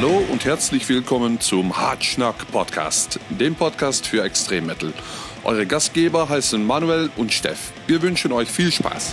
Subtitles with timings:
[0.00, 4.92] Hallo und herzlich willkommen zum Hartschnack Podcast, dem Podcast für Extremmetal.
[5.42, 7.72] Eure Gastgeber heißen Manuel und Steff.
[7.88, 9.12] Wir wünschen euch viel Spaß.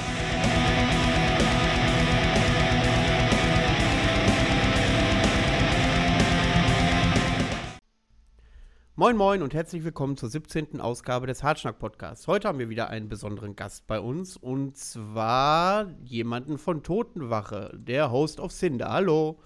[8.96, 10.80] Moin Moin und herzlich willkommen zur 17.
[10.82, 12.28] Ausgabe des Hartschnack Podcasts.
[12.28, 18.12] Heute haben wir wieder einen besonderen Gast bei uns und zwar jemanden von Totenwache, der
[18.12, 18.92] Host of Cinder.
[18.92, 19.40] Hallo.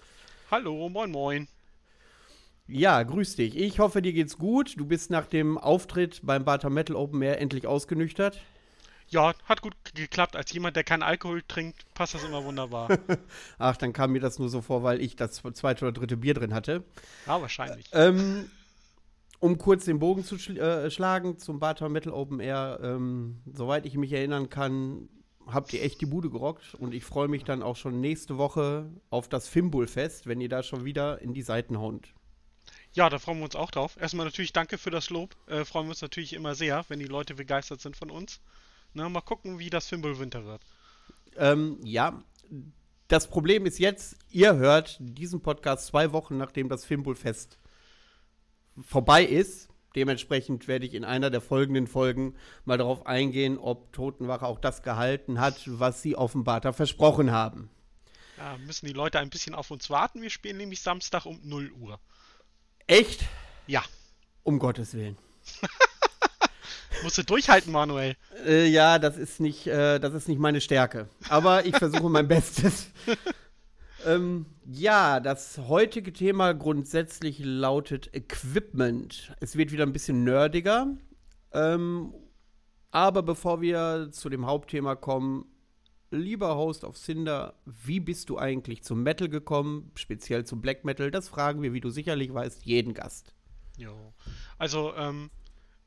[0.52, 1.48] Hallo, moin moin.
[2.66, 3.56] Ja, grüß dich.
[3.56, 4.80] Ich hoffe, dir geht's gut.
[4.80, 8.42] Du bist nach dem Auftritt beim Barter Metal Open Air endlich ausgenüchtert.
[9.10, 10.36] Ja, hat gut geklappt.
[10.36, 12.90] Als jemand, der keinen Alkohol trinkt, passt das immer wunderbar.
[13.60, 16.34] Ach, dann kam mir das nur so vor, weil ich das zweite oder dritte Bier
[16.34, 16.84] drin hatte.
[17.28, 17.86] Ja, wahrscheinlich.
[17.92, 18.50] Ähm,
[19.38, 23.86] um kurz den Bogen zu schl äh, schlagen zum Barter Metal Open Air, ähm, soweit
[23.86, 25.10] ich mich erinnern kann,
[25.54, 28.90] habt ihr echt die Bude gerockt und ich freue mich dann auch schon nächste Woche
[29.10, 32.14] auf das Fimbul-Fest, wenn ihr da schon wieder in die Seiten haut.
[32.94, 33.98] Ja, da freuen wir uns auch drauf.
[34.00, 35.36] Erstmal natürlich danke für das Lob.
[35.48, 38.42] Äh, freuen wir uns natürlich immer sehr, wenn die Leute begeistert sind von uns.
[38.94, 40.62] Na, mal gucken, wie das Fimbul Winter wird.
[41.38, 42.24] Ähm, ja,
[43.08, 47.60] das Problem ist jetzt, ihr hört diesen Podcast zwei Wochen nachdem das Fimbul-Fest
[48.82, 49.69] vorbei ist.
[49.96, 54.84] Dementsprechend werde ich in einer der folgenden Folgen mal darauf eingehen, ob Totenwache auch das
[54.84, 57.70] gehalten hat, was sie offenbar da versprochen haben.
[58.38, 60.22] Ja, müssen die Leute ein bisschen auf uns warten.
[60.22, 62.00] Wir spielen nämlich Samstag um 0 Uhr.
[62.88, 63.26] Echt?
[63.68, 63.84] Ja.
[64.44, 65.18] Um Gottes Willen.
[67.04, 68.16] Musst du durchhalten, Manuel.
[68.46, 71.10] Äh, ja, das ist nicht, äh, das ist nicht meine Stärke.
[71.30, 72.88] Aber ich versuche mein Bestes.
[74.06, 79.34] Ähm, ja, das heutige Thema grundsätzlich lautet Equipment.
[79.40, 80.88] Es wird wieder ein bisschen nerdiger.
[81.52, 82.14] Ähm,
[82.92, 85.46] aber bevor wir zu dem Hauptthema kommen,
[86.12, 91.12] lieber Host of Cinder, wie bist du eigentlich zum Metal gekommen, speziell zum Black Metal?
[91.12, 93.34] Das fragen wir, wie du sicherlich weißt, jeden Gast.
[93.78, 94.14] Jo.
[94.58, 95.30] Also, ähm,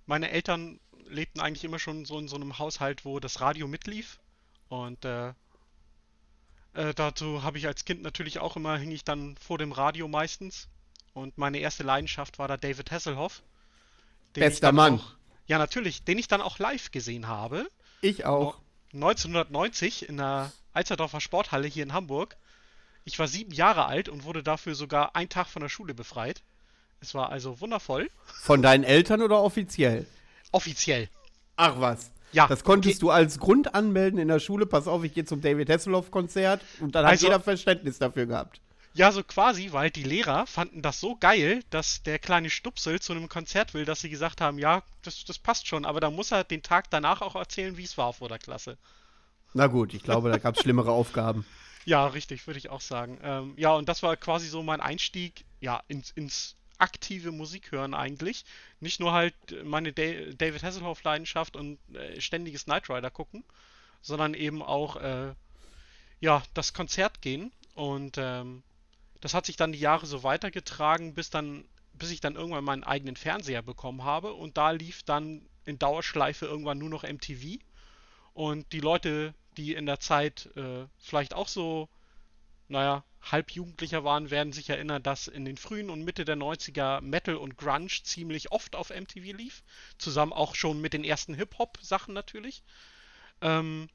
[0.06, 4.20] meine Eltern lebten eigentlich immer schon so in so einem Haushalt, wo das Radio mitlief.
[4.68, 5.34] Und äh,
[6.74, 10.08] äh, dazu habe ich als Kind natürlich auch immer, hing ich dann vor dem Radio
[10.08, 10.68] meistens.
[11.14, 13.42] Und meine erste Leidenschaft war da David Hasselhoff.
[14.32, 14.94] Bester Mann.
[14.94, 15.14] Auch,
[15.46, 17.68] ja, natürlich, den ich dann auch live gesehen habe.
[18.00, 18.58] Ich auch.
[18.94, 22.36] 1990 in der Alzerdorfer Sporthalle hier in Hamburg.
[23.04, 26.42] Ich war sieben Jahre alt und wurde dafür sogar einen Tag von der Schule befreit.
[27.00, 28.10] Es war also wundervoll.
[28.26, 30.06] Von deinen Eltern oder offiziell?
[30.52, 31.08] Offiziell.
[31.56, 32.10] Ach was.
[32.32, 32.47] Ja.
[32.47, 34.66] Das konntest du als Grund anmelden in der Schule.
[34.66, 36.62] Pass auf, ich gehe zum David Hasselhoff-Konzert.
[36.81, 38.60] Und dann hat also, jeder Verständnis dafür gehabt.
[38.94, 43.12] Ja, so quasi, weil die Lehrer fanden das so geil, dass der kleine Stupsel zu
[43.12, 46.31] einem Konzert will, dass sie gesagt haben, ja, das, das passt schon, aber da muss
[46.31, 48.76] er den Tag danach auch erzählen, wie es war vor der Klasse.
[49.54, 51.47] Na gut, ich glaube, da gab es schlimmere Aufgaben.
[51.84, 53.19] Ja, richtig, würde ich auch sagen.
[53.22, 57.94] Ähm, ja, und das war quasi so mein Einstieg ja, ins, ins aktive Musik hören
[57.94, 58.44] eigentlich.
[58.81, 59.34] Nicht nur halt
[59.65, 60.03] meine da
[60.37, 63.44] David Hasselhoff-Leidenschaft und äh, ständiges Knight Rider gucken,
[64.03, 65.34] sondern eben auch äh,
[66.20, 67.53] ja, das Konzert gehen.
[67.75, 68.62] Und ähm,
[69.20, 72.84] das hat sich dann die Jahre so weitergetragen, bis dann, bis ich dann irgendwann meinen
[72.84, 74.32] eigenen Fernseher bekommen habe.
[74.32, 77.59] Und da lief dann in Dauerschleife irgendwann nur noch MTV.
[78.34, 81.88] Und die Leute, die in der Zeit äh, vielleicht auch so,
[82.72, 87.36] naja, Halbjugendlicher waren, werden sich erinnern, dass in den frühen und Mitte der 90er Metal
[87.36, 89.62] und Grunge ziemlich oft auf MTV lief.
[89.98, 92.64] Zusammen auch schon mit den ersten Hip-Hop-Sachen natürlich.
[93.40, 93.88] Ähm,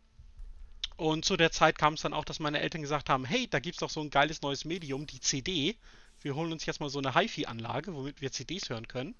[0.95, 3.59] und zu der Zeit kam es dann auch, dass meine Eltern gesagt haben, hey, da
[3.59, 5.75] gibt es doch so ein geiles neues Medium, die CD.
[6.21, 9.15] Wir holen uns jetzt mal so eine HiFi-Anlage, womit wir CDs hören können.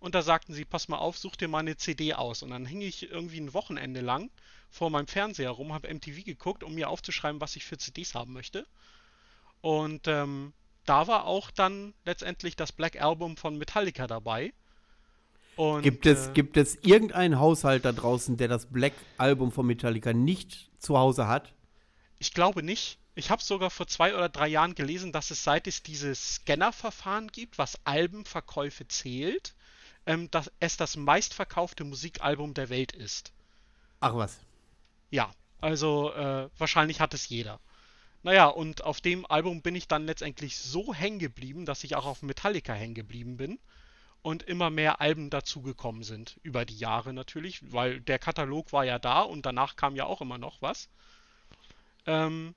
[0.00, 2.42] Und da sagten sie, pass mal auf, such dir mal eine CD aus.
[2.42, 4.30] Und dann hing ich irgendwie ein Wochenende lang
[4.70, 8.32] vor meinem Fernseher rum, habe MTV geguckt, um mir aufzuschreiben, was ich für CDs haben
[8.32, 8.66] möchte.
[9.60, 10.52] Und ähm,
[10.84, 14.52] da war auch dann letztendlich das Black Album von Metallica dabei.
[15.56, 19.66] Und, gibt, es, äh, gibt es irgendeinen Haushalt da draußen, der das Black Album von
[19.66, 21.54] Metallica nicht zu Hause hat?
[22.18, 22.98] Ich glaube nicht.
[23.14, 27.28] Ich habe sogar vor zwei oder drei Jahren gelesen, dass es seit es dieses Scanner-Verfahren
[27.28, 29.54] gibt, was Albenverkäufe zählt,
[30.04, 33.32] ähm, dass es das meistverkaufte Musikalbum der Welt ist.
[34.00, 34.38] Ach was.
[35.10, 37.60] Ja, also äh, wahrscheinlich hat es jeder.
[38.22, 42.06] Naja, und auf dem Album bin ich dann letztendlich so hängen geblieben, dass ich auch
[42.06, 43.58] auf Metallica hängen geblieben bin
[44.22, 46.40] und immer mehr Alben dazugekommen sind.
[46.42, 50.20] Über die Jahre natürlich, weil der Katalog war ja da und danach kam ja auch
[50.20, 50.88] immer noch was.
[52.06, 52.54] Ähm,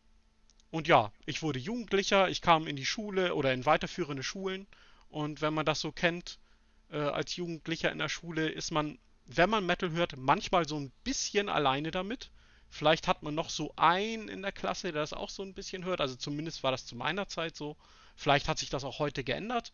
[0.72, 4.66] und ja, ich wurde Jugendlicher, ich kam in die Schule oder in weiterführende Schulen
[5.10, 6.40] und wenn man das so kennt,
[6.92, 10.92] äh, als Jugendlicher in der Schule ist man, wenn man Metal hört, manchmal so ein
[11.04, 12.32] bisschen alleine damit.
[12.70, 15.86] Vielleicht hat man noch so einen in der Klasse, der das auch so ein bisschen
[15.86, 16.02] hört.
[16.02, 17.76] Also zumindest war das zu meiner Zeit so.
[18.16, 19.74] Vielleicht hat sich das auch heute geändert.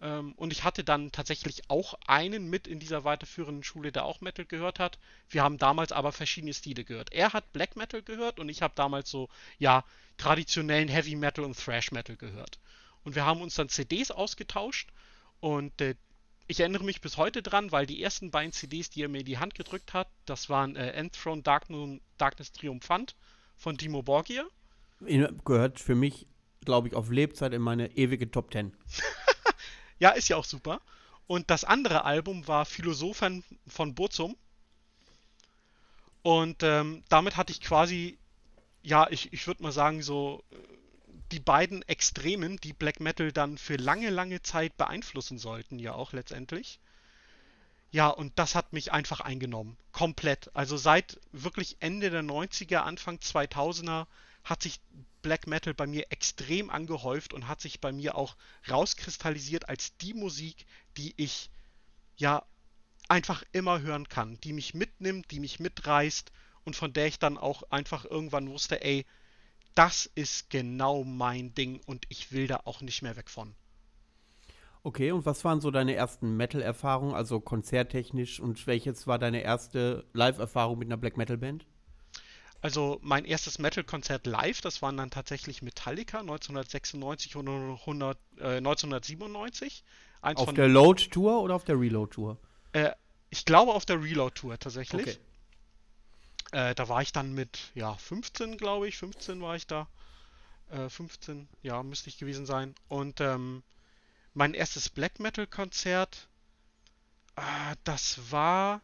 [0.00, 4.20] Ähm, und ich hatte dann tatsächlich auch einen mit in dieser weiterführenden Schule, der auch
[4.20, 4.98] Metal gehört hat.
[5.30, 7.12] Wir haben damals aber verschiedene Stile gehört.
[7.12, 9.28] Er hat Black Metal gehört und ich habe damals so,
[9.58, 9.84] ja,
[10.16, 12.58] traditionellen Heavy Metal und Thrash Metal gehört.
[13.04, 14.90] Und wir haben uns dann CDs ausgetauscht
[15.40, 15.94] und äh,
[16.46, 19.26] ich erinnere mich bis heute dran, weil die ersten beiden CDs, die er mir in
[19.26, 23.14] die Hand gedrückt hat, das waren äh, Enthroned Darkness Triumphant
[23.56, 24.44] von Dimo Borgia.
[25.44, 26.26] Gehört für mich,
[26.64, 28.76] glaube ich, auf Lebzeit in meine ewige Top Ten.
[29.98, 30.80] ja, ist ja auch super.
[31.26, 34.36] Und das andere Album war Philosophen von Burzum.
[36.22, 38.18] Und ähm, damit hatte ich quasi,
[38.82, 40.56] ja, ich, ich würde mal sagen, so äh,
[41.32, 46.12] die beiden Extremen, die Black Metal dann für lange, lange Zeit beeinflussen sollten, ja auch
[46.12, 46.78] letztendlich.
[47.90, 49.76] Ja, und das hat mich einfach eingenommen.
[49.92, 50.50] Komplett.
[50.54, 54.06] Also seit wirklich Ende der 90er, Anfang 2000er
[54.44, 54.80] hat sich
[55.22, 58.36] Black Metal bei mir extrem angehäuft und hat sich bei mir auch
[58.68, 61.50] rauskristallisiert als die Musik, die ich
[62.16, 62.44] ja
[63.08, 66.32] einfach immer hören kann, die mich mitnimmt, die mich mitreißt
[66.64, 69.06] und von der ich dann auch einfach irgendwann wusste, ey,
[69.74, 73.54] das ist genau mein Ding und ich will da auch nicht mehr weg von.
[74.84, 80.04] Okay, und was waren so deine ersten Metal-Erfahrungen, also konzerttechnisch und welches war deine erste
[80.12, 81.64] Live-Erfahrung mit einer Black Metal-Band?
[82.62, 89.84] Also mein erstes Metal-Konzert live, das waren dann tatsächlich Metallica 1996 und 100, äh, 1997.
[90.20, 92.38] Eins auf der Load-Tour oder auf der Reload-Tour?
[92.72, 92.90] Äh,
[93.30, 95.02] ich glaube auf der Reload-Tour tatsächlich.
[95.02, 95.18] Okay.
[96.52, 98.98] Äh, da war ich dann mit, ja, 15, glaube ich.
[98.98, 99.88] 15 war ich da.
[100.70, 102.74] Äh, 15, ja, müsste ich gewesen sein.
[102.88, 103.62] Und ähm,
[104.34, 106.28] mein erstes Black Metal-Konzert,
[107.36, 108.82] äh, das war,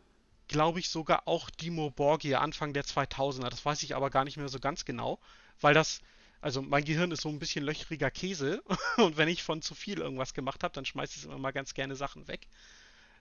[0.49, 3.51] glaube ich, sogar auch Dimo Borgia Anfang der 2000er.
[3.51, 5.19] Das weiß ich aber gar nicht mehr so ganz genau,
[5.61, 6.01] weil das,
[6.41, 8.63] also mein Gehirn ist so ein bisschen löchriger Käse
[8.97, 11.75] und wenn ich von zu viel irgendwas gemacht habe, dann schmeiße ich immer mal ganz
[11.75, 12.49] gerne Sachen weg.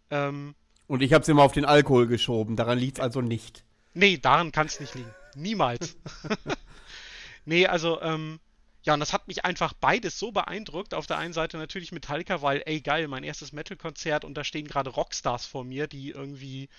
[0.09, 0.55] Ähm,
[0.88, 3.65] und ich habe es immer auf den Alkohol geschoben, daran liegt es also nicht.
[3.97, 5.11] Nee, daran kann es nicht liegen.
[5.33, 5.97] Niemals.
[7.45, 8.39] nee, also, ähm,
[8.83, 10.94] ja, und das hat mich einfach beides so beeindruckt.
[10.94, 14.67] Auf der einen Seite natürlich Metallica, weil, ey, geil, mein erstes Metal-Konzert und da stehen
[14.67, 16.69] gerade Rockstars vor mir, die irgendwie,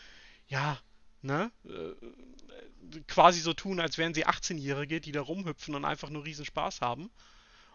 [0.46, 0.78] ja,
[1.22, 6.24] ne, äh, quasi so tun, als wären sie 18-Jährige, die da rumhüpfen und einfach nur
[6.24, 7.10] riesen Spaß haben.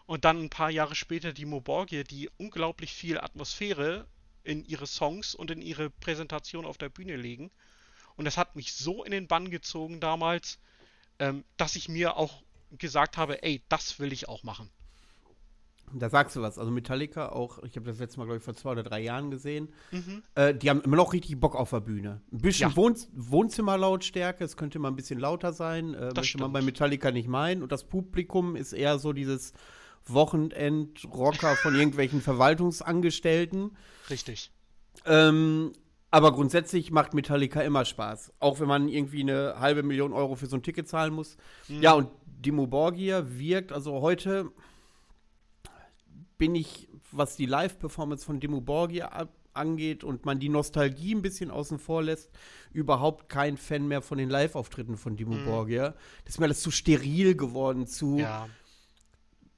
[0.06, 4.08] Und dann ein paar Jahre später die Moborgie, die unglaublich viel Atmosphäre
[4.46, 7.52] in ihre Songs und in ihre Präsentation auf der Bühne legen.
[8.16, 10.60] Und das hat mich so in den Bann gezogen damals,
[11.20, 12.44] ähm, dass ich mir auch
[12.78, 14.70] gesagt habe, ey, das will ich auch machen.
[15.96, 16.58] Da sagst du was.
[16.58, 19.30] Also Metallica auch, ich habe das letzte Mal, glaube ich, vor zwei oder drei Jahren
[19.30, 19.72] gesehen.
[19.92, 20.24] Mhm.
[20.34, 22.22] Äh, die haben immer noch richtig Bock auf der Bühne.
[22.32, 22.76] Ein bisschen ja.
[22.76, 25.94] Wohn Wohnzimmerlautstärke, es könnte mal ein bisschen lauter sein.
[25.94, 27.62] Äh, möchte man bei Metallica nicht meinen.
[27.62, 29.54] Und das Publikum ist eher so dieses
[30.06, 33.78] Wochenend-Rocker von irgendwelchen Verwaltungsangestellten.
[34.10, 34.52] Richtig.
[35.06, 35.74] Ähm,
[36.14, 38.34] aber grundsätzlich macht Metallica immer Spaß.
[38.38, 41.38] Auch wenn man irgendwie eine halbe Million Euro für so ein Ticket zahlen muss.
[41.68, 41.82] Mhm.
[41.82, 44.52] Ja, und Dimo Borgia wirkt, also heute
[46.38, 51.50] bin ich, was die Live-Performance von Dimo Borgia angeht und man die Nostalgie ein bisschen
[51.50, 52.30] außen vor lässt,
[52.74, 55.46] überhaupt kein Fan mehr von den Live-Auftritten von Dimo mhm.
[55.46, 55.96] Borgia.
[56.26, 58.20] Das ist mir alles zu steril geworden, zu.
[58.20, 58.48] Ja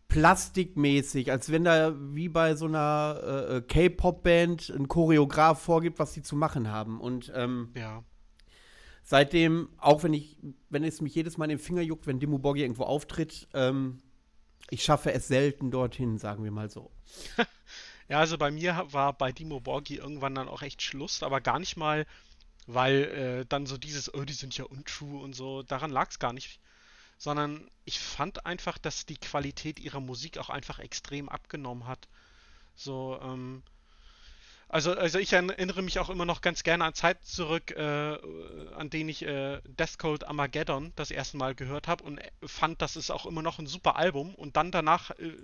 [0.08, 6.14] plastikmäßig, als wenn da wie bei so einer äh, äh, K-Pop-Band ein Choreograf vorgibt, was
[6.14, 7.02] sie zu machen haben.
[7.02, 8.04] Und ähm, ja.
[9.04, 10.38] seitdem, auch wenn ich,
[10.70, 13.98] wenn es mich jedes Mal in den Finger juckt, wenn Dimmu Borgir irgendwo auftritt, ähm,
[14.70, 16.92] ich schaffe es selten dorthin, sagen wir mal so.
[18.10, 21.60] ja, also bei mir war bei Dimo Borgi irgendwann dann auch echt Schluss, aber gar
[21.60, 22.06] nicht mal,
[22.68, 26.20] weil äh, dann so dieses, oh, die sind ja untrue und so, daran lag es
[26.20, 26.60] gar nicht
[27.18, 32.08] sondern ich fand einfach, dass die Qualität ihrer Musik auch einfach extrem abgenommen hat.
[32.76, 33.64] So, ähm,
[34.68, 38.18] also, also ich erinnere mich auch immer noch ganz gerne an Zeiten zurück, äh,
[38.76, 42.96] an denen ich äh, Death Cold Armageddon das erste Mal gehört habe und fand, das
[42.96, 44.34] ist auch immer noch ein super Album.
[44.36, 45.38] Und dann danach äh,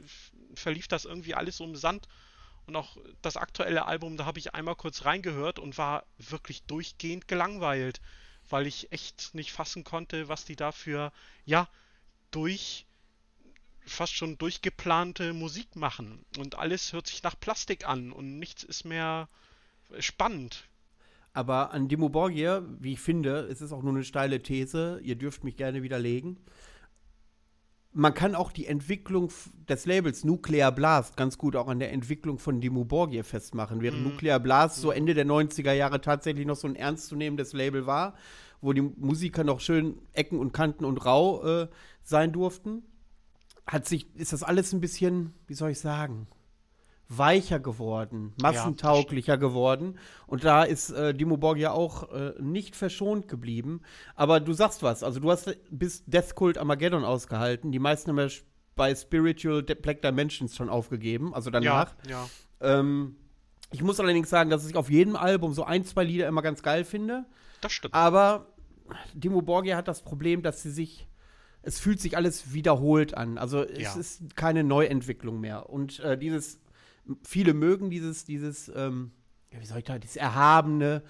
[0.55, 2.07] verlief das irgendwie alles so im Sand.
[2.65, 7.27] Und auch das aktuelle Album, da habe ich einmal kurz reingehört und war wirklich durchgehend
[7.27, 8.01] gelangweilt
[8.51, 11.11] weil ich echt nicht fassen konnte, was die da für,
[11.45, 11.67] ja,
[12.31, 12.85] durch
[13.85, 16.23] fast schon durchgeplante Musik machen.
[16.37, 19.27] Und alles hört sich nach Plastik an und nichts ist mehr
[19.99, 20.67] spannend.
[21.33, 25.15] Aber an Dimo Borgia, wie ich finde, es ist auch nur eine steile These, ihr
[25.15, 26.37] dürft mich gerne widerlegen.
[27.93, 29.31] Man kann auch die Entwicklung
[29.67, 33.81] des Labels Nuclear Blast ganz gut auch an der Entwicklung von Dimo Borgia festmachen.
[33.81, 34.09] Während mm.
[34.09, 38.13] Nuclear Blast so Ende der 90er Jahre tatsächlich noch so ein ernstzunehmendes Label war,
[38.61, 41.67] wo die Musiker noch schön Ecken und Kanten und rau äh,
[42.01, 42.83] sein durften,
[43.67, 46.27] hat sich, ist das alles ein bisschen, wie soll ich sagen,
[47.17, 49.97] weicher geworden, massentauglicher ja, geworden.
[50.27, 53.81] Und da ist äh, Dimo Borg ja auch äh, nicht verschont geblieben.
[54.15, 57.71] Aber du sagst was, also du hast bis Death Cult Armageddon ausgehalten.
[57.71, 58.27] Die meisten haben ja
[58.75, 61.93] bei Spiritual Black Dimensions schon aufgegeben, also danach.
[62.07, 62.27] Ja,
[62.61, 62.79] ja.
[62.79, 63.17] Ähm,
[63.71, 66.63] ich muss allerdings sagen, dass ich auf jedem Album so ein, zwei Lieder immer ganz
[66.63, 67.25] geil finde.
[67.59, 67.93] Das stimmt.
[67.93, 68.47] Aber
[69.13, 71.07] Dimo Borgia hat das Problem, dass sie sich
[71.63, 73.37] es fühlt sich alles wiederholt an.
[73.37, 73.99] Also es ja.
[73.99, 75.69] ist keine Neuentwicklung mehr.
[75.69, 76.60] Und äh, dieses
[77.23, 79.11] viele mögen dieses, dieses, ähm,
[79.51, 81.03] wie soll ich da, dieses Erhabene,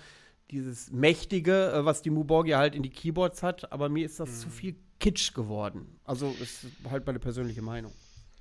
[0.50, 4.30] dieses Mächtige, äh, was die Muborgia halt in die Keyboards hat, aber mir ist das
[4.30, 4.36] mhm.
[4.36, 6.00] zu viel Kitsch geworden.
[6.04, 7.94] Also ist halt meine persönliche Meinung.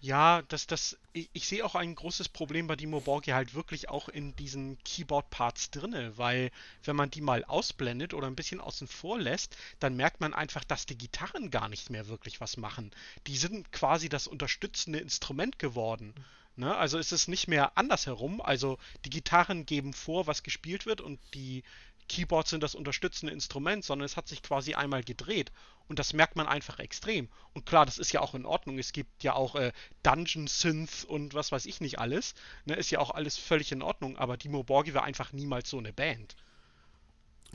[0.02, 3.90] Ja, das, das, ich, ich sehe auch ein großes Problem bei Dimo Borgia halt wirklich
[3.90, 6.50] auch in diesen Keyboard-Parts drinne, weil
[6.84, 10.64] wenn man die mal ausblendet oder ein bisschen außen vor lässt, dann merkt man einfach,
[10.64, 12.92] dass die Gitarren gar nicht mehr wirklich was machen.
[13.26, 16.14] Die sind quasi das unterstützende Instrument geworden.
[16.16, 16.24] Mhm.
[16.60, 16.76] Ne?
[16.76, 18.40] Also ist es nicht mehr andersherum.
[18.42, 21.64] Also die Gitarren geben vor, was gespielt wird und die
[22.06, 25.52] Keyboards sind das unterstützende Instrument, sondern es hat sich quasi einmal gedreht.
[25.88, 27.28] Und das merkt man einfach extrem.
[27.54, 28.78] Und klar, das ist ja auch in Ordnung.
[28.78, 32.34] Es gibt ja auch äh, Dungeon Synth und was weiß ich nicht alles.
[32.66, 32.74] Ne?
[32.74, 34.18] Ist ja auch alles völlig in Ordnung.
[34.18, 36.36] Aber Dimo Borgi war einfach niemals so eine Band.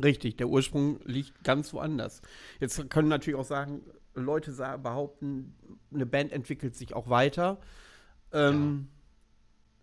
[0.02, 2.22] Richtig, der Ursprung liegt ganz woanders.
[2.60, 3.84] Jetzt können natürlich auch sagen,
[4.16, 5.56] Leute behaupten,
[5.94, 7.60] eine Band entwickelt sich auch weiter.
[8.34, 8.95] Ähm, ja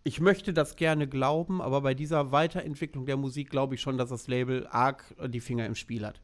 [0.03, 4.09] ich möchte das gerne glauben, aber bei dieser Weiterentwicklung der Musik glaube ich schon, dass
[4.09, 6.19] das Label arg die Finger im Spiel hat.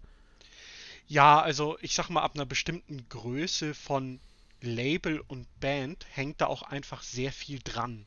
[1.07, 4.19] Ja, also ich sag mal, ab einer bestimmten Größe von
[4.61, 8.05] Label und Band hängt da auch einfach sehr viel dran.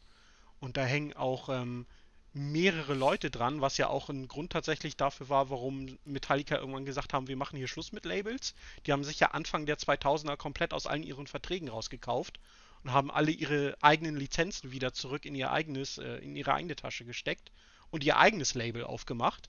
[0.60, 1.86] Und da hängen auch ähm,
[2.34, 7.12] mehrere Leute dran, was ja auch ein Grund tatsächlich dafür war, warum Metallica irgendwann gesagt
[7.12, 8.54] haben, wir machen hier Schluss mit Labels.
[8.86, 12.38] Die haben sich ja Anfang der 2000er komplett aus allen ihren Verträgen rausgekauft
[12.84, 16.76] und haben alle ihre eigenen Lizenzen wieder zurück in ihr eigenes, äh, in ihre eigene
[16.76, 17.52] Tasche gesteckt
[17.90, 19.48] und ihr eigenes Label aufgemacht,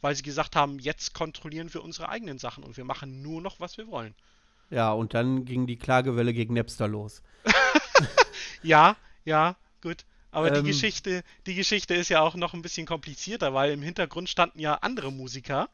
[0.00, 3.60] weil sie gesagt haben, jetzt kontrollieren wir unsere eigenen Sachen und wir machen nur noch,
[3.60, 4.14] was wir wollen.
[4.70, 7.22] Ja, und dann ging die Klagewelle gegen Napster los.
[8.62, 10.04] ja, ja, gut.
[10.30, 13.82] Aber ähm, die Geschichte, die Geschichte ist ja auch noch ein bisschen komplizierter, weil im
[13.82, 15.68] Hintergrund standen ja andere Musiker,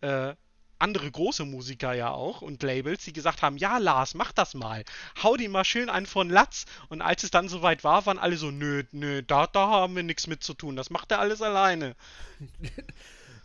[0.00, 0.34] äh,
[0.78, 4.84] andere große Musiker ja auch und Labels, die gesagt haben, ja Lars, mach das mal.
[5.22, 6.66] Hau die mal schön einen von Latz.
[6.88, 10.02] Und als es dann soweit war, waren alle so, nö, nö, da, da haben wir
[10.02, 10.76] nichts mit zu tun.
[10.76, 11.96] Das macht er alles alleine.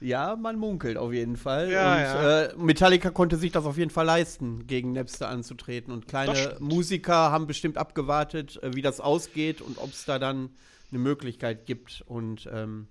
[0.01, 1.69] Ja, man munkelt auf jeden Fall.
[1.69, 2.41] Ja, und ja.
[2.43, 5.91] Äh, Metallica konnte sich das auf jeden Fall leisten, gegen Napster anzutreten.
[5.91, 10.51] Und kleine Musiker haben bestimmt abgewartet, äh, wie das ausgeht und ob es da dann
[10.91, 12.01] eine Möglichkeit gibt.
[12.07, 12.87] Und ähm,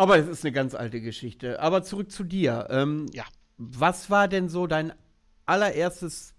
[0.00, 1.60] aber es ist eine ganz alte Geschichte.
[1.60, 2.68] Aber zurück zu dir.
[2.70, 3.26] Ähm, ja.
[3.58, 4.94] Was war denn so dein
[5.44, 6.32] allererstes,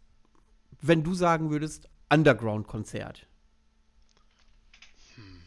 [0.82, 3.27] wenn du sagen würdest, Underground-Konzert?
[5.13, 5.44] Hm.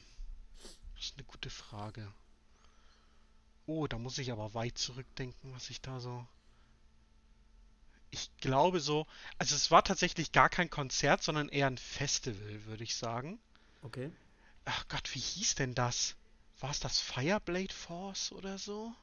[0.95, 2.07] Das ist eine gute Frage.
[3.67, 6.25] Oh, da muss ich aber weit zurückdenken, was ich da so.
[8.13, 9.09] Ich glaube so.
[9.39, 13.41] Also, es war tatsächlich gar kein Konzert, sondern eher ein Festival, würde ich sagen.
[13.83, 14.13] Okay.
[14.67, 16.15] Ach Gott, wie hieß denn das?
[16.65, 18.95] War es das Fireblade Force oder so?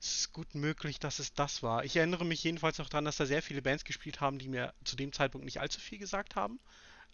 [0.00, 1.84] Es ist gut möglich, dass es das war.
[1.84, 4.74] Ich erinnere mich jedenfalls noch daran, dass da sehr viele Bands gespielt haben, die mir
[4.82, 6.58] zu dem Zeitpunkt nicht allzu viel gesagt haben.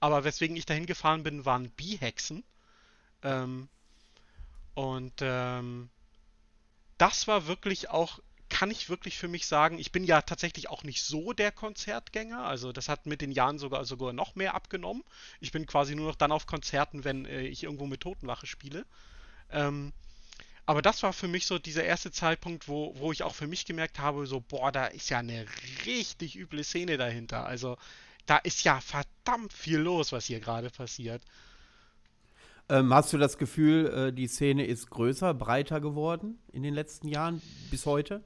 [0.00, 2.42] Aber weswegen ich dahin gefahren bin, waren Bihexen.
[3.22, 3.68] Ähm,
[4.72, 5.90] und ähm,
[6.96, 8.20] das war wirklich auch
[8.56, 12.42] kann ich wirklich für mich sagen, ich bin ja tatsächlich auch nicht so der Konzertgänger.
[12.42, 15.04] Also das hat mit den Jahren sogar, sogar noch mehr abgenommen.
[15.40, 18.86] Ich bin quasi nur noch dann auf Konzerten, wenn äh, ich irgendwo mit Totenwache spiele.
[19.50, 19.92] Ähm,
[20.64, 23.66] aber das war für mich so dieser erste Zeitpunkt, wo, wo ich auch für mich
[23.66, 25.44] gemerkt habe, so, boah, da ist ja eine
[25.84, 27.44] richtig üble Szene dahinter.
[27.44, 27.76] Also
[28.24, 31.20] da ist ja verdammt viel los, was hier gerade passiert.
[32.70, 37.08] Ähm, hast du das Gefühl, äh, die Szene ist größer, breiter geworden in den letzten
[37.08, 38.24] Jahren bis heute?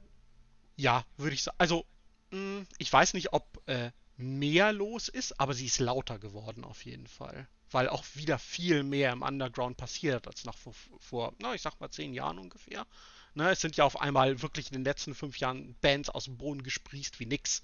[0.75, 1.57] Ja, würde ich sagen.
[1.59, 1.85] Also,
[2.31, 6.63] mh, hm, ich weiß nicht, ob äh, mehr los ist, aber sie ist lauter geworden
[6.63, 7.47] auf jeden Fall.
[7.71, 11.79] Weil auch wieder viel mehr im Underground passiert als noch vor, vor na, ich sag
[11.79, 12.85] mal, zehn Jahren ungefähr.
[13.33, 16.37] Ne, es sind ja auf einmal wirklich in den letzten fünf Jahren Bands aus dem
[16.37, 17.63] Boden gesprießt wie nix.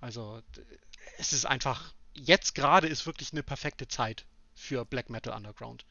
[0.00, 0.40] Also,
[1.18, 5.84] es ist einfach, jetzt gerade ist wirklich eine perfekte Zeit für Black Metal Underground.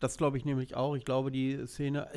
[0.00, 0.96] Das glaube ich nämlich auch.
[0.96, 2.10] Ich glaube, die Szene,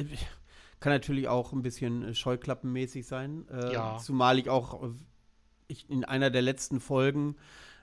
[0.80, 3.48] kann natürlich auch ein bisschen äh, scheuklappenmäßig sein.
[3.50, 3.98] Äh, ja.
[3.98, 4.88] Zumal ich auch äh,
[5.68, 7.36] ich in einer der letzten Folgen,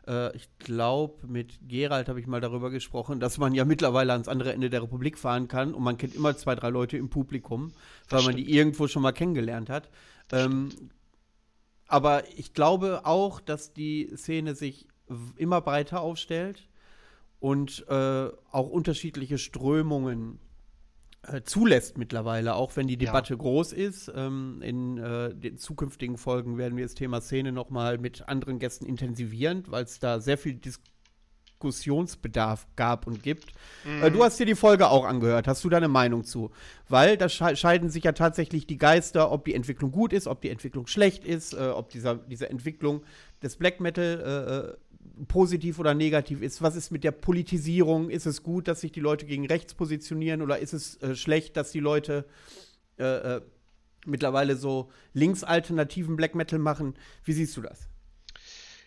[0.06, 4.28] äh, ich glaube, mit Gerald habe ich mal darüber gesprochen, dass man ja mittlerweile ans
[4.28, 7.72] andere Ende der Republik fahren kann und man kennt immer zwei, drei Leute im Publikum,
[8.08, 8.48] weil das man stimmt.
[8.48, 9.90] die irgendwo schon mal kennengelernt hat.
[10.30, 10.70] Ähm,
[11.86, 14.88] aber ich glaube auch, dass die Szene sich
[15.36, 16.68] immer breiter aufstellt
[17.38, 20.38] und äh, auch unterschiedliche Strömungen
[21.44, 23.38] zulässt mittlerweile, auch wenn die Debatte ja.
[23.38, 24.10] groß ist.
[24.14, 28.58] Ähm, in äh, den zukünftigen Folgen werden wir das Thema Szene noch mal mit anderen
[28.58, 33.52] Gästen intensivieren, weil es da sehr viel Diskussionsbedarf gab und gibt.
[33.84, 34.02] Mhm.
[34.02, 35.46] Äh, du hast dir die Folge auch angehört.
[35.46, 36.50] Hast du da eine Meinung zu?
[36.88, 40.50] Weil da scheiden sich ja tatsächlich die Geister, ob die Entwicklung gut ist, ob die
[40.50, 43.04] Entwicklung schlecht ist, äh, ob dieser, diese Entwicklung
[43.42, 46.62] des Black Metal äh, positiv oder negativ ist.
[46.62, 48.10] Was ist mit der Politisierung?
[48.10, 51.56] Ist es gut, dass sich die Leute gegen rechts positionieren oder ist es äh, schlecht,
[51.56, 52.24] dass die Leute
[52.98, 53.40] äh, äh,
[54.06, 56.94] mittlerweile so linksalternativen Black Metal machen?
[57.24, 57.88] Wie siehst du das?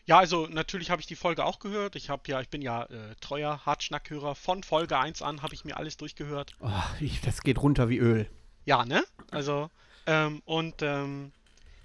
[0.08, 1.96] Ja, also natürlich habe ich die Folge auch gehört.
[1.96, 4.36] Ich habe ja, ich bin ja äh, treuer Hartschnackhörer.
[4.36, 6.56] Von Folge 1 an habe ich mir alles durchgehört.
[6.60, 6.70] Oh,
[7.00, 8.30] ich, das geht runter wie Öl.
[8.66, 9.04] Ja, ne?
[9.32, 9.70] Also,
[10.06, 11.32] ähm, und ähm,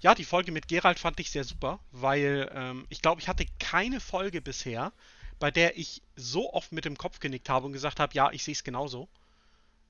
[0.01, 3.45] ja, die Folge mit Gerald fand ich sehr super, weil ähm, ich glaube, ich hatte
[3.59, 4.91] keine Folge bisher,
[5.39, 8.43] bei der ich so oft mit dem Kopf genickt habe und gesagt habe, ja, ich
[8.43, 9.07] sehe es genauso.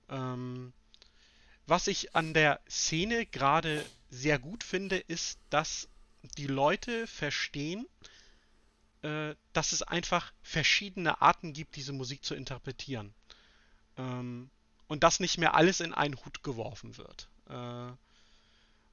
[0.09, 0.73] Ähm,
[1.65, 5.87] was ich an der Szene gerade sehr gut finde, ist, dass
[6.37, 7.87] die Leute verstehen,
[9.03, 13.13] äh, dass es einfach verschiedene Arten gibt, diese Musik zu interpretieren.
[13.97, 14.49] Ähm,
[14.87, 17.29] und dass nicht mehr alles in einen Hut geworfen wird.
[17.49, 17.93] Äh,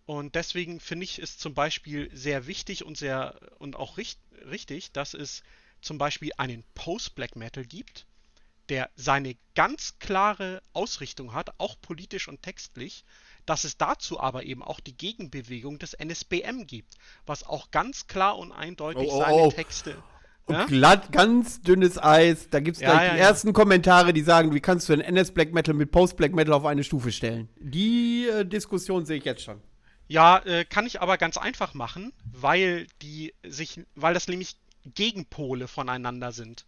[0.08, 4.18] und deswegen finde ich es zum Beispiel sehr wichtig und sehr und auch richt,
[4.50, 5.42] richtig, dass es
[5.82, 8.06] zum Beispiel einen Post-Black Metal gibt,
[8.70, 13.04] der seine ganz klare Ausrichtung hat, auch politisch und textlich,
[13.44, 16.94] dass es dazu aber eben auch die Gegenbewegung des NSBM gibt,
[17.26, 19.50] was auch ganz klar und eindeutig oh, oh, seine oh.
[19.50, 20.02] Texte.
[20.46, 20.64] Und ja?
[20.64, 22.48] glatt, ganz dünnes Eis.
[22.48, 25.02] Da gibt es ja, gleich ja, die ersten Kommentare, die sagen, wie kannst du den
[25.02, 27.50] NS Black Metal mit Post Black Metal auf eine Stufe stellen?
[27.60, 29.60] Die äh, Diskussion sehe ich jetzt schon.
[30.08, 35.68] Ja, äh, kann ich aber ganz einfach machen, weil die sich, weil das nämlich Gegenpole
[35.68, 36.64] voneinander sind.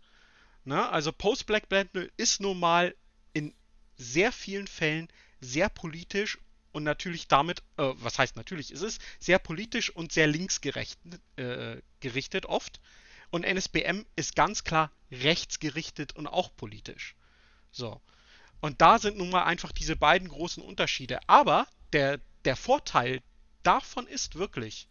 [0.64, 0.88] Ne?
[0.90, 2.94] Also Post-Black Metal ist nun mal
[3.32, 3.54] in
[3.96, 5.08] sehr vielen Fällen
[5.40, 6.38] sehr politisch
[6.72, 11.80] und natürlich damit, äh, was heißt natürlich, ist es sehr politisch und sehr linksgerichtet äh,
[12.00, 12.80] gerichtet oft.
[13.30, 17.14] Und NSBM ist ganz klar rechtsgerichtet und auch politisch.
[17.70, 18.00] So.
[18.60, 21.20] Und da sind nun mal einfach diese beiden großen Unterschiede.
[21.26, 23.22] Aber der, der Vorteil
[23.62, 24.88] davon ist wirklich,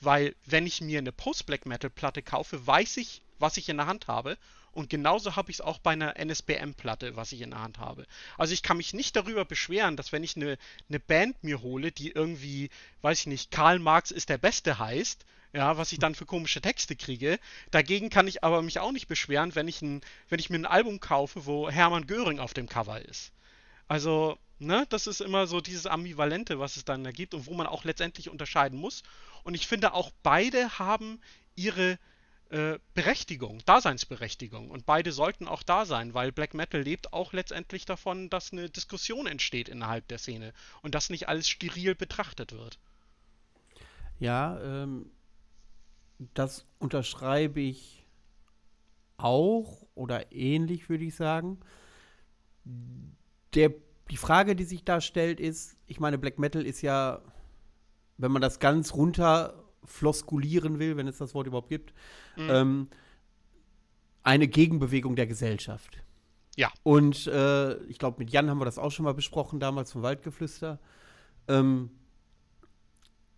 [0.00, 3.86] weil wenn ich mir eine Post-Black Metal Platte kaufe, weiß ich, was ich in der
[3.86, 4.38] Hand habe.
[4.72, 8.06] Und genauso habe ich es auch bei einer NSBM-Platte, was ich in der Hand habe.
[8.36, 11.92] Also ich kann mich nicht darüber beschweren, dass wenn ich eine, eine Band mir hole,
[11.92, 12.70] die irgendwie,
[13.02, 16.60] weiß ich nicht, Karl Marx ist der Beste heißt, ja, was ich dann für komische
[16.60, 17.38] Texte kriege.
[17.70, 20.66] Dagegen kann ich aber mich auch nicht beschweren, wenn ich, ein, wenn ich mir ein
[20.66, 23.30] Album kaufe, wo Hermann Göring auf dem Cover ist.
[23.86, 27.54] Also, ne, das ist immer so dieses Ambivalente, was es dann da gibt und wo
[27.54, 29.02] man auch letztendlich unterscheiden muss.
[29.42, 31.20] Und ich finde auch beide haben
[31.54, 31.98] ihre
[32.50, 34.70] äh, Berechtigung, Daseinsberechtigung.
[34.70, 38.70] Und beide sollten auch da sein, weil Black Metal lebt auch letztendlich davon, dass eine
[38.70, 42.78] Diskussion entsteht innerhalb der Szene und dass nicht alles steril betrachtet wird.
[44.18, 45.10] Ja, ähm,
[46.34, 48.04] das unterschreibe ich
[49.16, 51.60] auch oder ähnlich, würde ich sagen
[53.54, 53.72] der,
[54.10, 57.22] die Frage, die sich da stellt, ist, ich meine, Black Metal ist ja,
[58.18, 61.94] wenn man das ganz runter floskulieren will, wenn es das Wort überhaupt gibt,
[62.36, 62.48] mhm.
[62.50, 62.88] ähm,
[64.22, 65.98] eine Gegenbewegung der Gesellschaft.
[66.56, 66.70] Ja.
[66.82, 70.02] Und äh, ich glaube, mit Jan haben wir das auch schon mal besprochen, damals vom
[70.02, 70.78] Waldgeflüster.
[71.48, 71.90] Ähm,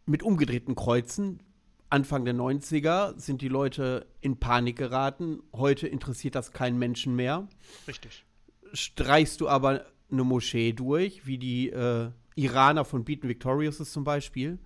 [0.05, 1.43] mit umgedrehten Kreuzen,
[1.91, 5.43] Anfang der 90er, sind die Leute in Panik geraten.
[5.53, 7.49] Heute interessiert das keinen Menschen mehr.
[7.89, 8.25] Richtig.
[8.73, 14.05] Streichst du aber eine Moschee durch, wie die äh, Iraner von Beaten Victorious ist zum
[14.05, 14.59] Beispiel.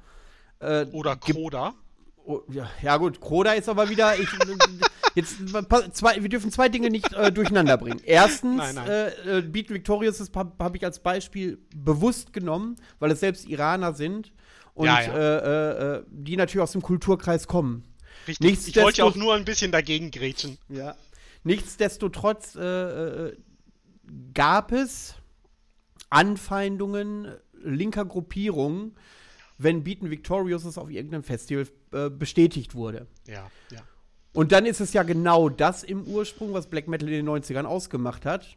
[0.59, 1.75] Äh, Oder Kroda.
[2.25, 4.19] Oh, ja, ja, gut, Kroda ist aber wieder.
[4.19, 4.29] Ich,
[5.15, 5.37] jetzt,
[5.93, 8.01] zwei, wir dürfen zwei Dinge nicht äh, durcheinander bringen.
[8.05, 8.89] Erstens, nein, nein.
[8.89, 13.95] Äh, äh Beaten Victorious habe hab ich als Beispiel bewusst genommen, weil es selbst Iraner
[13.95, 14.33] sind
[14.75, 15.39] und ja, ja.
[15.39, 17.85] Äh, äh, die natürlich aus dem Kulturkreis kommen.
[18.29, 18.69] Richtig.
[18.69, 20.59] Ich wollte auch nur ein bisschen dagegen grätschen.
[20.69, 20.95] Ja.
[21.43, 22.53] Nichtsdestotrotz
[24.35, 25.15] gab es
[26.11, 27.29] Anfeindungen
[27.63, 28.97] linker Gruppierungen,
[29.59, 33.07] wenn Beaten Victorious auf irgendeinem Festival äh, bestätigt wurde.
[33.27, 33.81] Ja, ja.
[34.33, 37.65] Und dann ist es ja genau das im Ursprung, was Black Metal in den 90ern
[37.65, 38.57] ausgemacht hat,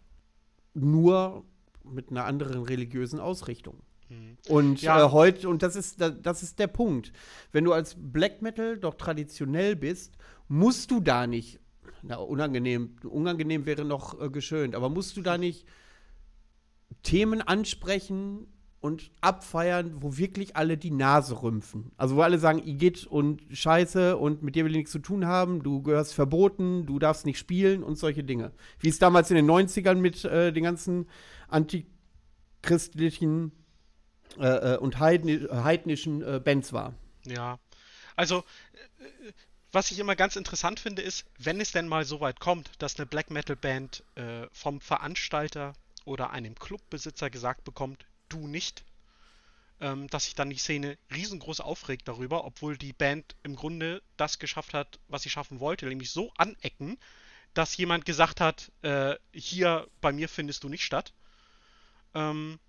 [0.74, 1.44] nur
[1.84, 3.82] mit einer anderen religiösen Ausrichtung.
[4.10, 4.38] Mhm.
[4.48, 5.06] Und ja.
[5.06, 7.12] äh, heute, und das ist, das ist der Punkt.
[7.52, 10.16] Wenn du als Black Metal doch traditionell bist,
[10.48, 11.60] musst du da nicht,
[12.04, 15.66] na, unangenehm, unangenehm wäre noch äh, geschönt, aber musst du da nicht
[17.02, 18.48] Themen ansprechen
[18.84, 21.94] und abfeiern, wo wirklich alle die Nase rümpfen.
[21.96, 25.26] Also wo alle sagen, Igitt und Scheiße und mit dir will ich nichts zu tun
[25.26, 28.52] haben, du gehörst verboten, du darfst nicht spielen und solche Dinge.
[28.80, 31.08] Wie es damals in den 90ern mit äh, den ganzen
[31.48, 33.54] antichristlichen
[34.38, 36.94] äh, äh und heidni heidnischen äh, Bands war.
[37.26, 37.60] Ja,
[38.18, 38.44] also äh,
[39.72, 43.00] was ich immer ganz interessant finde, ist, wenn es denn mal so weit kommt, dass
[43.00, 45.74] eine Black Metal Band äh, vom Veranstalter
[46.06, 48.84] oder einem Clubbesitzer gesagt bekommt, du nicht,
[49.80, 54.40] ähm, dass sich dann die Szene riesengroß aufregt darüber, obwohl die Band im Grunde das
[54.40, 56.98] geschafft hat, was sie schaffen wollte, nämlich so anecken,
[57.54, 61.14] dass jemand gesagt hat, äh, hier bei mir findest du nicht statt.
[62.14, 62.60] Ähm,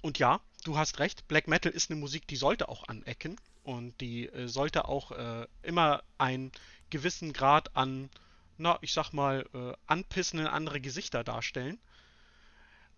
[0.00, 4.00] und ja, du hast recht, Black Metal ist eine Musik, die sollte auch anecken und
[4.00, 6.52] die äh, sollte auch äh, immer einen
[6.90, 8.10] gewissen Grad an,
[8.58, 11.80] na, ich sag mal, äh, anpissen in andere Gesichter darstellen.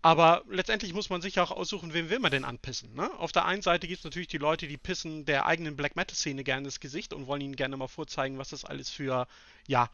[0.05, 2.93] Aber letztendlich muss man sich auch aussuchen, wen will man denn anpissen.
[2.93, 3.09] Ne?
[3.17, 6.43] Auf der einen Seite gibt es natürlich die Leute, die pissen der eigenen Black Metal-Szene
[6.43, 9.27] gerne ins Gesicht und wollen ihnen gerne mal vorzeigen, was das alles für,
[9.65, 9.89] ja,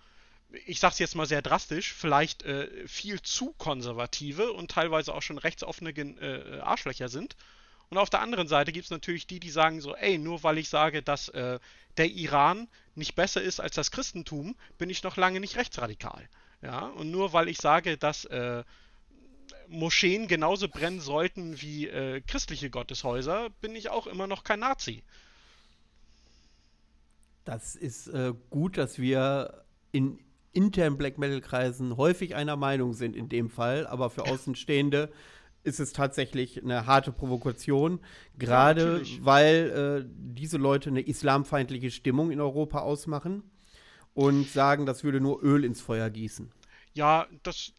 [0.66, 5.38] ich sag's jetzt mal sehr drastisch, vielleicht äh, viel zu konservative und teilweise auch schon
[5.38, 7.38] rechtsoffene äh, Arschlöcher sind.
[7.90, 10.58] Und auf der anderen Seite gibt es natürlich die, die sagen so, ey, nur weil
[10.58, 11.58] ich sage, dass äh,
[11.96, 16.28] der Iran nicht besser ist als das Christentum, bin ich noch lange nicht rechtsradikal.
[16.62, 18.66] Ja, und nur weil ich sage, dass äh,
[19.72, 25.04] Moscheen genauso brennen sollten wie äh, christliche Gotteshäuser, bin ich auch immer noch kein Nazi.
[27.46, 30.20] Das ist äh, gut, dass wir in
[30.54, 35.12] internen Black Metal-Kreisen häufig einer Meinung sind in dem Fall, aber für Außenstehende
[35.64, 38.00] ist es tatsächlich eine harte Provokation,
[38.38, 43.44] gerade ja, weil äh, diese Leute eine islamfeindliche Stimmung in Europa ausmachen
[44.14, 46.52] und sagen, das würde nur Öl ins Feuer gießen.
[46.94, 47.74] Ja, das,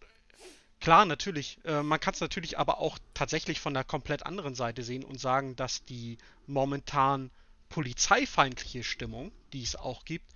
[0.82, 1.58] Klar, natürlich.
[1.64, 5.20] Äh, man kann es natürlich aber auch tatsächlich von der komplett anderen Seite sehen und
[5.20, 6.18] sagen, dass die
[6.48, 7.30] momentan
[7.68, 10.26] polizeifeindliche Stimmung, die es auch gibt,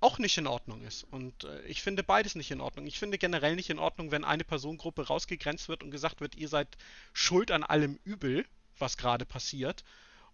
[0.00, 1.04] auch nicht in Ordnung ist.
[1.12, 2.84] Und äh, ich finde beides nicht in Ordnung.
[2.88, 6.48] Ich finde generell nicht in Ordnung, wenn eine Personengruppe rausgegrenzt wird und gesagt wird, ihr
[6.48, 6.76] seid
[7.12, 8.44] schuld an allem Übel,
[8.80, 9.84] was gerade passiert.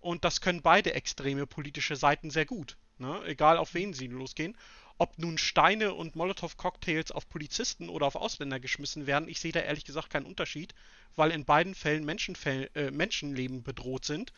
[0.00, 2.78] Und das können beide extreme politische Seiten sehr gut.
[2.96, 3.22] Ne?
[3.26, 4.56] Egal auf wen sie losgehen.
[4.98, 9.60] Ob nun Steine und Molotow-Cocktails auf Polizisten oder auf Ausländer geschmissen werden, ich sehe da
[9.60, 10.74] ehrlich gesagt keinen Unterschied,
[11.14, 14.32] weil in beiden Fällen Menschenfäll äh, Menschenleben bedroht sind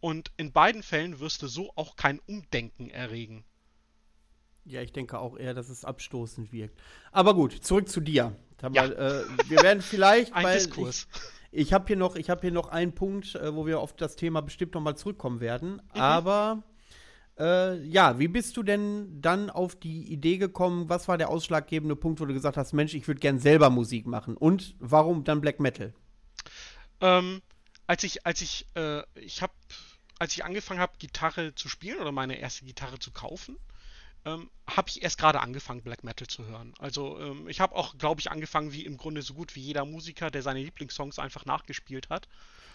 [0.00, 3.44] und in beiden Fällen wirst du so auch kein Umdenken erregen.
[4.64, 6.78] Ja, ich denke auch eher, dass es abstoßend wirkt.
[7.12, 8.36] Aber gut, zurück zu dir.
[8.62, 8.72] Ja.
[8.72, 11.06] Wir, äh, wir werden vielleicht ein Diskurs.
[11.50, 14.40] Ich, ich habe hier noch, hier noch einen Punkt, äh, wo wir auf das Thema
[14.42, 15.82] bestimmt noch mal zurückkommen werden.
[15.94, 16.00] Mhm.
[16.00, 16.62] Aber
[17.38, 20.88] äh, ja, wie bist du denn dann auf die Idee gekommen?
[20.88, 24.06] Was war der ausschlaggebende Punkt, wo du gesagt hast, Mensch, ich würde gern selber Musik
[24.06, 24.36] machen?
[24.36, 25.94] Und warum dann Black Metal?
[27.00, 27.42] Ähm,
[27.86, 29.52] als ich, als ich, äh, ich habe,
[30.18, 33.56] als ich angefangen habe, Gitarre zu spielen oder meine erste Gitarre zu kaufen,
[34.24, 36.74] ähm, habe ich erst gerade angefangen, Black Metal zu hören.
[36.78, 39.84] Also ähm, ich habe auch, glaube ich, angefangen wie im Grunde so gut wie jeder
[39.84, 42.28] Musiker, der seine Lieblingssongs einfach nachgespielt hat.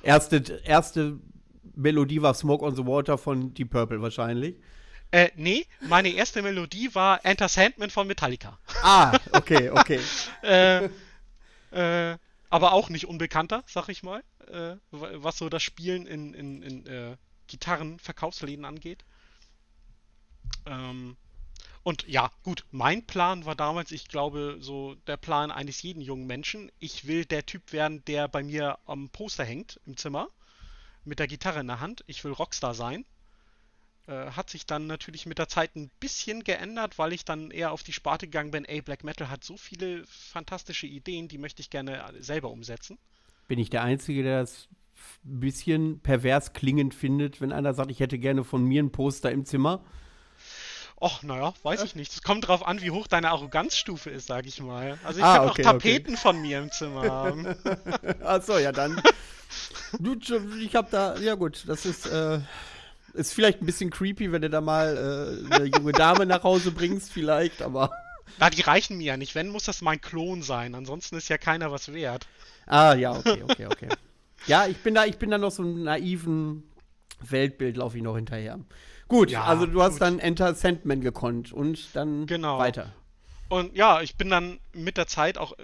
[0.03, 1.19] Erste, erste
[1.75, 4.55] Melodie war Smoke on the Water von Deep Purple wahrscheinlich.
[5.11, 8.57] Äh, nee, meine erste Melodie war Enter Sandman von Metallica.
[8.81, 9.99] Ah, okay, okay.
[10.43, 10.85] äh,
[11.71, 12.17] äh,
[12.49, 16.85] aber auch nicht unbekannter, sag ich mal, äh, was so das Spielen in, in, in
[16.87, 19.05] äh, Gitarrenverkaufsläden angeht.
[20.65, 21.15] Ähm,
[21.83, 26.25] und ja, gut, mein Plan war damals, ich glaube, so der Plan eines jeden jungen
[26.25, 26.71] Menschen.
[26.79, 30.29] Ich will der Typ werden, der bei mir am Poster hängt im Zimmer
[31.05, 32.03] mit der Gitarre in der Hand.
[32.07, 33.05] Ich will Rockstar sein.
[34.07, 37.71] Äh, hat sich dann natürlich mit der Zeit ein bisschen geändert, weil ich dann eher
[37.71, 41.61] auf die Sparte gegangen bin, ey, Black Metal hat so viele fantastische Ideen, die möchte
[41.61, 42.97] ich gerne selber umsetzen.
[43.47, 44.67] Bin ich der Einzige, der das
[45.25, 49.31] ein bisschen pervers klingend findet, wenn einer sagt, ich hätte gerne von mir ein Poster
[49.31, 49.83] im Zimmer?
[51.03, 52.13] Och, naja, weiß ich nicht.
[52.13, 54.97] Es kommt drauf an, wie hoch deine Arroganzstufe ist, sag ich mal.
[55.03, 56.21] Also ich ah, kann okay, auch Tapeten okay.
[56.21, 57.55] von mir im Zimmer haben.
[58.23, 59.01] Achso, ja dann.
[59.99, 60.15] du,
[60.61, 62.39] ich hab da, ja gut, das ist, äh,
[63.15, 66.71] ist vielleicht ein bisschen creepy, wenn du da mal äh, eine junge Dame nach Hause
[66.71, 67.91] bringst, vielleicht, aber.
[68.39, 69.35] Na, die reichen mir ja nicht.
[69.35, 70.73] Wenn, muss das mein Klon sein.
[70.73, 72.27] Ansonsten ist ja keiner was wert.
[72.65, 73.89] Ah, ja, okay, okay, okay.
[74.47, 76.63] ja, ich bin da, ich bin da noch so einem naiven
[77.19, 78.57] Weltbild, laufe ich noch hinterher.
[79.13, 82.57] Gut, ja, also du hast dann Enter Sandman gekonnt und dann genau.
[82.57, 82.91] weiter.
[83.47, 85.63] Und ja, ich bin dann mit der Zeit auch, äh,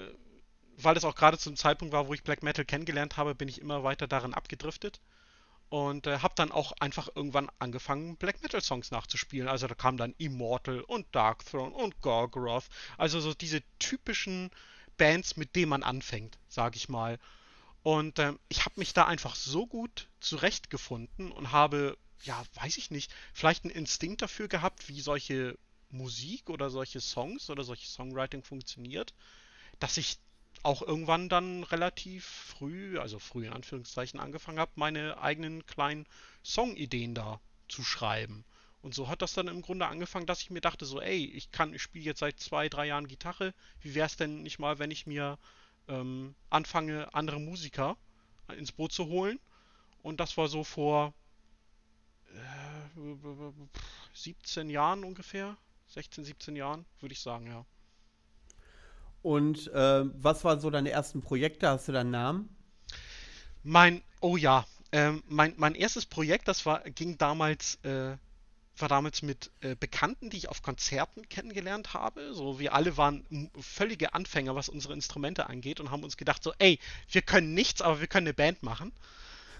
[0.77, 3.59] weil es auch gerade zum Zeitpunkt war, wo ich Black Metal kennengelernt habe, bin ich
[3.59, 5.01] immer weiter darin abgedriftet
[5.69, 9.47] und äh, habe dann auch einfach irgendwann angefangen, Black Metal Songs nachzuspielen.
[9.47, 12.69] Also da kam dann Immortal und Dark Throne und Gorgoroth.
[12.99, 14.51] Also so diese typischen
[14.99, 17.17] Bands, mit denen man anfängt, sag ich mal.
[17.81, 22.91] Und ähm, ich habe mich da einfach so gut zurechtgefunden und habe, ja, weiß ich
[22.91, 25.57] nicht, vielleicht einen Instinkt dafür gehabt, wie solche
[25.89, 29.13] Musik oder solche Songs oder solche Songwriting funktioniert,
[29.79, 30.19] dass ich
[30.63, 36.05] auch irgendwann dann relativ früh, also früh in Anführungszeichen, angefangen habe, meine eigenen kleinen
[36.43, 38.43] Songideen da zu schreiben.
[38.81, 41.51] Und so hat das dann im Grunde angefangen, dass ich mir dachte, so, ey, ich
[41.51, 43.53] kann, ich spiele jetzt seit zwei, drei Jahren Gitarre.
[43.81, 45.37] Wie wäre es denn nicht mal, wenn ich mir
[45.87, 47.97] ähm, anfange, andere Musiker
[48.55, 49.39] ins Boot zu holen?
[50.01, 51.13] Und das war so vor
[54.13, 57.65] 17 Jahren ungefähr, 16, 17 Jahren, würde ich sagen, ja.
[59.21, 61.67] Und äh, was waren so deine ersten Projekte?
[61.67, 62.55] Hast du da einen Namen?
[63.63, 68.15] Mein, oh ja, ähm, mein, mein erstes Projekt, das war, ging damals, äh,
[68.77, 72.33] war damals mit äh, Bekannten, die ich auf Konzerten kennengelernt habe.
[72.33, 76.53] So, wir alle waren völlige Anfänger, was unsere Instrumente angeht und haben uns gedacht, so,
[76.59, 76.79] ey,
[77.11, 78.93] wir können nichts, aber wir können eine Band machen.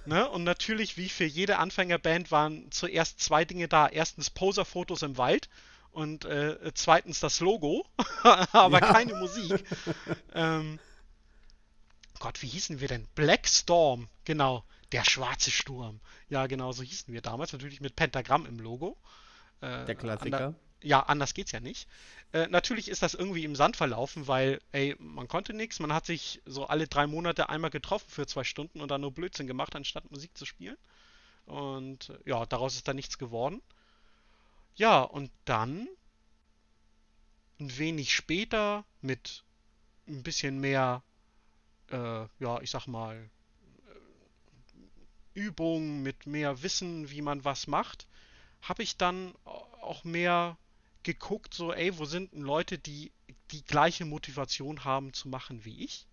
[0.10, 0.28] Ne?
[0.28, 3.88] Und natürlich, wie für jede Anfängerband, waren zuerst zwei Dinge da.
[3.88, 5.50] Erstens Poser-Fotos im Wald
[5.92, 7.86] und äh, zweitens das Logo,
[8.52, 8.92] aber ja.
[8.92, 9.64] keine Musik.
[10.34, 10.80] ähm,
[12.18, 13.08] Gott, wie hießen wir denn?
[13.14, 14.64] Black Storm, genau.
[14.92, 16.00] Der schwarze Sturm.
[16.28, 17.54] Ja, genau, so hießen wir damals.
[17.54, 18.98] Natürlich mit Pentagramm im Logo.
[19.62, 20.56] Äh, Der Klassiker.
[20.82, 21.88] Ja, anders geht's ja nicht.
[22.32, 25.80] Äh, natürlich ist das irgendwie im Sand verlaufen, weil, ey, man konnte nichts.
[25.80, 29.12] Man hat sich so alle drei Monate einmal getroffen für zwei Stunden und dann nur
[29.12, 30.78] Blödsinn gemacht, anstatt Musik zu spielen.
[31.46, 33.62] Und ja, daraus ist dann nichts geworden.
[34.76, 35.90] Ja, und dann
[37.60, 39.44] ein wenig später mit
[40.08, 41.04] ein bisschen mehr,
[41.92, 43.30] äh, ja, ich sag mal,
[45.36, 48.08] äh, Übung, mit mehr Wissen, wie man was macht,
[48.62, 50.58] habe ich dann auch mehr
[51.04, 53.12] geguckt, so, ey, wo sind denn Leute, die
[53.52, 56.06] die gleiche Motivation haben zu machen wie ich?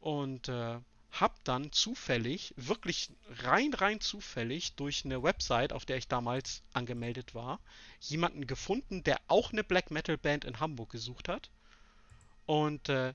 [0.00, 0.78] Und äh,
[1.12, 7.34] habe dann zufällig, wirklich rein, rein zufällig durch eine Website, auf der ich damals angemeldet
[7.34, 7.60] war,
[8.00, 11.50] jemanden gefunden, der auch eine Black Metal Band in Hamburg gesucht hat.
[12.44, 13.14] Und äh,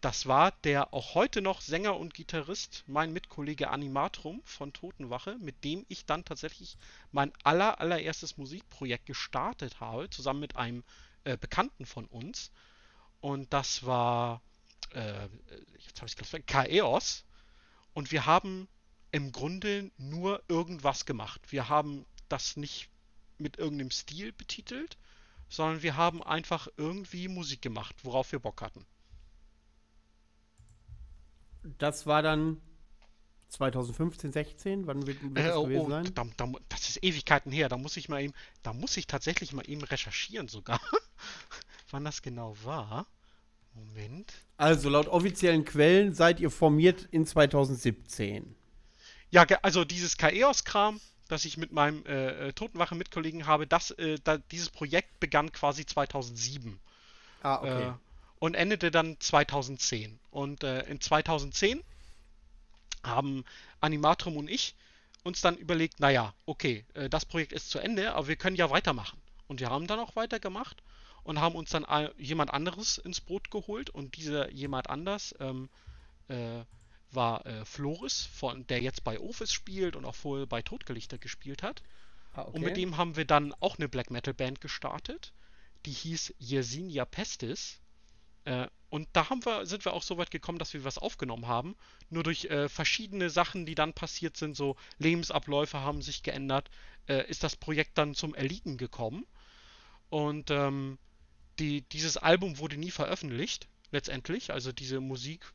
[0.00, 5.64] das war der auch heute noch Sänger und Gitarrist, mein Mitkollege Animatrum von Totenwache, mit
[5.64, 6.76] dem ich dann tatsächlich
[7.12, 10.84] mein aller, allererstes Musikprojekt gestartet habe, zusammen mit einem
[11.24, 12.50] äh, Bekannten von uns.
[13.20, 14.42] Und das war,
[14.90, 15.28] äh,
[15.86, 17.24] jetzt habe ich es Chaos.
[17.94, 18.68] Und wir haben
[19.12, 21.40] im Grunde nur irgendwas gemacht.
[21.50, 22.90] Wir haben das nicht
[23.38, 24.98] mit irgendeinem Stil betitelt,
[25.48, 28.86] sondern wir haben einfach irgendwie Musik gemacht, worauf wir Bock hatten.
[31.78, 32.60] Das war dann
[33.48, 34.86] 2015, 16?
[34.86, 36.14] Wann wird, wird äh, das gewesen oh, sein?
[36.14, 37.68] Da, da, das ist Ewigkeiten her.
[37.68, 40.80] Da muss ich mal eben, da muss ich tatsächlich mal eben recherchieren sogar,
[41.90, 43.06] wann das genau war.
[43.74, 44.32] Moment.
[44.56, 48.54] Also laut offiziellen Quellen seid ihr formiert in 2017.
[49.30, 54.38] Ja, also dieses Chaos-Kram, das ich mit meinem äh, äh, Totenwache-Mitkollegen habe, das, äh, da,
[54.38, 56.78] dieses Projekt begann quasi 2007.
[57.42, 57.92] Ah, okay.
[58.38, 60.18] Und endete dann 2010.
[60.30, 61.82] Und äh, in 2010
[63.02, 63.44] haben
[63.80, 64.74] Animatrum und ich
[65.22, 68.70] uns dann überlegt, naja, okay, äh, das Projekt ist zu Ende, aber wir können ja
[68.70, 69.20] weitermachen.
[69.48, 70.82] Und wir haben dann auch weitergemacht
[71.24, 71.86] und haben uns dann
[72.18, 75.68] jemand anderes ins Boot geholt und dieser jemand anders ähm,
[76.28, 76.64] äh,
[77.10, 81.62] war äh, Floris, von, der jetzt bei Office spielt und auch vorher bei Todgelichter gespielt
[81.62, 81.82] hat.
[82.32, 82.50] Ah, okay.
[82.52, 85.32] Und mit dem haben wir dann auch eine Black Metal Band gestartet,
[85.84, 87.80] die hieß Yersinia Pestis.
[88.46, 91.76] Äh, und da wir, sind wir auch so weit gekommen, dass wir was aufgenommen haben.
[92.08, 96.70] Nur durch äh, verschiedene Sachen, die dann passiert sind, so Lebensabläufe haben sich geändert,
[97.08, 99.26] äh, ist das Projekt dann zum Erliegen gekommen.
[100.08, 100.98] Und ähm,
[101.58, 104.52] die, dieses Album wurde nie veröffentlicht, letztendlich.
[104.52, 105.52] Also diese Musik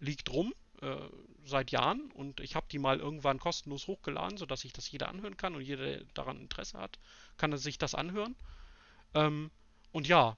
[0.00, 0.96] liegt rum äh,
[1.44, 5.36] seit Jahren und ich habe die mal irgendwann kostenlos hochgeladen, sodass sich das jeder anhören
[5.36, 6.98] kann und jeder, der daran Interesse hat,
[7.36, 8.34] kann sich das anhören.
[9.14, 9.52] Ähm,
[9.92, 10.36] und ja,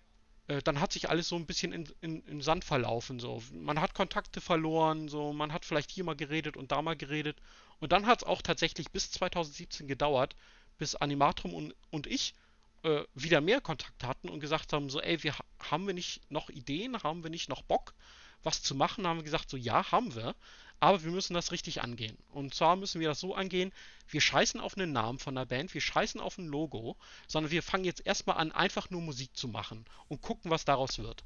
[0.49, 3.21] äh, dann hat sich alles so ein bisschen in, in, in Sand verlaufen.
[3.21, 3.43] So.
[3.53, 7.37] Man hat Kontakte verloren, so man hat vielleicht hier mal geredet und da mal geredet.
[7.81, 10.37] Und dann hat es auch tatsächlich bis 2017 gedauert,
[10.79, 12.35] bis Animatrum und, und ich
[12.83, 16.49] äh, wieder mehr Kontakt hatten und gesagt haben, so, ey, wir haben wir nicht noch
[16.49, 17.95] Ideen, haben wir nicht noch Bock,
[18.43, 20.35] was zu machen, haben wir gesagt, so, ja, haben wir,
[20.81, 22.17] aber wir müssen das richtig angehen.
[22.31, 23.73] Und zwar müssen wir das so angehen,
[24.09, 27.62] wir scheißen auf einen Namen von der Band, wir scheißen auf ein Logo, sondern wir
[27.62, 31.25] fangen jetzt erstmal an, einfach nur Musik zu machen und gucken, was daraus wird.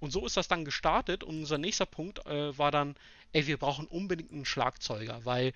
[0.00, 2.96] Und so ist das dann gestartet und unser nächster Punkt äh, war dann,
[3.32, 5.52] ey, wir brauchen unbedingt einen Schlagzeuger, weil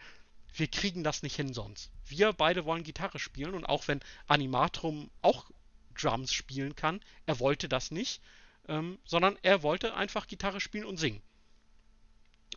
[0.55, 1.91] wir kriegen das nicht hin sonst.
[2.07, 5.51] Wir beide wollen Gitarre spielen und auch wenn Animatrum auch
[5.99, 8.23] Drums spielen kann, er wollte das nicht,
[8.69, 11.23] ähm, sondern er wollte einfach Gitarre spielen und singen.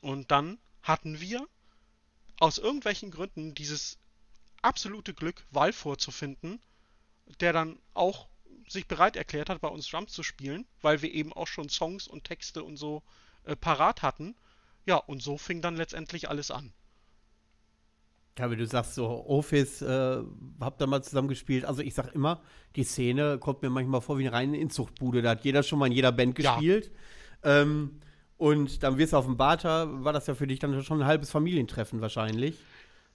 [0.01, 1.47] Und dann hatten wir
[2.39, 3.97] aus irgendwelchen Gründen dieses
[4.61, 6.59] absolute Glück, Val vorzufinden,
[7.39, 8.27] der dann auch
[8.67, 12.07] sich bereit erklärt hat, bei uns Drums zu spielen, weil wir eben auch schon Songs
[12.07, 13.03] und Texte und so
[13.43, 14.35] äh, parat hatten.
[14.85, 16.71] Ja, und so fing dann letztendlich alles an.
[18.37, 20.23] Ja, wie du sagst, so Office, äh,
[20.61, 21.65] hab da mal zusammen gespielt.
[21.65, 22.41] Also ich sag immer,
[22.75, 25.21] die Szene kommt mir manchmal vor wie eine reine Inzuchtbude.
[25.21, 26.91] Da hat jeder schon mal in jeder Band gespielt.
[27.43, 27.61] Ja.
[27.61, 27.99] Ähm,
[28.39, 31.05] und dann wirst du auf dem Barter, war das ja für dich dann schon ein
[31.05, 32.55] halbes Familientreffen wahrscheinlich.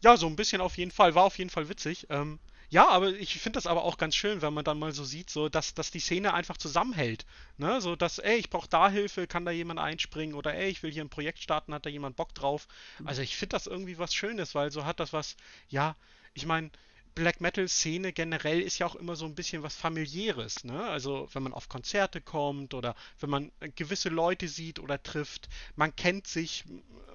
[0.02, 1.14] Ja, so ein bisschen auf jeden Fall.
[1.14, 2.06] War auf jeden Fall witzig.
[2.10, 5.02] Ähm, ja, aber ich finde das aber auch ganz schön, wenn man dann mal so
[5.02, 7.24] sieht, so dass, dass die Szene einfach zusammenhält.
[7.56, 7.80] Ne?
[7.80, 10.92] So dass, ey, ich brauche da Hilfe, kann da jemand einspringen oder ey, ich will
[10.92, 12.68] hier ein Projekt starten, hat da jemand Bock drauf.
[12.98, 13.08] Mhm.
[13.08, 15.36] Also ich finde das irgendwie was Schönes, weil so hat das was,
[15.70, 15.96] ja,
[16.34, 16.70] ich meine,
[17.14, 20.88] Black Metal Szene generell ist ja auch immer so ein bisschen was familiäres, ne?
[20.88, 25.94] Also, wenn man auf Konzerte kommt oder wenn man gewisse Leute sieht oder trifft, man
[25.94, 26.64] kennt sich,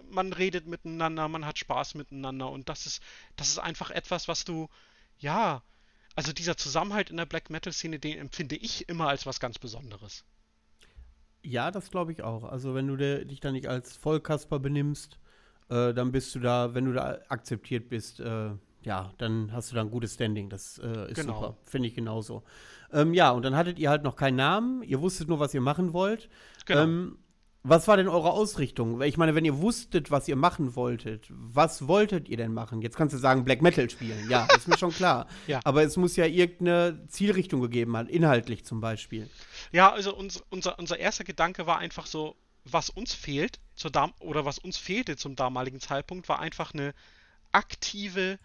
[0.10, 3.04] man redet miteinander, man hat Spaß miteinander und das ist
[3.36, 4.70] das ist einfach etwas, was du
[5.18, 5.64] ja,
[6.16, 9.60] also dieser Zusammenhalt in der Black Metal Szene, den empfinde ich immer als was ganz
[9.60, 10.24] Besonderes.
[11.44, 12.44] Ja, das glaube ich auch.
[12.44, 15.20] Also wenn du dich da nicht als Vollkasper benimmst,
[15.70, 18.52] äh, dann bist du da, wenn du da akzeptiert bist, äh,
[18.84, 20.50] ja, dann hast du da ein gutes Standing.
[20.50, 21.34] Das äh, ist genau.
[21.36, 21.58] super.
[21.65, 22.44] Finde ich genauso.
[22.92, 24.84] Ähm, ja, und dann hattet ihr halt noch keinen Namen.
[24.84, 26.30] Ihr wusstet nur, was ihr machen wollt.
[26.65, 26.82] Genau.
[26.82, 27.18] Ähm,
[27.62, 29.02] was war denn eure Ausrichtung?
[29.02, 32.82] Ich meine, wenn ihr wusstet, was ihr machen wolltet, was wolltet ihr denn machen?
[32.82, 34.30] Jetzt kannst du sagen, Black Metal spielen.
[34.30, 35.28] Ja, ist mir schon klar.
[35.48, 35.60] ja.
[35.65, 39.30] Aber es muss ja irgendeine Zielrichtung gegeben haben, inhaltlich zum Beispiel.
[39.74, 44.13] Ja, also uns, unser, unser erster Gedanke war einfach so, was uns fehlt, zur Dam
[44.22, 46.94] oder was uns fehlte zum damaligen Zeitpunkt, war einfach eine
[47.52, 48.39] aktive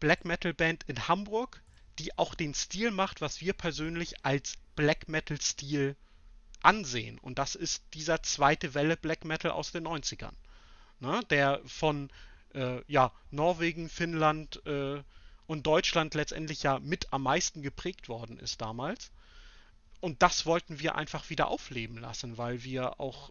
[0.00, 1.62] Black Metal Band in Hamburg,
[1.98, 5.96] die auch den Stil macht, was wir persönlich als Black Metal Stil
[6.62, 7.18] ansehen.
[7.18, 10.34] Und das ist dieser zweite Welle Black Metal aus den 90ern.
[11.00, 11.20] Ne?
[11.30, 12.10] Der von
[12.54, 15.02] äh, ja, Norwegen, Finnland äh,
[15.46, 19.10] und Deutschland letztendlich ja mit am meisten geprägt worden ist damals.
[20.00, 23.30] Und das wollten wir einfach wieder aufleben lassen, weil wir auch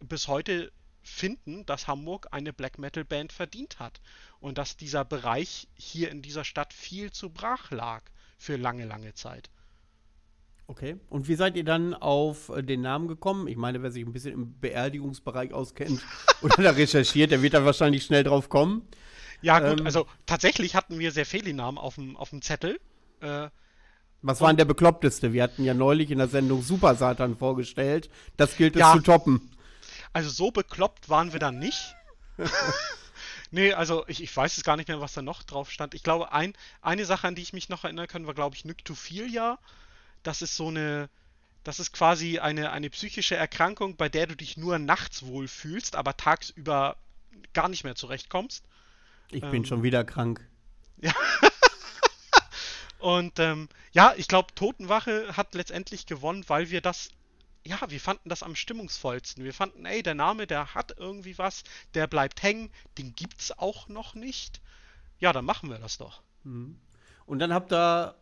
[0.00, 0.72] bis heute
[1.08, 4.00] finden, dass Hamburg eine Black Metal Band verdient hat
[4.40, 8.02] und dass dieser Bereich hier in dieser Stadt viel zu brach lag
[8.38, 9.50] für lange, lange Zeit.
[10.68, 10.96] Okay.
[11.08, 13.48] Und wie seid ihr dann auf äh, den Namen gekommen?
[13.48, 16.02] Ich meine, wer sich ein bisschen im Beerdigungsbereich auskennt
[16.42, 18.86] oder da recherchiert, der wird da wahrscheinlich schnell drauf kommen.
[19.40, 22.78] Ja, gut, ähm, also tatsächlich hatten wir sehr viele Namen auf dem, auf dem Zettel.
[23.20, 23.48] Äh,
[24.20, 25.32] was war denn der bekloppteste?
[25.32, 28.10] Wir hatten ja neulich in der Sendung Super Satan vorgestellt.
[28.36, 29.50] Das gilt es ja, zu toppen.
[30.12, 31.94] Also so bekloppt waren wir dann nicht.
[33.50, 35.94] nee, also ich, ich weiß es gar nicht mehr, was da noch drauf stand.
[35.94, 38.64] Ich glaube, ein, eine Sache, an die ich mich noch erinnern kann, war, glaube ich,
[38.64, 39.58] Nyctophilia
[40.22, 41.08] das ist so eine,
[41.64, 46.16] das ist quasi eine, eine psychische Erkrankung, bei der du dich nur nachts wohlfühlst, aber
[46.16, 46.96] tagsüber
[47.52, 48.64] gar nicht mehr zurechtkommst.
[49.30, 50.46] Ich ähm, bin schon wieder krank.
[51.00, 51.12] Ja.
[52.98, 57.10] Und ähm, ja, ich glaube, Totenwache hat letztendlich gewonnen, weil wir das,
[57.68, 59.44] ja, wir fanden das am stimmungsvollsten.
[59.44, 63.88] Wir fanden, ey, der Name, der hat irgendwie was, der bleibt hängen, den gibt's auch
[63.88, 64.62] noch nicht.
[65.18, 66.22] Ja, dann machen wir das doch.
[66.44, 66.80] Mhm.
[67.26, 68.14] Und dann habt ihr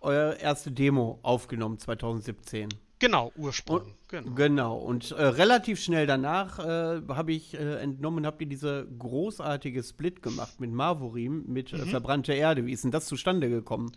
[0.00, 2.70] euer erste Demo aufgenommen 2017.
[3.00, 3.82] Genau, Ursprung.
[3.82, 4.34] Und, genau.
[4.34, 4.76] genau.
[4.76, 10.22] Und äh, relativ schnell danach äh, habe ich äh, entnommen, habt ihr diese großartige Split
[10.22, 11.90] gemacht mit Marvorim, mit äh, mhm.
[11.90, 12.66] Verbrannte Erde.
[12.66, 13.92] Wie ist denn das zustande gekommen?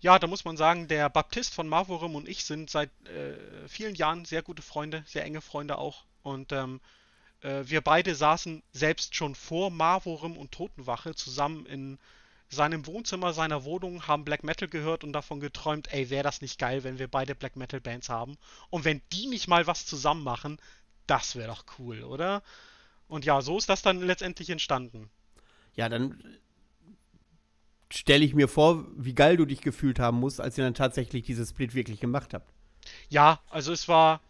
[0.00, 3.96] Ja, da muss man sagen, der Baptist von Marvorim und ich sind seit äh, vielen
[3.96, 6.04] Jahren sehr gute Freunde, sehr enge Freunde auch.
[6.22, 6.80] Und ähm,
[7.40, 11.98] äh, wir beide saßen selbst schon vor Marvorim und Totenwache zusammen in
[12.48, 16.58] seinem Wohnzimmer seiner Wohnung, haben Black Metal gehört und davon geträumt, ey, wäre das nicht
[16.58, 18.36] geil, wenn wir beide Black Metal Bands haben.
[18.70, 20.58] Und wenn die nicht mal was zusammen machen,
[21.06, 22.42] das wäre doch cool, oder?
[23.08, 25.10] Und ja, so ist das dann letztendlich entstanden.
[25.74, 26.22] Ja, dann
[27.90, 31.24] stelle ich mir vor, wie geil du dich gefühlt haben musst, als ihr dann tatsächlich
[31.24, 32.52] dieses Split wirklich gemacht habt.
[33.08, 34.20] Ja, also es war,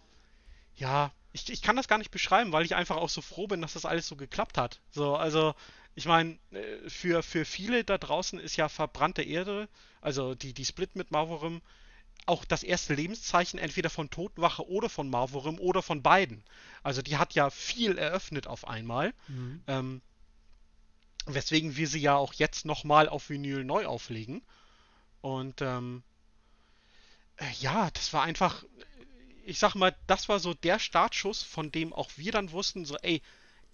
[0.77, 3.61] ja, ich, ich kann das gar nicht beschreiben, weil ich einfach auch so froh bin,
[3.61, 4.81] dass das alles so geklappt hat.
[4.91, 5.55] So, also
[5.95, 6.39] ich meine,
[6.89, 9.69] für, für viele da draußen ist ja verbrannte Erde,
[10.01, 11.63] also die, die Split mit Marvorim,
[12.27, 16.43] auch das erste Lebenszeichen entweder von Totenwache oder von Marvorim oder von beiden.
[16.83, 19.13] Also die hat ja viel eröffnet auf einmal.
[19.29, 19.63] Mhm.
[19.67, 20.03] Ähm,
[21.27, 24.43] weswegen wir sie ja auch jetzt nochmal auf Vinyl neu auflegen.
[25.21, 26.03] Und ähm,
[27.37, 28.65] äh, ja, das war einfach,
[29.45, 32.97] ich sag mal, das war so der Startschuss, von dem auch wir dann wussten, so,
[32.97, 33.23] ey,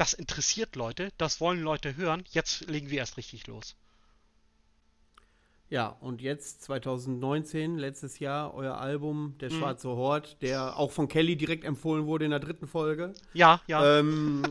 [0.01, 3.76] das interessiert Leute, das wollen Leute hören, jetzt legen wir erst richtig los.
[5.68, 9.59] Ja, und jetzt 2019, letztes Jahr, euer Album Der mhm.
[9.59, 9.96] Schwarze mhm.
[9.96, 13.12] Hort, der auch von Kelly direkt empfohlen wurde in der dritten Folge.
[13.34, 13.98] Ja, ja.
[13.98, 14.42] Ähm,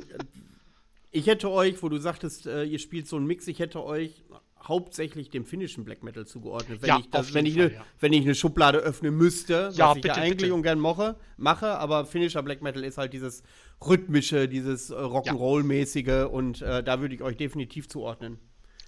[1.12, 4.24] Ich hätte euch, wo du sagtest, äh, ihr spielt so einen Mix, ich hätte euch
[4.64, 6.82] hauptsächlich dem finnischen Black Metal zugeordnet.
[6.82, 7.86] Wenn Ja, ich, das, wenn, ich Fall, ne, ja.
[8.00, 10.54] wenn ich eine Schublade öffnen müsste, Ja, was ich ja bitte, eigentlich bitte.
[10.54, 13.44] ungern mache, mache, aber finnischer Black Metal ist halt dieses
[13.82, 18.40] rhythmische, dieses äh, Rock'n'Roll-mäßige und äh, da würde ich euch definitiv zuordnen.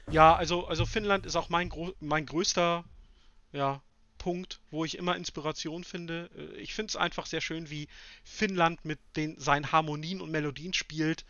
[0.07, 2.86] Ja, also, also Finnland ist auch mein, gro mein größter
[3.51, 3.82] ja,
[4.17, 6.30] Punkt, wo ich immer Inspiration finde.
[6.36, 7.88] Äh, Ich finde es einfach sehr schön, wie
[8.24, 11.26] Finnland mit den, seinen Harmonien und Melodien spielt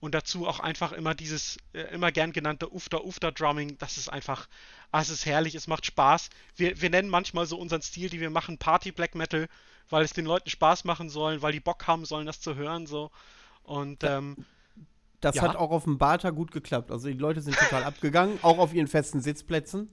[0.00, 3.78] und dazu auch einfach immer dieses äh, immer gern genannte Ufter Ufter Drumming.
[3.78, 4.48] Das ist einfach,
[4.92, 6.28] ah, es ist herrlich, es macht Spaß.
[6.56, 9.48] Wir, wir nennen manchmal so unseren Stil, die wir machen, Party Black Metal,
[9.88, 12.86] weil es den Leuten Spaß machen sollen, weil die Bock haben sollen, das zu hören
[12.86, 13.10] so.
[13.62, 14.36] Und ähm,
[15.20, 15.42] Das Ja.
[15.42, 16.90] hat auch auf dem Barter gut geklappt.
[16.90, 19.90] Also die Leute sind total abgegangen, auch auf ihren festen Sitzplätzen.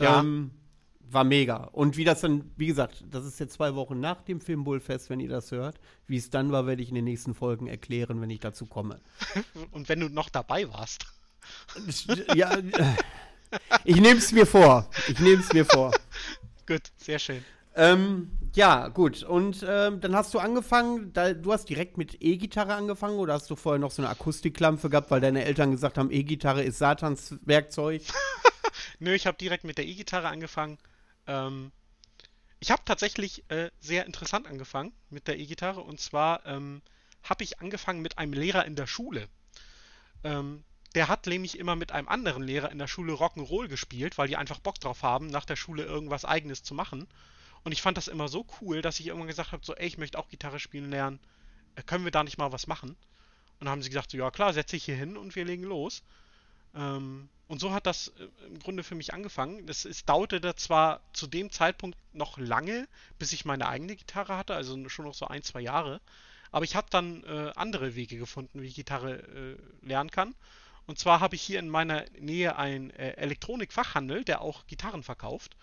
[0.00, 0.20] Ja.
[0.20, 0.50] Ähm,
[1.10, 1.56] war mega.
[1.72, 5.20] Und wie das dann, wie gesagt, das ist jetzt zwei Wochen nach dem Filmbullfest, wenn
[5.20, 5.78] ihr das hört.
[6.06, 9.00] Wie es dann war, werde ich in den nächsten Folgen erklären, wenn ich dazu komme.
[9.70, 11.06] und wenn du noch dabei warst.
[12.34, 12.58] ja,
[13.84, 14.88] ich nehme es mir vor.
[15.08, 15.92] Ich nehme es mir vor.
[16.66, 17.44] Gut, sehr schön.
[17.76, 19.24] Ähm, ja, gut.
[19.24, 23.50] Und ähm, dann hast du angefangen, da, du hast direkt mit E-Gitarre angefangen oder hast
[23.50, 27.34] du vorher noch so eine Akustikklampe gehabt, weil deine Eltern gesagt haben, E-Gitarre ist Satans
[27.44, 28.02] Werkzeug?
[29.00, 30.78] Nö, ich habe direkt mit der E-Gitarre angefangen.
[31.26, 31.72] Ähm,
[32.60, 35.80] ich habe tatsächlich äh, sehr interessant angefangen mit der E-Gitarre.
[35.80, 36.82] Und zwar ähm,
[37.22, 39.28] habe ich angefangen mit einem Lehrer in der Schule.
[40.22, 40.64] Ähm,
[40.94, 44.36] der hat nämlich immer mit einem anderen Lehrer in der Schule Rock'n'Roll gespielt, weil die
[44.36, 47.08] einfach Bock drauf haben, nach der Schule irgendwas Eigenes zu machen.
[47.64, 49.98] Und ich fand das immer so cool, dass ich irgendwann gesagt habe, so, ey, ich
[49.98, 51.18] möchte auch Gitarre spielen lernen.
[51.74, 52.90] Äh, können wir da nicht mal was machen?
[52.90, 55.64] Und dann haben sie gesagt, so, ja klar, setze ich hier hin und wir legen
[55.64, 56.02] los.
[56.74, 59.68] Ähm, und so hat das äh, im Grunde für mich angefangen.
[59.68, 64.36] Es, es dauerte da zwar zu dem Zeitpunkt noch lange, bis ich meine eigene Gitarre
[64.36, 66.00] hatte, also schon noch so ein, zwei Jahre.
[66.50, 70.34] Aber ich habe dann äh, andere Wege gefunden, wie ich Gitarre äh, lernen kann.
[70.86, 75.56] Und zwar habe ich hier in meiner Nähe einen äh, Elektronikfachhandel, der auch Gitarren verkauft.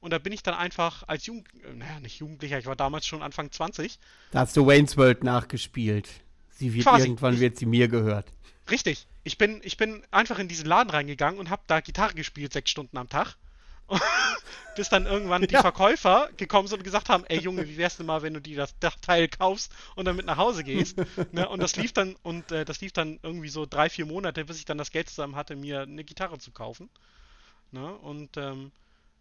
[0.00, 3.06] Und da bin ich dann einfach als Jugend, äh, naja, nicht Jugendlicher, ich war damals
[3.06, 3.98] schon Anfang 20.
[4.32, 6.08] Da hast du Wayne's World nachgespielt.
[6.52, 7.06] Sie wird Quasi.
[7.06, 8.26] irgendwann wird sie mir gehört.
[8.70, 9.06] Richtig.
[9.24, 12.70] Ich bin, ich bin einfach in diesen Laden reingegangen und habe da Gitarre gespielt, sechs
[12.70, 13.36] Stunden am Tag.
[14.76, 15.60] Bis dann irgendwann die Ja.
[15.60, 18.56] Verkäufer gekommen sind und gesagt haben, ey Junge, wie wär's denn mal, wenn du dir
[18.56, 20.96] das das Teil kaufst und damit nach Hause gehst?
[21.32, 21.48] ne?
[21.48, 24.58] Und das lief dann, und äh, das lief dann irgendwie so drei, vier Monate, bis
[24.58, 26.88] ich dann das Geld zusammen hatte, mir eine Gitarre zu kaufen.
[27.70, 27.92] Ne?
[27.96, 28.70] Und ähm,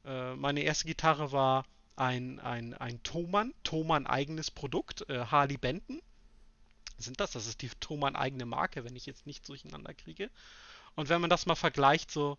[0.06, 1.66] äh, meine erste Gitarre war
[1.98, 6.02] ein, ein, ein Thomann, Thomann eigenes Produkt, äh, Harley Benton
[7.02, 7.32] sind das.
[7.32, 10.30] Das ist die Thomann eigene Marke, wenn ich jetzt nicht durcheinander kriege.
[10.95, 12.38] Und wenn man das mal vergleicht, so,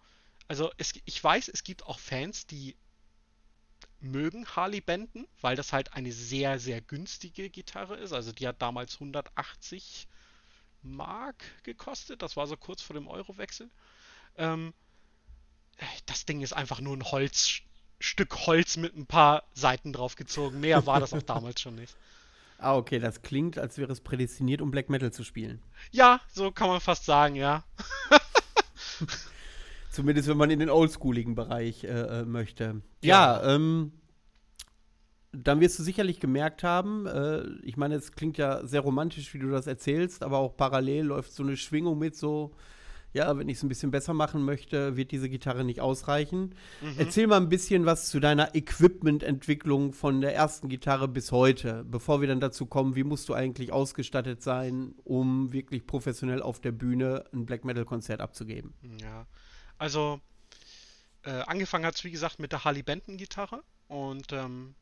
[0.49, 2.77] also es, ich weiß, es gibt auch Fans, die
[4.01, 8.13] mögen Harley Benton, weil das halt eine sehr, sehr günstige Gitarre ist.
[8.13, 10.09] Also die hat damals 180
[10.83, 12.23] Mark gekostet.
[12.23, 13.71] Das war so kurz vor dem Eurowechsel.
[14.37, 14.75] Ähm,
[16.07, 17.61] das Ding ist einfach nur ein Holz,
[18.01, 20.61] Stück Holz mit ein paar Seiten draufgezogen.
[20.61, 21.95] Mehr war das auch damals schon nicht.
[22.63, 25.61] Ah, okay, das klingt, als wäre es prädestiniert, um Black Metal zu spielen.
[25.91, 27.65] Ja, so kann man fast sagen, ja.
[29.91, 32.81] Zumindest wenn man in den oldschooligen Bereich äh, äh, möchte.
[33.03, 33.93] Ja, ähm,
[35.33, 39.39] dann wirst du sicherlich gemerkt haben, äh, ich meine, es klingt ja sehr romantisch, wie
[39.39, 42.55] du das erzählst, aber auch parallel läuft so eine Schwingung mit so,
[43.13, 46.55] ja, wenn ich es ein bisschen besser machen möchte, wird diese Gitarre nicht ausreichen.
[46.97, 52.21] Erzähl mal ein bisschen was zu deiner Equipment-Entwicklung von der ersten Gitarre bis heute, bevor
[52.21, 56.73] wir dann dazu kommen, wie musst du eigentlich ausgestattet sein, um wirklich professionell auf der
[56.73, 58.73] Bühne ein Black Metal-Konzert abzugeben.
[59.03, 59.27] Ja,
[59.77, 60.21] also
[61.25, 64.75] äh, angefangen hat es wie gesagt mit der Harley Benton Gitarre und ähm,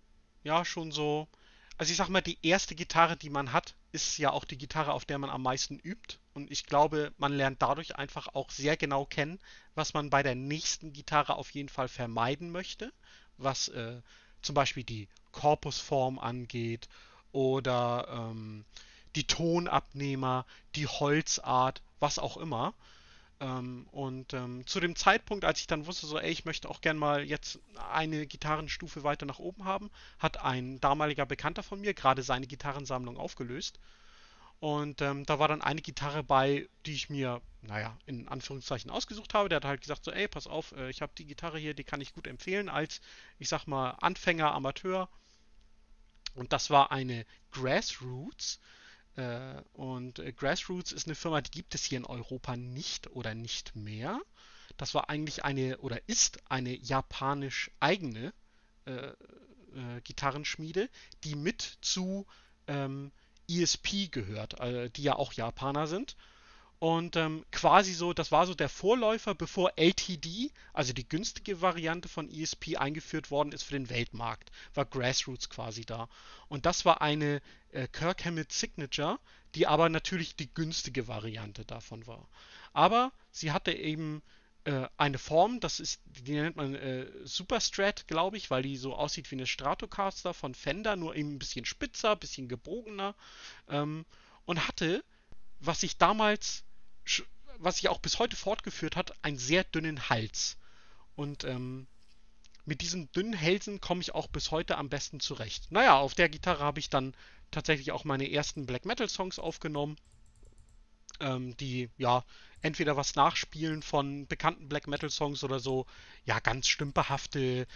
[0.45, 1.29] ja, schon so,
[1.77, 4.93] also ich sag mal, die erste Gitarre, die man hat, ist ja auch die Gitarre,
[4.93, 8.77] auf der man am meisten übt und ich glaube, man lernt dadurch einfach auch sehr
[8.77, 9.39] genau kennen,
[9.75, 12.93] was man bei der nächsten Gitarre auf jeden Fall vermeiden möchte,
[13.37, 14.01] was äh,
[14.43, 16.89] zum Beispiel die Korpusform angeht
[17.33, 18.65] oder ähm,
[19.17, 22.75] die Tonabnehmer, die Holzart, was auch immer.
[23.41, 26.81] Ähm, und ähm, zu dem Zeitpunkt, als ich dann wusste, so, ey, ich möchte auch
[26.81, 27.59] gern mal jetzt
[27.93, 33.17] eine Gitarrenstufe weiter nach oben haben, hat ein damaliger Bekannter von mir gerade seine Gitarrensammlung
[33.17, 33.79] aufgelöst.
[34.61, 39.33] Und ähm, da war dann eine Gitarre bei, die ich mir, naja, in Anführungszeichen ausgesucht
[39.33, 39.49] habe.
[39.49, 41.85] Der hat halt gesagt, so, ey, pass auf, äh, ich habe die Gitarre hier, die
[41.85, 43.01] kann ich gut empfehlen als,
[43.39, 45.09] ich sag mal, Anfänger, Amateur.
[46.35, 48.61] Und das war eine Grassroots.
[49.17, 53.35] Äh, und äh, Grassroots ist eine Firma, die gibt es hier in Europa nicht oder
[53.35, 54.21] nicht mehr.
[54.77, 58.35] Das war eigentlich eine oder ist eine japanisch eigene
[58.85, 59.15] äh, äh,
[60.05, 60.91] Gitarrenschmiede,
[61.25, 62.27] die mit zu
[62.67, 63.11] ähm,
[63.51, 66.17] ESP gehört, äh, die ja auch Japaner sind.
[66.81, 72.09] Und ähm, quasi so, das war so der Vorläufer, bevor LTD, also die günstige Variante
[72.09, 74.51] von ESP, eingeführt worden ist für den Weltmarkt.
[74.73, 76.09] War Grassroots quasi da.
[76.49, 77.43] Und das war eine
[77.73, 79.21] äh, Kirk Hammett Signature,
[79.55, 82.27] die aber natürlich die günstige Variante davon war.
[82.73, 84.23] Aber sie hatte eben
[84.65, 88.95] äh, eine Form, das ist, die nennt man äh, Superstrat, glaube ich, weil die so
[88.95, 93.15] aussieht wie eine Stratocaster von Fender, nur eben ein bisschen spitzer, ein bisschen gebogener.
[93.69, 94.05] Ähm,
[94.45, 95.05] und hatte,
[95.61, 96.65] was ich damals
[97.61, 100.57] was sich auch bis heute fortgeführt hat, einen sehr dünnen Hals.
[101.15, 101.87] Und ähm,
[102.65, 105.71] mit diesen dünnen Hälsen komme ich auch bis heute am besten zurecht.
[105.71, 107.15] Naja, auf der Gitarre habe ich dann
[107.51, 109.97] tatsächlich auch meine ersten Black Metal Songs aufgenommen,
[111.21, 112.25] ähm, die ja
[112.63, 115.87] entweder was nachspielen von bekannten Black Metal Songs oder so,
[116.25, 117.67] ja, ganz stümperhafte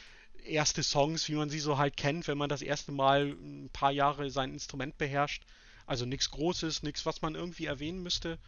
[0.45, 3.90] erste Songs, wie man sie so halt kennt, wenn man das erste Mal ein paar
[3.92, 5.45] Jahre sein Instrument beherrscht.
[5.86, 8.38] Also nichts Großes, nichts, was man irgendwie erwähnen müsste.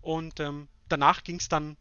[0.00, 1.76] Und ähm, danach ging es dann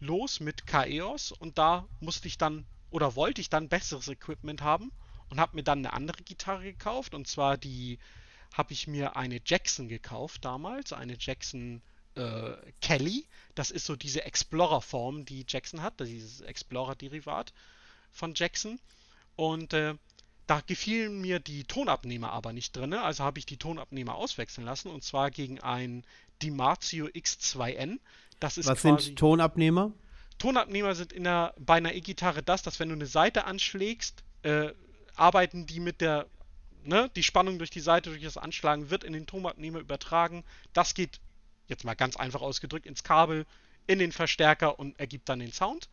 [0.00, 4.92] los mit Chaos und da musste ich dann oder wollte ich dann besseres Equipment haben
[5.30, 7.98] und habe mir dann eine andere Gitarre gekauft und zwar die
[8.52, 11.82] habe ich mir eine Jackson gekauft damals, eine Jackson
[12.14, 13.26] äh, Kelly.
[13.54, 17.52] Das ist so diese Explorer-Form, die Jackson hat, dieses Explorer-Derivat
[18.10, 18.78] von Jackson.
[19.36, 19.94] Und äh,
[20.46, 24.88] da gefielen mir die Tonabnehmer aber nicht drin, also habe ich die Tonabnehmer auswechseln lassen
[24.88, 26.04] und zwar gegen ein
[26.42, 28.00] Dimarzio X2N.
[28.40, 29.92] Das ist Was sind Tonabnehmer?
[30.38, 34.72] Tonabnehmer sind in der, bei einer E-Gitarre das, dass wenn du eine Seite anschlägst, äh,
[35.14, 36.26] arbeiten die mit der,
[36.84, 40.42] ne, die Spannung durch die Seite, durch das Anschlagen wird in den Tonabnehmer übertragen.
[40.72, 41.20] Das geht,
[41.68, 43.46] jetzt mal ganz einfach ausgedrückt, ins Kabel,
[43.86, 45.88] in den Verstärker und ergibt dann den Sound.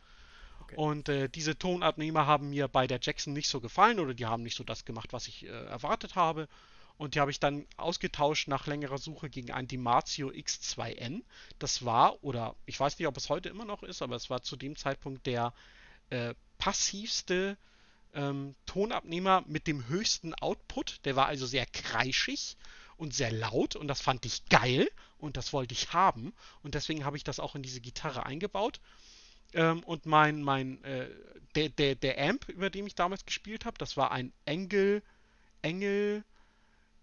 [0.62, 0.76] Okay.
[0.76, 4.42] Und äh, diese Tonabnehmer haben mir bei der Jackson nicht so gefallen oder die haben
[4.42, 6.48] nicht so das gemacht, was ich äh, erwartet habe.
[6.96, 11.22] Und die habe ich dann ausgetauscht nach längerer Suche gegen ein Dimarzio X2N.
[11.58, 14.42] Das war, oder ich weiß nicht, ob es heute immer noch ist, aber es war
[14.42, 15.54] zu dem Zeitpunkt der
[16.10, 17.56] äh, passivste
[18.12, 21.00] ähm, Tonabnehmer mit dem höchsten Output.
[21.06, 22.58] Der war also sehr kreischig
[23.00, 24.88] und sehr laut und das fand ich geil
[25.18, 26.34] und das wollte ich haben.
[26.62, 28.80] Und deswegen habe ich das auch in diese Gitarre eingebaut.
[29.54, 31.08] Ähm, und mein, mein, äh,
[31.54, 35.02] der, der, der Amp, über den ich damals gespielt habe, das war ein Engel,
[35.62, 36.24] Engel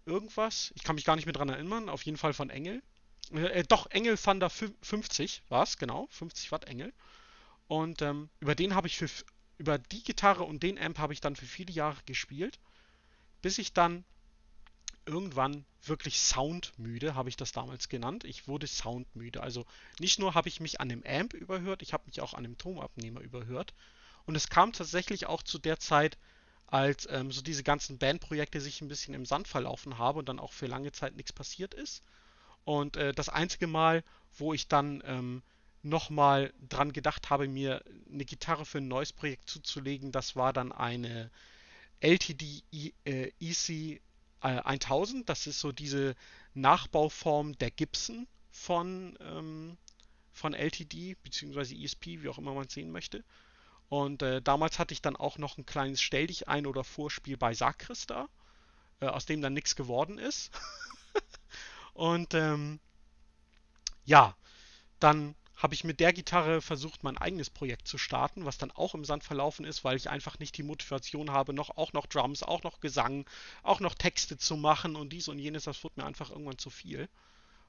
[0.06, 0.72] irgendwas.
[0.76, 1.88] Ich kann mich gar nicht mehr dran erinnern.
[1.88, 2.80] Auf jeden Fall von Engel.
[3.32, 6.06] Äh, doch, Engel Thunder 50 war es, genau.
[6.10, 6.92] 50 Watt Engel.
[7.66, 9.10] Und ähm, über den habe ich für,
[9.58, 12.58] über die Gitarre und den Amp habe ich dann für viele Jahre gespielt.
[13.42, 14.04] Bis ich dann
[15.08, 18.24] irgendwann wirklich soundmüde, habe ich das damals genannt.
[18.24, 19.42] Ich wurde soundmüde.
[19.42, 19.64] Also
[19.98, 22.58] nicht nur habe ich mich an dem Amp überhört, ich habe mich auch an dem
[22.58, 23.74] Tonabnehmer überhört.
[24.26, 26.18] Und es kam tatsächlich auch zu der Zeit,
[26.66, 30.38] als ähm, so diese ganzen Bandprojekte sich ein bisschen im Sand verlaufen haben und dann
[30.38, 32.02] auch für lange Zeit nichts passiert ist.
[32.64, 34.04] Und äh, das einzige Mal,
[34.36, 35.42] wo ich dann ähm,
[35.82, 37.82] nochmal dran gedacht habe, mir
[38.12, 41.30] eine Gitarre für ein neues Projekt zuzulegen, das war dann eine
[42.00, 44.02] LTD e, äh, EC
[44.42, 45.28] äh, 1000.
[45.28, 46.14] Das ist so diese
[46.54, 49.76] Nachbauform der Gibson von, ähm,
[50.32, 53.24] von LTD, beziehungsweise ESP, wie auch immer man es sehen möchte.
[53.88, 57.36] Und äh, damals hatte ich dann auch noch ein kleines Stell dich ein oder Vorspiel
[57.36, 58.28] bei Sakrista,
[59.00, 60.50] äh, aus dem dann nichts geworden ist.
[61.94, 62.80] und ähm,
[64.04, 64.36] ja,
[65.00, 68.94] dann habe ich mit der Gitarre versucht, mein eigenes Projekt zu starten, was dann auch
[68.94, 72.44] im Sand verlaufen ist, weil ich einfach nicht die Motivation habe, noch auch noch Drums,
[72.44, 73.26] auch noch Gesang,
[73.64, 75.64] auch noch Texte zu machen und dies und jenes.
[75.64, 77.08] Das wurde mir einfach irgendwann zu viel.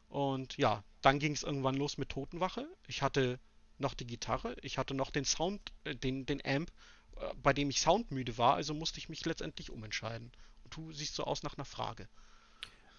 [0.07, 2.67] Und ja, dann ging es irgendwann los mit Totenwache.
[2.87, 3.39] Ich hatte
[3.79, 6.71] noch die Gitarre, ich hatte noch den Sound, äh, den, den Amp,
[7.15, 10.31] äh, bei dem ich soundmüde war, also musste ich mich letztendlich umentscheiden.
[10.63, 12.07] Und du siehst so aus nach einer Frage.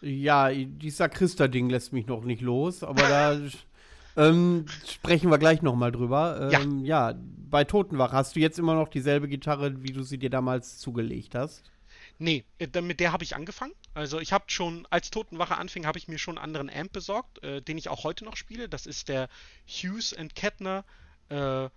[0.00, 3.38] Ja, dieser Christa-Ding lässt mich noch nicht los, aber da
[4.16, 6.50] ähm, sprechen wir gleich nochmal drüber.
[6.52, 7.10] Ähm, ja.
[7.10, 7.18] ja,
[7.50, 11.34] bei Totenwach hast du jetzt immer noch dieselbe Gitarre, wie du sie dir damals zugelegt
[11.34, 11.70] hast?
[12.18, 13.72] Nee, äh, mit der habe ich angefangen.
[13.94, 17.42] Also ich habe schon, als Totenwache anfing, habe ich mir schon einen anderen Amp besorgt,
[17.42, 18.68] äh, den ich auch heute noch spiele.
[18.68, 19.28] Das ist der
[19.66, 20.84] Hughes Kettner
[21.30, 21.68] äh,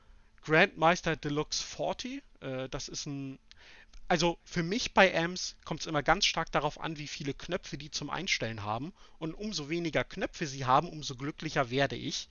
[0.44, 2.22] Grandmeister Deluxe 40.
[2.42, 3.40] Äh, das ist ein.
[4.08, 7.78] Also für mich bei Amps kommt es immer ganz stark darauf an, wie viele Knöpfe
[7.78, 8.94] die zum Einstellen haben.
[9.18, 12.30] Und umso weniger Knöpfe sie haben, umso glücklicher werde ich.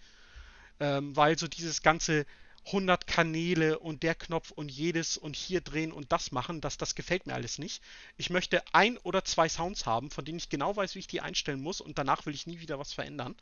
[0.81, 2.27] Ähm, weil so dieses ganze
[2.66, 6.94] 100 Kanäle und der Knopf und jedes und hier drehen und das machen, das, das
[6.94, 7.82] gefällt mir alles nicht.
[8.16, 11.20] Ich möchte ein oder zwei Sounds haben, von denen ich genau weiß, wie ich die
[11.20, 13.34] einstellen muss und danach will ich nie wieder was verändern.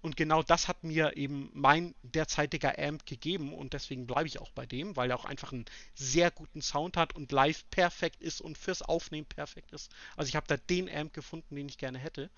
[0.00, 4.50] Und genau das hat mir eben mein derzeitiger Amp gegeben und deswegen bleibe ich auch
[4.52, 8.40] bei dem, weil er auch einfach einen sehr guten Sound hat und live perfekt ist
[8.40, 9.90] und fürs Aufnehmen perfekt ist.
[10.16, 12.30] Also ich habe da den Amp gefunden, den ich gerne hätte.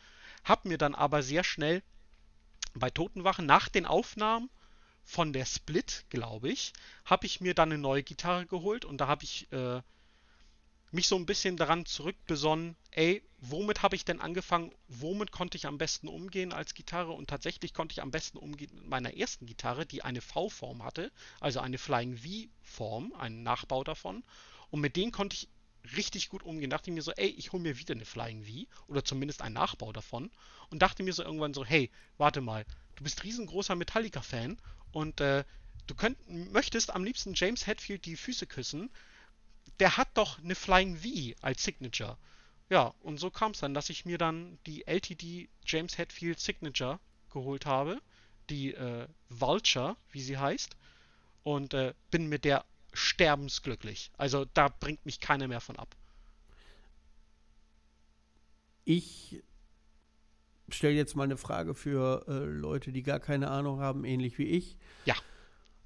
[0.43, 1.82] Hab mir dann aber sehr schnell
[2.72, 4.49] bei Totenwache nach den Aufnahmen
[5.05, 6.73] von der Split, glaube ich,
[7.05, 9.83] habe ich mir dann eine neue Gitarre geholt und da habe ich äh,
[10.93, 15.67] mich so ein bisschen daran zurückbesonnen, ey, womit habe ich denn angefangen, womit konnte ich
[15.67, 17.13] am besten umgehen als Gitarre?
[17.13, 21.13] Und tatsächlich konnte ich am besten umgehen mit meiner ersten Gitarre, die eine V-Form hatte,
[21.39, 24.25] also eine Flying V-Form, einen Nachbau davon.
[24.71, 25.49] Und mit denen konnte ich
[25.97, 26.71] richtig gut umgehen.
[26.71, 29.93] Dachte mir so, ey, ich hole mir wieder eine Flying V oder zumindest einen Nachbau
[29.93, 30.31] davon.
[30.71, 34.59] Und dachte mir so irgendwann so, hey, warte mal, du bist riesengroßer Metallica-Fan
[34.93, 35.45] und äh,
[35.86, 36.18] du könnt,
[36.53, 38.91] möchtest am liebsten James Hetfield die Füße küssen.
[39.78, 41.09] Der hat doch eine Flying V
[41.41, 42.18] als Signature.
[42.68, 47.01] Ja, und so kam es dann, dass ich mir dann die LTD James Hetfield Signature
[47.30, 48.01] geholt habe,
[48.49, 50.76] die äh, Vulture, wie sie heißt,
[51.43, 54.11] und äh, bin mit der sterbensglücklich.
[54.16, 55.97] Also da bringt mich keiner mehr von ab.
[58.84, 59.43] Ich
[60.75, 64.45] stelle jetzt mal eine Frage für äh, Leute, die gar keine Ahnung haben, ähnlich wie
[64.45, 64.79] ich.
[65.05, 65.14] Ja.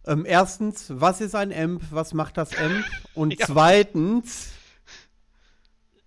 [0.07, 1.82] Ähm, erstens, was ist ein Amp?
[1.91, 2.85] Was macht das Amp?
[3.14, 3.47] Und ja.
[3.47, 4.53] zweitens,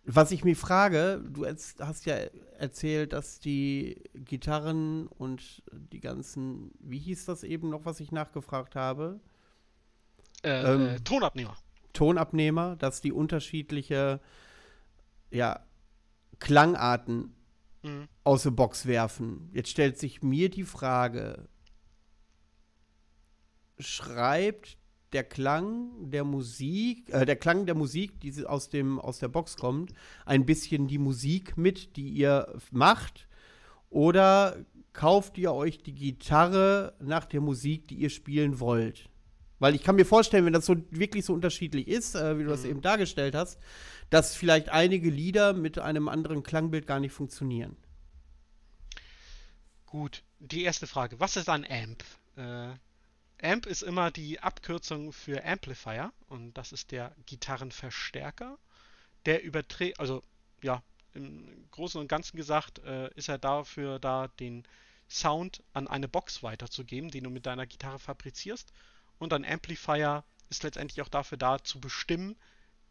[0.05, 2.15] was ich mich frage, du hast ja
[2.57, 8.75] erzählt, dass die Gitarren und die ganzen, wie hieß das eben noch, was ich nachgefragt
[8.75, 9.19] habe?
[10.43, 11.57] Äh, ähm, äh, Tonabnehmer.
[11.93, 14.19] Tonabnehmer, dass die unterschiedliche
[15.31, 15.59] ja,
[16.39, 17.33] Klangarten
[17.87, 18.07] mhm.
[18.23, 19.49] aus der Box werfen.
[19.53, 21.47] Jetzt stellt sich mir die Frage,
[23.79, 24.77] schreibt
[25.13, 29.57] der Klang der Musik, äh, der Klang der Musik, die aus, dem, aus der Box
[29.57, 29.93] kommt,
[30.25, 33.27] ein bisschen die Musik mit, die ihr macht?
[33.89, 34.57] Oder
[34.93, 39.09] kauft ihr euch die Gitarre nach der Musik, die ihr spielen wollt?
[39.59, 42.49] Weil ich kann mir vorstellen, wenn das so wirklich so unterschiedlich ist, äh, wie du
[42.49, 42.71] das mhm.
[42.71, 43.59] eben dargestellt hast,
[44.09, 47.75] dass vielleicht einige Lieder mit einem anderen Klangbild gar nicht funktionieren.
[49.85, 51.19] Gut, die erste Frage.
[51.19, 52.03] Was ist ein Amp?
[52.35, 52.73] Äh,
[53.41, 58.57] Amp ist immer die Abkürzung für Amplifier und das ist der Gitarrenverstärker.
[59.25, 60.23] Der überträgt, also
[60.61, 60.81] ja,
[61.13, 64.63] im Großen und Ganzen gesagt, äh, ist er dafür da, den
[65.09, 68.73] Sound an eine Box weiterzugeben, den du mit deiner Gitarre fabrizierst
[69.19, 72.35] und ein Amplifier ist letztendlich auch dafür da, zu bestimmen,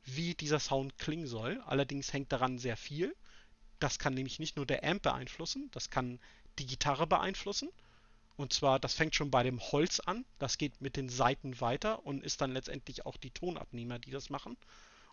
[0.07, 1.63] wie dieser Sound klingen soll.
[1.67, 3.15] Allerdings hängt daran sehr viel.
[3.79, 6.19] Das kann nämlich nicht nur der Amp beeinflussen, das kann
[6.59, 7.69] die Gitarre beeinflussen.
[8.37, 12.05] Und zwar, das fängt schon bei dem Holz an, das geht mit den Saiten weiter
[12.05, 14.57] und ist dann letztendlich auch die Tonabnehmer, die das machen.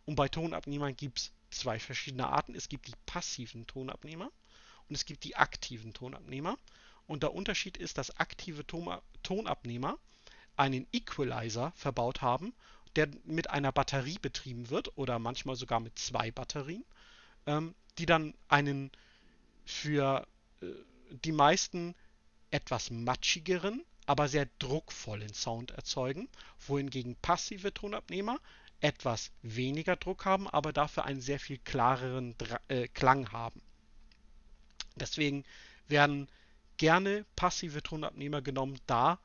[0.06, 2.56] Und bei Tonabnehmern gibt es zwei verschiedene Arten.
[2.56, 4.30] Es gibt die passiven Tonabnehmer
[4.90, 6.58] und es gibt die aktiven Tonabnehmer.
[7.08, 8.66] Und der Unterschied ist, dass aktive
[9.24, 9.98] Tonabnehmer
[10.56, 12.54] einen Equalizer verbaut haben,
[12.96, 16.86] der mit einer Batterie betrieben wird oder manchmal sogar mit zwei Batterien,
[17.46, 18.92] ähm, die dann einen
[19.66, 20.28] für
[20.62, 20.68] äh,
[21.24, 21.96] die meisten
[22.52, 26.30] etwas matschigeren, aber sehr druckvollen Sound erzeugen,
[26.68, 28.40] wohingegen passive Tonabnehmer
[28.82, 33.62] etwas weniger Druck haben, aber dafür einen sehr viel klareren Dra äh, Klang haben.
[34.96, 35.46] Deswegen
[35.88, 36.28] werden
[36.78, 39.20] gerne passive Tonabnehmer genommen, da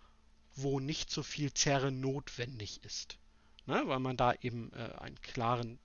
[0.54, 3.16] wo nicht so viel Zerre notwendig ist.
[3.68, 3.82] Ne?
[3.84, 5.78] Weil man da eben äh, einen klaren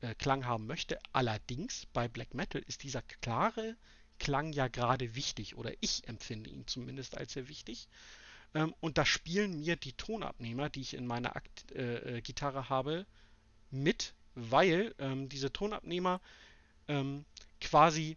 [0.00, 0.98] äh, Klang haben möchte.
[1.12, 3.76] Allerdings bei Black Metal ist dieser klare
[4.18, 7.86] Klang ja gerade wichtig oder ich empfinde ihn zumindest als sehr wichtig.
[8.54, 12.70] Ähm, und da spielen mir die Tonabnehmer, die ich in meiner Akt, äh, äh Gitarre
[12.70, 13.06] habe,
[13.70, 16.22] mit, weil ähm, diese Tonabnehmer
[16.88, 17.26] ähm,
[17.60, 18.16] quasi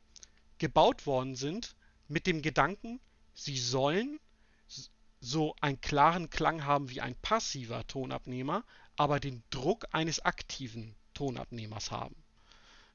[0.57, 1.75] gebaut worden sind
[2.07, 3.01] mit dem Gedanken,
[3.33, 4.19] sie sollen
[5.19, 8.63] so einen klaren Klang haben wie ein passiver Tonabnehmer,
[9.01, 12.15] aber den Druck eines aktiven Tonabnehmers haben.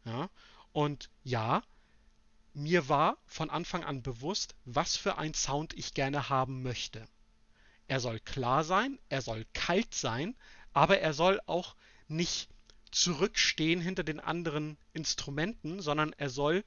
[0.04, 0.30] Ja?
[0.70, 1.64] Und ja,
[2.54, 7.08] mir war von Anfang an bewusst, was für ein Sound ich gerne haben möchte.
[7.88, 10.36] Er soll klar sein, er soll kalt sein,
[10.72, 11.74] aber er soll auch
[12.06, 12.50] nicht
[12.92, 16.64] zurückstehen hinter den anderen Instrumenten, sondern er soll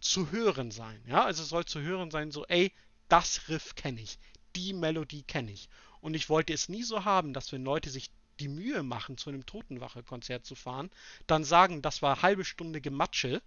[0.00, 1.02] zu hören sein.
[1.06, 2.72] Ja, also es soll zu hören sein, so, ey,
[3.10, 4.18] das Riff kenne ich,
[4.56, 5.68] die Melodie kenne ich.
[6.00, 8.10] Und ich wollte es nie so haben, dass wenn Leute sich
[8.40, 10.90] die Mühe machen, zu einem Totenwache-Konzert zu fahren,
[11.26, 13.42] dann sagen, das war halbe Stunde Gematsche,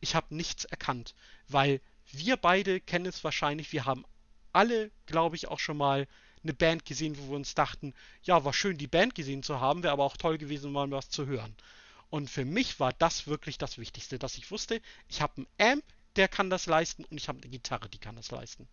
[0.00, 1.14] ich habe nichts erkannt.
[1.48, 1.80] Weil
[2.12, 4.04] wir beide kennen es wahrscheinlich, wir haben
[4.52, 6.06] alle, glaube ich, auch schon mal
[6.42, 9.82] eine Band gesehen, wo wir uns dachten, ja, war schön, die Band gesehen zu haben,
[9.82, 11.54] wäre aber auch toll gewesen, mal was zu hören.
[12.10, 15.84] Und für mich war das wirklich das Wichtigste, dass ich wusste, ich habe einen Amp,
[16.16, 18.66] der kann das leisten und ich habe eine Gitarre, die kann das leisten.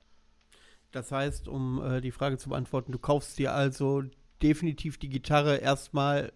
[0.91, 4.03] Das heißt, um äh, die Frage zu beantworten, du kaufst dir also
[4.41, 6.33] definitiv die Gitarre erstmal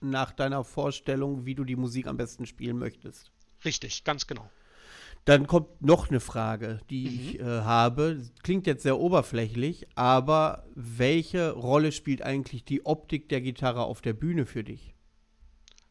[0.00, 3.30] nach deiner Vorstellung, wie du die Musik am besten spielen möchtest.
[3.64, 4.50] Richtig, ganz genau.
[5.24, 7.14] Dann kommt noch eine Frage, die mhm.
[7.14, 8.20] ich äh, habe.
[8.42, 14.14] Klingt jetzt sehr oberflächlich, aber welche Rolle spielt eigentlich die Optik der Gitarre auf der
[14.14, 14.94] Bühne für dich?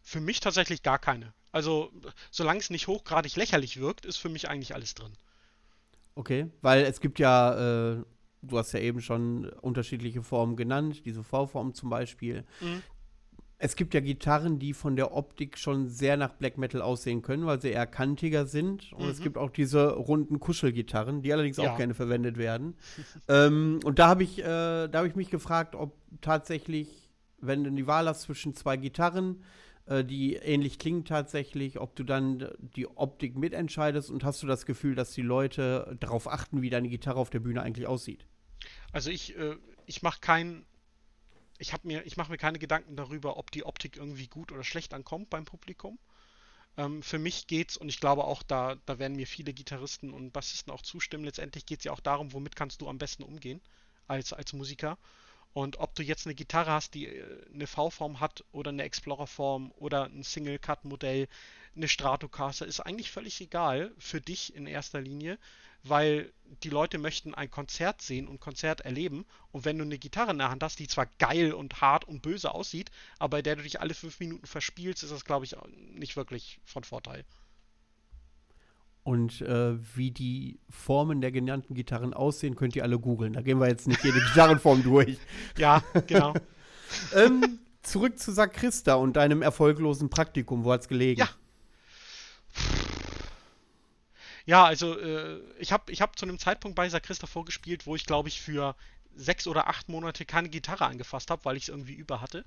[0.02, 1.34] Für mich tatsächlich gar keine.
[1.54, 1.92] Also,
[2.30, 5.14] solange es nicht hochgradig lächerlich wirkt, ist für mich eigentlich alles drin.
[6.16, 8.04] Okay, weil es gibt ja, äh,
[8.42, 12.44] du hast ja eben schon unterschiedliche Formen genannt, diese V-Form zum Beispiel.
[12.60, 12.82] Mhm.
[13.64, 17.46] Es gibt ja Gitarren, die von der Optik schon sehr nach Black Metal aussehen können,
[17.46, 18.92] weil sie eher kantiger sind.
[18.94, 19.12] Und mhm.
[19.12, 21.72] es gibt auch diese runden Kuschelgitarren, die allerdings ja.
[21.72, 22.74] auch gerne verwendet werden.
[23.28, 27.86] ähm, und da habe ich, äh, hab ich mich gefragt, ob tatsächlich, wenn du die
[27.86, 29.44] Wahl hast zwischen zwei Gitarren,
[29.86, 34.66] äh, die ähnlich klingen tatsächlich, ob du dann die Optik mitentscheidest und hast du das
[34.66, 38.26] Gefühl, dass die Leute darauf achten, wie deine Gitarre auf der Bühne eigentlich aussieht?
[38.92, 40.66] Also ich, äh, ich mache kein,
[41.58, 44.64] ich habe mir, ich mache mir keine Gedanken darüber, ob die Optik irgendwie gut oder
[44.64, 46.00] schlecht ankommt beim Publikum.
[46.78, 50.32] Ähm, für mich geht's, und ich glaube auch, da, da werden mir viele Gitarristen und
[50.32, 53.62] Bassisten auch zustimmen, letztendlich geht es ja auch darum, womit kannst du am besten umgehen
[54.08, 54.98] als, als Musiker.
[55.54, 59.72] Und ob du jetzt eine Gitarre hast, die äh, eine V-Form hat oder eine Explorer-Form
[59.78, 61.28] oder ein Single-Cut-Modell,
[61.76, 65.38] eine Stratocaster, ist eigentlich völlig egal für dich in erster Linie,
[65.84, 66.32] weil
[66.63, 69.25] die Leute möchten ein Konzert sehen und Konzert erleben.
[69.51, 72.21] Und wenn du eine Gitarre in der Hand hast, die zwar geil und hart und
[72.21, 75.55] böse aussieht, aber bei der du dich alle fünf Minuten verspielst, ist das, glaube ich,
[75.93, 77.23] nicht wirklich von Vorteil.
[79.03, 83.34] Und äh, wie die Formen der genannten Gitarren aussehen, könnt ihr alle googeln.
[83.34, 85.17] Da gehen wir jetzt nicht jede Gitarrenform durch.
[85.57, 86.36] Ja, genau.
[87.15, 90.63] ähm, zurück zu Sakrista und deinem erfolglosen Praktikum.
[90.65, 91.21] Wo hat's gelegen?
[91.21, 91.29] Ja.
[94.46, 98.06] Ja, also äh, ich habe ich hab zu einem Zeitpunkt bei Sakrista vorgespielt, wo ich
[98.06, 98.76] glaube ich für
[99.16, 102.46] sechs oder acht Monate keine Gitarre angefasst habe, weil ich es irgendwie über hatte.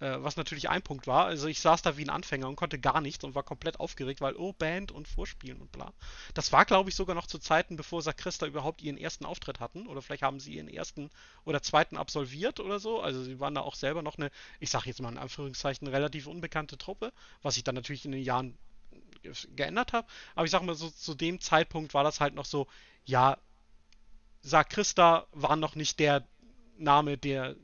[0.00, 1.26] Äh, was natürlich ein Punkt war.
[1.26, 4.20] Also ich saß da wie ein Anfänger und konnte gar nichts und war komplett aufgeregt,
[4.20, 5.92] weil, oh, Band und Vorspielen und bla.
[6.34, 9.86] Das war, glaube ich, sogar noch zu Zeiten, bevor Sakrista überhaupt ihren ersten Auftritt hatten.
[9.86, 11.10] Oder vielleicht haben sie ihren ersten
[11.44, 13.00] oder zweiten absolviert oder so.
[13.00, 14.30] Also sie waren da auch selber noch eine,
[14.60, 17.12] ich sage jetzt mal in Anführungszeichen, relativ unbekannte Truppe,
[17.42, 18.58] was sich dann natürlich in den Jahren
[19.56, 20.06] geändert habe.
[20.34, 22.66] Aber ich sage mal so, zu dem Zeitpunkt war das halt noch so,
[23.04, 23.38] ja,
[24.42, 26.26] Sakrista war noch nicht der
[26.76, 27.56] Name, der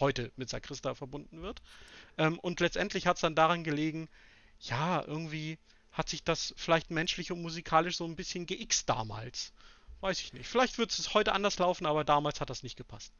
[0.00, 1.62] heute mit Sakrista verbunden wird.
[2.18, 4.08] Ähm, und letztendlich hat es dann daran gelegen,
[4.60, 5.58] ja, irgendwie
[5.92, 9.52] hat sich das vielleicht menschlich und musikalisch so ein bisschen geixt damals.
[10.00, 10.48] Weiß ich nicht.
[10.48, 13.12] Vielleicht wird es heute anders laufen, aber damals hat das nicht gepasst.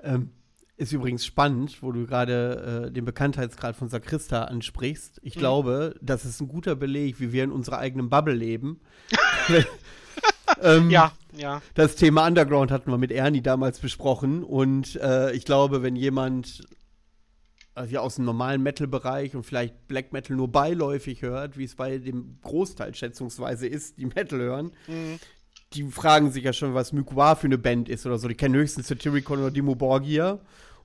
[0.00, 0.32] Ähm,
[0.80, 5.20] ist übrigens spannend, wo du gerade äh, den Bekanntheitsgrad von Sakrista ansprichst.
[5.22, 5.40] Ich mhm.
[5.40, 8.80] glaube, das ist ein guter Beleg, wie wir in unserer eigenen Bubble leben.
[10.62, 11.62] Ähm, ja, ja.
[11.74, 14.42] Das Thema Underground hatten wir mit Ernie damals besprochen.
[14.42, 16.62] Und äh, ich glaube, wenn jemand
[17.74, 21.98] also aus dem normalen Metal-Bereich und vielleicht Black Metal nur beiläufig hört, wie es bei
[21.98, 25.18] dem Großteil schätzungsweise ist, die Metal hören, mhm.
[25.72, 28.28] die fragen sich ja schon, was Mykwa für eine Band ist oder so.
[28.28, 30.40] Die kennen höchstens Satyricon oder Dimo Borgia.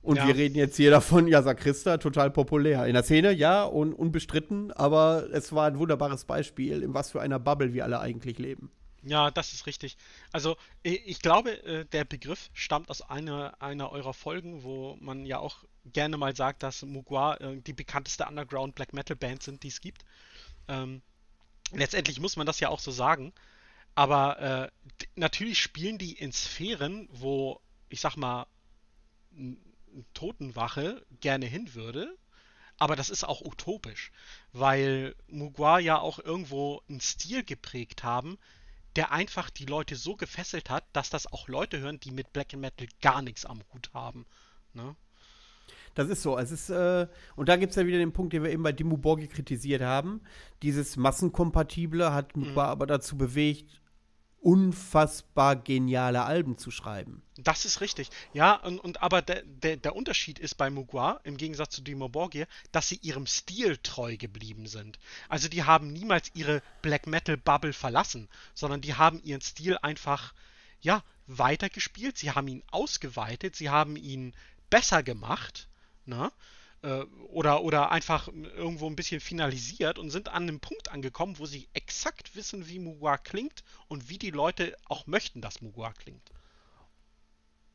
[0.06, 0.28] Und ja.
[0.28, 2.86] wir reden jetzt hier davon, ja, Sakrista, total populär.
[2.86, 7.20] In der Szene, ja, und unbestritten, aber es war ein wunderbares Beispiel, in was für
[7.20, 8.70] einer Bubble wir alle eigentlich leben.
[9.02, 9.96] Ja, das ist richtig.
[10.30, 15.40] Also ich glaube, äh, der Begriff stammt aus einer, einer eurer Folgen, wo man ja
[15.40, 19.68] auch gerne mal sagt, dass Mugwa äh, die bekannteste Underground Black Metal Band sind, die
[19.68, 20.04] es gibt.
[20.68, 21.02] Ähm,
[21.72, 23.32] letztendlich muss man das ja auch so sagen.
[23.96, 24.68] Aber äh,
[25.16, 28.46] natürlich spielen die in Sphären, wo, ich sag mal,
[30.14, 32.16] Totenwache gerne hin würde.
[32.78, 34.12] Aber das ist auch utopisch,
[34.52, 38.36] weil Mugwa ja auch irgendwo einen Stil geprägt haben,
[38.96, 42.54] der einfach die Leute so gefesselt hat, dass das auch Leute hören, die mit Black
[42.54, 44.26] Metal gar nichts am Hut haben.
[44.74, 44.94] Ne?
[45.94, 46.38] Das ist so.
[46.38, 48.72] Es ist, äh, und da gibt es ja wieder den Punkt, den wir eben bei
[48.72, 50.20] Dimmu Borgi kritisiert haben.
[50.62, 52.58] Dieses Massenkompatible hat mhm.
[52.58, 53.80] aber dazu bewegt,
[54.46, 57.20] unfassbar geniale Alben zu schreiben.
[57.36, 58.10] Das ist richtig.
[58.32, 62.08] Ja, und, und aber der, der, der Unterschied ist bei Mugwa, im Gegensatz zu Dimo
[62.08, 65.00] Borgir, dass sie ihrem Stil treu geblieben sind.
[65.28, 70.32] Also die haben niemals ihre Black Metal Bubble verlassen, sondern die haben ihren Stil einfach,
[70.80, 74.32] ja, weitergespielt, sie haben ihn ausgeweitet, sie haben ihn
[74.70, 75.68] besser gemacht,
[76.04, 76.30] ne?
[76.82, 81.46] Äh, oder, oder einfach irgendwo ein bisschen finalisiert und sind an einem Punkt angekommen, wo
[81.46, 86.30] sie exakt wissen, wie Mugua klingt und wie die Leute auch möchten, dass Mugua klingt.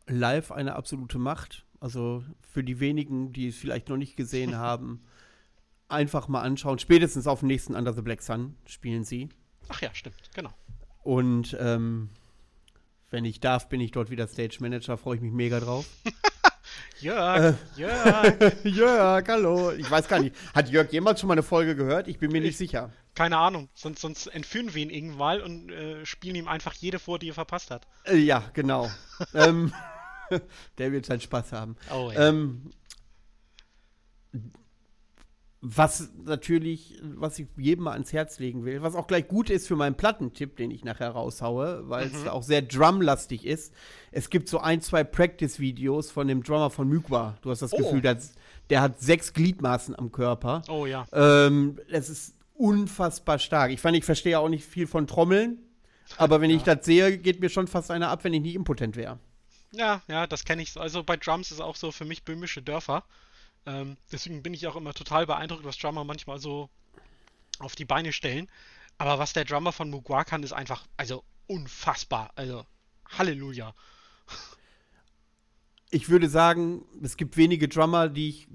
[0.08, 1.66] Live eine absolute Macht.
[1.80, 5.04] Also für die wenigen, die es vielleicht noch nicht gesehen haben,
[5.88, 6.80] einfach mal anschauen.
[6.80, 9.30] Spätestens auf dem nächsten Under the Black Sun spielen sie.
[9.68, 10.54] Ach ja, stimmt, genau.
[11.04, 12.10] Und ähm,
[13.10, 15.86] wenn ich darf, bin ich dort wieder Stage Manager, freue ich mich mega drauf.
[17.02, 18.54] Jörg, Jörg.
[18.64, 19.72] Jörg, hallo.
[19.72, 20.36] Ich weiß gar nicht.
[20.54, 22.08] Hat Jörg jemals schon mal eine Folge gehört?
[22.08, 22.92] Ich bin mir nicht sicher.
[23.16, 27.18] Keine Ahnung, sonst, sonst entführen wir ihn irgendwann und äh, spielen ihm einfach jede vor,
[27.18, 27.88] die er verpasst hat.
[28.06, 28.90] Äh, ja, genau.
[29.34, 29.74] ähm,
[30.78, 31.76] der wird seinen Spaß haben.
[31.92, 32.30] Oh, ja.
[32.30, 32.72] Ähm,
[35.64, 39.68] was natürlich, was ich jedem mal ans Herz legen will, was auch gleich gut ist
[39.68, 43.72] für meinen Plattentipp, den ich nachher raushaue, weil es auch sehr drumlastig ist.
[44.12, 47.38] Es gibt so ein, zwei Practice-Videos von dem Drummer von Mykwa.
[47.44, 47.78] Du hast das Oh.
[47.78, 48.24] Gefühl, der hat,
[48.72, 50.64] der hat sechs Gliedmaßen am Körper.
[50.68, 51.06] oh ja.
[51.14, 53.72] Ähm, es ist unfassbar stark.
[53.72, 55.60] Ich fand, ich verstehe auch nicht viel von Trommeln,
[56.18, 58.96] aber wenn ich das sehe, geht mir schon fast einer ab, wenn ich nicht impotent
[58.96, 59.20] wäre.
[59.72, 60.74] Ja, ja, das kenne ich.
[60.74, 60.80] so.
[60.80, 63.04] Also bei Drums ist auch so für mich böhmische Dörfer.
[63.66, 66.70] Ähm, deswegen bin ich auch immer total beeindruckt, was Drummer manchmal so
[67.60, 68.50] auf die Beine stellen.
[68.98, 72.32] Aber was der Drummer von Mugwa kann, ist einfach, also unfassbar.
[72.36, 72.66] Also
[73.18, 73.74] Halleluja.
[75.90, 78.48] Ich würde sagen, es gibt wenige Drummer, die ich,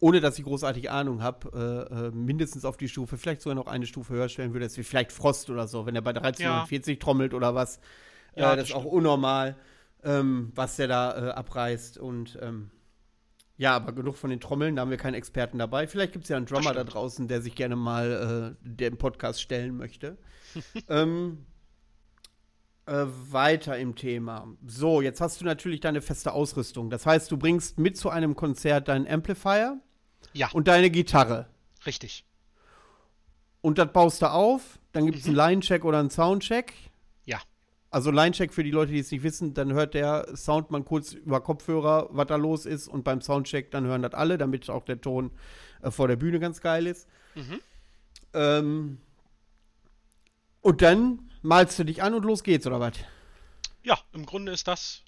[0.00, 3.66] ohne dass ich großartig Ahnung habe, äh, äh, mindestens auf die Stufe, vielleicht sogar noch
[3.66, 4.66] eine Stufe höher stellen würde.
[4.66, 7.78] Das wäre vielleicht Frost oder so, wenn er bei 1340 trommelt oder was.
[8.34, 8.94] Ja, äh, das das ist auch stimmt.
[8.94, 9.56] unnormal,
[10.02, 11.98] ähm, was der da äh, abreißt.
[11.98, 12.70] Und ähm,
[13.56, 15.86] ja, aber genug von den Trommeln, da haben wir keinen Experten dabei.
[15.86, 19.40] Vielleicht gibt es ja einen Drummer da draußen, der sich gerne mal äh, dem Podcast
[19.40, 20.18] stellen möchte.
[20.88, 21.46] ähm,
[22.86, 24.48] äh, weiter im Thema.
[24.66, 26.90] So, jetzt hast du natürlich deine feste Ausrüstung.
[26.90, 29.80] Das heißt, du bringst mit zu einem Konzert deinen Amplifier
[30.32, 31.46] Ja, und deine Gitarre.
[31.86, 32.24] richtig.
[33.62, 34.78] Und das baust du auf.
[34.92, 36.74] Dann gibt es einen Line-Check oder einen Soundcheck.
[37.94, 37.96] Ja.
[37.96, 41.40] Also Line-Check für die Leute, die es nicht wissen, dann hört der Soundmann kurz über
[41.40, 42.88] Kopfhörer, was da los ist.
[42.88, 45.30] Und beim Soundcheck, dann hören das alle, damit auch der Ton
[45.82, 47.08] äh, vor der Bühne ganz geil ist.
[47.34, 47.60] Mhm.
[48.34, 48.98] Ähm,
[50.60, 52.94] und dann malst du dich an und los geht's, oder was?
[53.84, 55.02] Ja, im Grunde ist das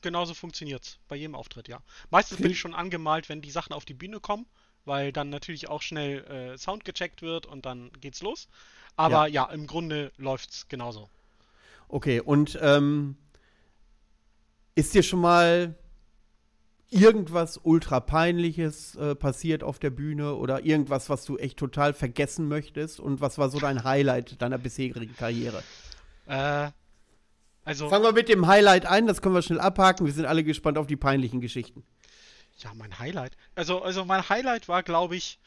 [0.00, 1.82] genauso funktioniert's bei jedem Auftritt, ja.
[2.10, 4.46] Meistens bin ich schon angemalt, wenn die Sachen auf die Bühne kommen,
[4.84, 8.48] weil dann natürlich auch schnell äh, Sound gecheckt wird und dann geht's los.
[8.96, 11.10] Aber ja, im Grunde läuft's genauso.
[11.88, 13.16] Okay, und ähm,
[14.74, 15.74] ist dir schon mal
[16.90, 22.48] irgendwas ultra peinliches äh, passiert auf der Bühne oder irgendwas, was du echt total vergessen
[22.48, 23.00] möchtest?
[23.00, 25.62] Und was war so dein Highlight deiner bisherigen Karriere?
[26.26, 26.70] Äh,
[27.64, 30.06] also, Fangen wir mit dem Highlight ein, das können wir schnell abhaken.
[30.06, 31.84] Wir sind alle gespannt auf die peinlichen Geschichten.
[32.58, 33.36] ja, mein Highlight.
[33.54, 35.38] Also, also mein Highlight war, glaube ich,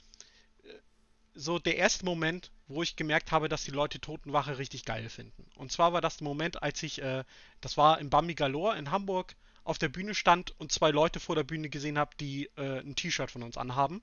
[1.34, 5.46] so der erste Moment, wo ich gemerkt habe, dass die Leute Totenwache richtig geil finden.
[5.56, 7.24] Und zwar war das der Moment, als ich, äh,
[7.62, 11.36] das war im Bambi Galore in Hamburg, auf der Bühne stand und zwei Leute vor
[11.36, 14.02] der Bühne gesehen habe, die äh, ein T-Shirt von uns anhaben.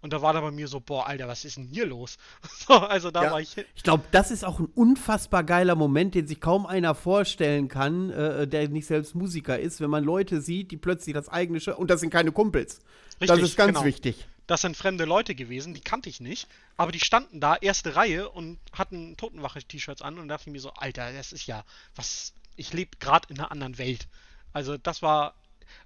[0.00, 2.18] Und da war da bei mir so, boah, Alter, was ist denn hier los?
[2.68, 3.30] so, also da Ja.
[3.32, 3.56] war ich.
[3.74, 8.10] Ich glaube, das ist auch ein unfassbar geiler Moment, den sich kaum einer vorstellen kann,
[8.10, 11.78] äh, der nicht selbst Musiker ist, wenn man Leute sieht, die plötzlich das eigene Shirt,
[11.78, 12.80] und das sind keine Kumpels.
[13.18, 13.84] das Richtig, ist ganz genau.
[13.84, 14.28] wichtig.
[14.48, 18.30] Das sind fremde Leute gewesen, die kannte ich nicht, aber die standen da, erste Reihe
[18.30, 22.32] und hatten Totenwache-T-Shirts an und da dachte ich mir so, Alter, das ist ja, was,
[22.56, 24.08] ich lebe gerade in einer anderen Welt.
[24.54, 25.34] Also das war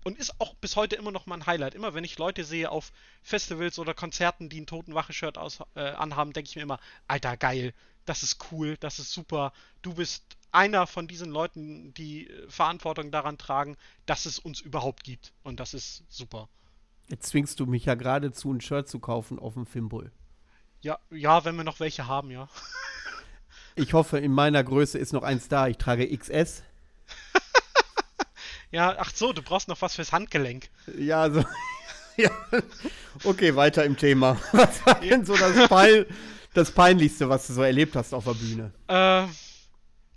[0.04, 1.74] und ist auch bis heute immer noch mein Highlight.
[1.74, 2.92] Immer wenn ich Leute sehe auf
[3.24, 5.38] Festivals oder Konzerten, die ein Totenwache-Shirt
[5.74, 9.52] äh, anhaben, denke ich mir immer, Alter, geil, das ist cool, das ist super.
[9.82, 15.02] Du bist einer von diesen Leuten, die äh, Verantwortung daran tragen, dass es uns überhaupt
[15.02, 15.32] gibt.
[15.42, 16.48] Und das ist super.
[17.12, 20.10] Jetzt zwingst du mich ja geradezu, ein Shirt zu kaufen auf dem Fimbul.
[20.80, 22.48] Ja, ja, wenn wir noch welche haben, ja.
[23.74, 25.68] Ich hoffe, in meiner Größe ist noch eins da.
[25.68, 26.62] Ich trage XS.
[28.70, 30.70] Ja, ach so, du brauchst noch was fürs Handgelenk.
[30.96, 31.44] Ja, also.
[32.16, 32.30] ja.
[33.22, 34.38] Okay, weiter im Thema.
[34.52, 36.06] Was war denn so das, Pein
[36.54, 38.72] das Peinlichste, was du so erlebt hast auf der Bühne?
[38.88, 39.26] Äh,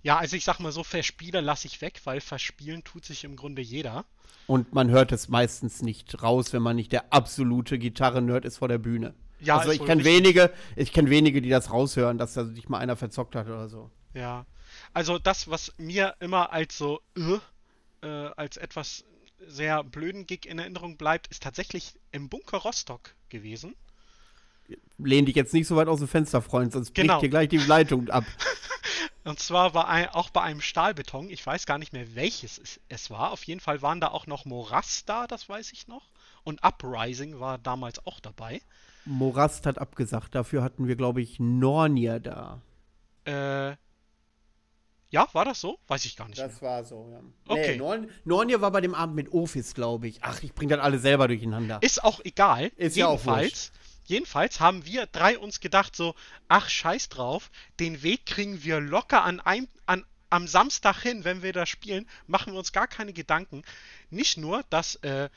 [0.05, 3.35] ja, also ich sag mal so, Verspieler lasse ich weg, weil verspielen tut sich im
[3.35, 4.05] Grunde jeder.
[4.45, 8.67] Und man hört es meistens nicht raus, wenn man nicht der absolute Gitarren-Nerd ist vor
[8.67, 9.15] der Bühne.
[9.39, 12.69] Ja, also ist ich kenne wenige, ich kenne wenige, die das raushören, dass da sich
[12.69, 13.89] mal einer verzockt hat oder so.
[14.13, 14.45] Ja.
[14.93, 17.39] Also das, was mir immer als so, äh,
[18.07, 19.05] äh, als etwas
[19.39, 23.75] sehr blöden Gig in Erinnerung bleibt, ist tatsächlich im Bunker Rostock gewesen.
[24.97, 27.19] Lehn dich jetzt nicht so weit aus dem Fenster, Freund, sonst bricht Genau.
[27.19, 28.23] dir gleich die Leitung ab.
[29.25, 32.79] Und zwar war ein, auch bei einem Stahlbeton, ich weiß gar nicht mehr welches es,
[32.89, 36.11] es war, auf jeden Fall waren da auch noch Morass da, das weiß ich noch.
[36.43, 38.61] Und Uprising war damals auch dabei.
[39.05, 42.61] Morast hat abgesagt, dafür hatten wir, glaube ich, Nornier da.
[43.25, 43.75] Äh,
[45.09, 45.79] ja, war das so?
[45.87, 46.47] Weiß ich gar nicht mehr.
[46.47, 47.21] Das war so, ja.
[47.47, 47.71] Okay.
[47.71, 50.19] Nee, Norn Nornier war bei dem Abend mit Ofis, glaube ich.
[50.21, 51.79] Ach, ich bring das alle selber durcheinander.
[51.81, 52.71] Ist auch egal.
[52.75, 53.71] Ist ja auch jedenfalls,
[54.05, 56.15] jedenfalls haben wir drei uns gedacht so,
[56.47, 61.43] ach scheiß drauf, den Weg kriegen wir locker an einem, an, am Samstag hin, wenn
[61.43, 63.63] wir da spielen, machen wir uns gar keine Gedanken.
[64.09, 65.29] Nicht nur, dass äh,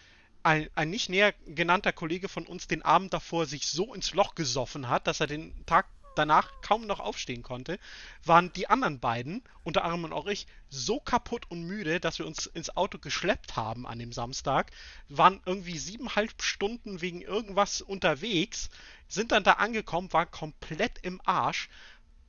[0.43, 4.35] ein, ein nicht näher genannter Kollege von uns den Abend davor sich so ins Loch
[4.35, 5.87] gesoffen hat, dass er den Tag
[6.19, 7.79] danach kaum noch aufstehen konnte,
[8.25, 12.47] waren die anderen beiden, unter anderem auch ich, so kaputt und müde, dass wir uns
[12.47, 14.71] ins Auto geschleppt haben an dem Samstag,
[15.09, 18.69] waren irgendwie siebeneinhalb Stunden wegen irgendwas unterwegs,
[19.09, 21.69] sind dann da angekommen, waren komplett im Arsch,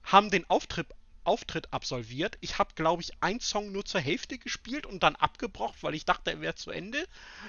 [0.03, 0.87] haben den Auftritt
[1.29, 2.39] Auftritt absolviert.
[2.41, 6.03] Ich habe, glaube ich, einen Song nur zur Hälfte gespielt und dann abgebrochen, weil ich
[6.03, 7.07] dachte, er wäre zu Ende.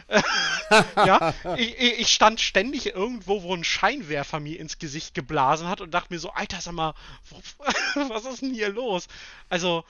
[0.97, 5.93] ja, ich, ich, stand ständig irgendwo, wo ein Scheinwerfer mir ins Gesicht geblasen hat und
[5.93, 6.95] dachte mir so, Alter, sag mal,
[8.09, 9.09] was ist denn hier los?
[9.49, 9.85] Also,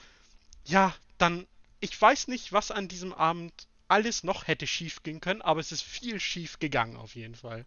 [0.63, 1.45] ja, dann,
[1.81, 3.51] ich weiß nicht, was an diesem Abend
[3.89, 7.65] alles noch hätte schief gehen können, aber es ist viel schief gegangen auf jeden Fall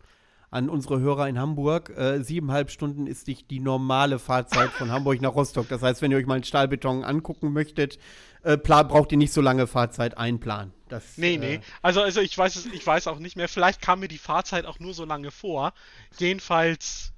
[0.54, 1.90] an unsere Hörer in Hamburg.
[1.90, 5.68] Äh, siebeneinhalb Stunden ist nicht die normale Fahrzeit von Hamburg nach Rostock.
[5.68, 7.98] Das heißt, wenn ihr euch mal einen Stahlbeton angucken möchtet,
[8.44, 10.72] äh, braucht ihr nicht so lange Fahrzeit einplanen.
[10.88, 11.56] Das, nee, nee.
[11.56, 13.48] Äh, also, also ich weiß es, ich weiß auch nicht mehr.
[13.48, 15.72] Vielleicht kam mir die Fahrzeit auch nur so lange vor.
[16.18, 17.12] Jedenfalls,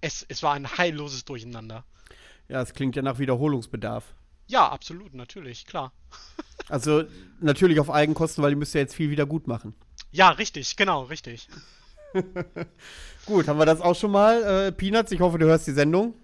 [0.00, 1.84] es, es war ein heilloses Durcheinander.
[2.48, 4.14] Ja, es klingt ja nach Wiederholungsbedarf.
[4.46, 5.92] Ja, absolut, natürlich, klar.
[6.70, 7.04] also
[7.38, 9.74] natürlich auf Eigenkosten, weil ihr müsst ja jetzt viel wieder gut machen.
[10.10, 11.48] Ja, richtig, genau, richtig.
[13.26, 14.42] Gut, haben wir das auch schon mal.
[14.42, 16.14] Äh, Peanuts, ich hoffe, du hörst die Sendung.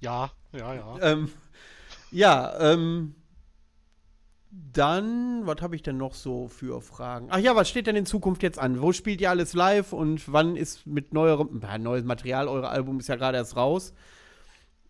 [0.00, 0.96] Ja, ja, ja.
[1.00, 1.30] Ähm,
[2.10, 3.14] ja, ähm,
[4.50, 7.28] dann, was habe ich denn noch so für Fragen?
[7.30, 8.80] Ach ja, was steht denn in Zukunft jetzt an?
[8.80, 12.98] Wo spielt ihr alles live und wann ist mit neuerem, äh, neues Material, euer Album
[12.98, 13.92] ist ja gerade erst raus,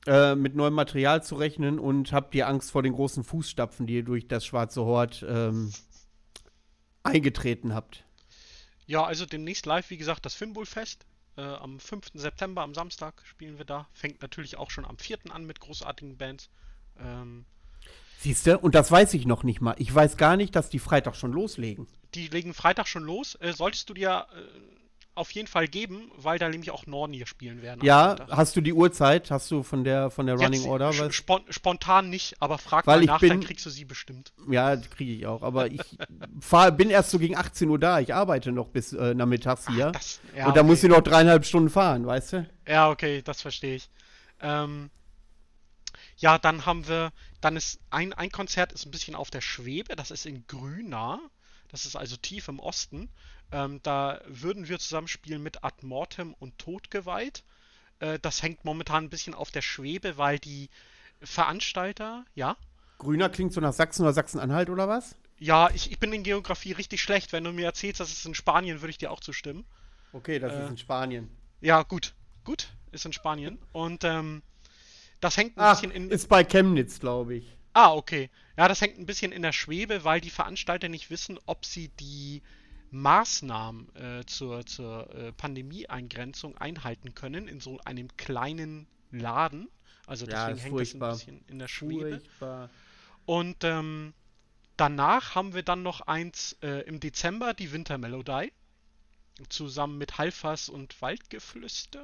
[0.06, 3.94] äh, mit neuem Material zu rechnen und habt ihr Angst vor den großen Fußstapfen, die
[3.94, 5.72] ihr durch das schwarze Hort ähm,
[7.02, 8.05] eingetreten habt?
[8.86, 11.04] Ja, also demnächst live, wie gesagt, das Fimbulfest.
[11.36, 12.12] Äh, am 5.
[12.14, 13.88] September, am Samstag spielen wir da.
[13.92, 15.18] Fängt natürlich auch schon am 4.
[15.30, 16.48] an mit großartigen Bands.
[16.98, 17.44] Ähm,
[18.18, 19.74] Siehst du, und das weiß ich noch nicht mal.
[19.78, 21.86] Ich weiß gar nicht, dass die Freitag schon loslegen.
[22.14, 23.34] Die legen Freitag schon los.
[23.40, 24.40] Äh, solltest du dir äh,
[25.16, 27.84] auf jeden Fall geben, weil da nämlich auch Nornier spielen werden.
[27.84, 29.30] Ja, hast du die Uhrzeit?
[29.30, 31.12] Hast du von der von der Running Jetzt, Order?
[31.12, 34.32] Spon spontan nicht, aber frag weil mal nach, bin, dann kriegst du sie bestimmt.
[34.48, 35.42] Ja, kriege ich auch.
[35.42, 35.80] Aber ich
[36.40, 37.98] fahr, bin erst so gegen 18 Uhr da.
[38.00, 39.88] Ich arbeite noch bis äh, nachmittags hier.
[39.88, 40.68] Ach, das, ja, Und da okay.
[40.68, 42.50] muss ich noch dreieinhalb Stunden fahren, weißt du?
[42.68, 43.88] Ja, okay, das verstehe ich.
[44.40, 44.90] Ähm,
[46.18, 49.96] ja, dann haben wir, dann ist ein, ein Konzert ist ein bisschen auf der Schwebe,
[49.96, 51.20] das ist in Grüna.
[51.68, 53.08] Das ist also tief im Osten.
[53.52, 57.44] Ähm, da würden wir zusammenspielen mit Ad Mortem und Todgeweiht.
[58.00, 60.68] Äh, das hängt momentan ein bisschen auf der Schwebe, weil die
[61.22, 62.56] Veranstalter, ja?
[62.98, 65.14] Grüner klingt so nach Sachsen oder Sachsen-Anhalt oder was?
[65.38, 67.32] Ja, ich, ich bin in Geografie richtig schlecht.
[67.32, 69.64] Wenn du mir erzählst, dass es in Spanien, würde ich dir auch zustimmen.
[70.12, 71.30] Okay, das äh, ist in Spanien.
[71.60, 72.14] Ja, gut.
[72.44, 73.58] Gut, ist in Spanien.
[73.72, 74.42] Und ähm,
[75.20, 76.10] das hängt ein Ach, bisschen in.
[76.10, 77.56] Ist bei Chemnitz, glaube ich.
[77.74, 78.30] Ah, okay.
[78.56, 81.88] Ja, das hängt ein bisschen in der Schwebe, weil die Veranstalter nicht wissen, ob sie
[82.00, 82.42] die
[82.96, 89.68] Maßnahmen äh, zur, zur äh, Pandemie-Eingrenzung einhalten können in so einem kleinen Laden.
[90.06, 92.20] Also deswegen ja, hängt das ein bisschen in der Schwebe.
[92.20, 92.70] Furchtbar.
[93.24, 94.14] Und ähm,
[94.76, 98.52] danach haben wir dann noch eins äh, im Dezember, die Wintermelodie.
[99.50, 102.02] Zusammen mit Halfers und Waldgeflüster.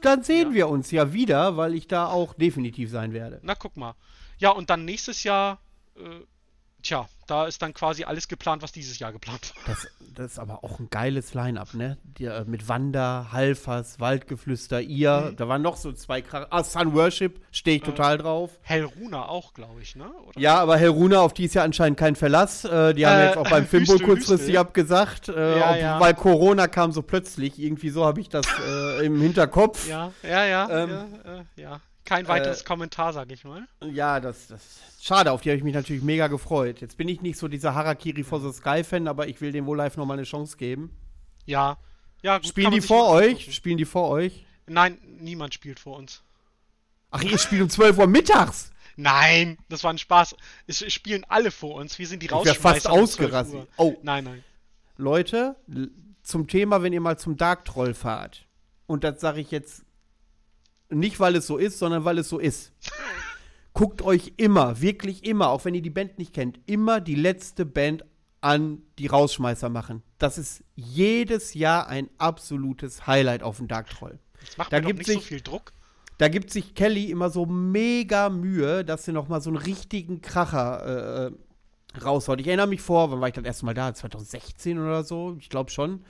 [0.00, 0.54] Dann sehen ja.
[0.54, 3.38] wir uns ja wieder, weil ich da auch definitiv sein werde.
[3.42, 3.94] Na, guck mal.
[4.38, 5.60] Ja, und dann nächstes Jahr
[5.94, 6.00] äh,
[6.82, 9.74] Tja, da ist dann quasi alles geplant, was dieses Jahr geplant war.
[9.74, 11.96] Das, das ist aber auch ein geiles Line-Up, ne?
[12.18, 15.30] Die, äh, mit Wanda, Halfers, Waldgeflüster, ihr.
[15.30, 15.36] Mhm.
[15.36, 18.50] Da waren noch so zwei Char Ah, Sun Worship, stehe ich äh, total drauf.
[18.62, 20.10] Helruna auch, glaube ich, ne?
[20.26, 22.64] Oder ja, aber Helruna, auf die ist ja anscheinend kein Verlass.
[22.64, 24.60] Äh, die haben äh, jetzt auch beim Filmbull kurzfristig Wüste.
[24.60, 25.28] abgesagt.
[25.28, 26.00] Äh, ja, ja.
[26.00, 27.60] Weil Corona kam so plötzlich.
[27.60, 29.88] Irgendwie so habe ich das äh, im Hinterkopf.
[29.88, 30.68] Ja, ja, ja.
[30.70, 30.90] Ähm,
[31.56, 31.80] ja, ja.
[32.04, 33.66] Kein weiteres Kommentar, sag ich mal.
[33.84, 34.62] Ja, das, das
[35.00, 36.80] Schade, auf die habe ich mich natürlich mega gefreut.
[36.80, 39.76] Jetzt bin ich nicht so dieser Harakiri for the Sky-Fan, aber ich will dem wohl
[39.76, 40.90] live nochmal eine Chance geben.
[41.46, 41.78] Ja.
[42.22, 43.54] Ja, gut, Spielen die vor euch?
[43.54, 44.46] Spielen die vor euch?
[44.66, 46.22] Nein, niemand spielt vor uns.
[47.10, 48.70] Ach, ihr spielt um 12 Uhr mittags?
[48.96, 50.36] Nein, das war ein Spaß.
[50.66, 51.98] Es spielen alle vor uns.
[51.98, 52.58] Wir sind die Rausschmeißer.
[52.58, 53.68] Ich wäre fast ausgerastet.
[53.76, 53.96] Oh.
[54.02, 54.44] Nein, nein.
[54.96, 55.56] Leute,
[56.22, 58.46] zum Thema, wenn ihr mal zum Dark Troll fahrt.
[58.86, 59.84] Und das sage ich jetzt
[60.92, 62.72] nicht, weil es so ist, sondern weil es so ist.
[63.72, 67.64] guckt euch immer, wirklich immer, auch wenn ihr die Band nicht kennt, immer die letzte
[67.64, 68.04] Band
[68.40, 70.02] an, die Rausschmeißer machen.
[70.18, 74.18] Das ist jedes Jahr ein absolutes Highlight auf dem Dark Troll.
[74.44, 75.72] Das macht da mir nicht sich, so viel Druck.
[76.18, 80.20] Da gibt sich Kelly immer so mega Mühe, dass sie noch mal so einen richtigen
[80.20, 82.40] Kracher äh, raushaut.
[82.40, 83.94] Ich erinnere mich vor, wann war ich das erste Mal da?
[83.94, 85.36] 2016 oder so?
[85.38, 86.04] Ich glaube schon.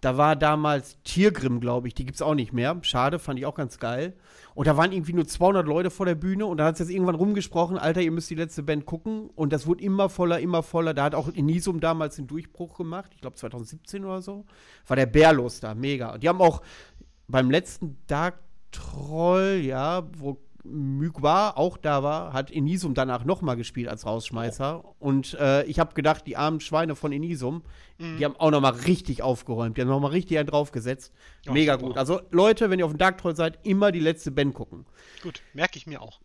[0.00, 1.94] Da war damals Tiergrimm, glaube ich.
[1.94, 2.78] Die gibt es auch nicht mehr.
[2.82, 4.14] Schade, fand ich auch ganz geil.
[4.54, 6.46] Und da waren irgendwie nur 200 Leute vor der Bühne.
[6.46, 9.28] Und da hat es jetzt irgendwann rumgesprochen: Alter, ihr müsst die letzte Band gucken.
[9.34, 10.94] Und das wurde immer voller, immer voller.
[10.94, 13.10] Da hat auch Inisum damals den Durchbruch gemacht.
[13.14, 14.46] Ich glaube 2017 oder so.
[14.86, 15.74] War der Bärlos da.
[15.74, 16.14] Mega.
[16.14, 16.62] Und die haben auch
[17.28, 18.40] beim letzten Dark
[18.72, 24.84] Troll, ja, wo Mugwa auch da war, hat Inisum danach nochmal gespielt als Rausschmeißer.
[24.84, 24.94] Oh.
[24.98, 27.62] Und äh, ich habe gedacht, die armen Schweine von Inisum,
[27.98, 28.18] mhm.
[28.18, 29.76] die haben auch nochmal richtig aufgeräumt.
[29.76, 31.12] Die haben nochmal richtig einen draufgesetzt.
[31.44, 31.96] Ja, Mega gut.
[31.96, 34.86] Also Leute, wenn ihr auf dem Dark Troll seid, immer die letzte Band gucken.
[35.22, 36.20] Gut, merke ich mir auch.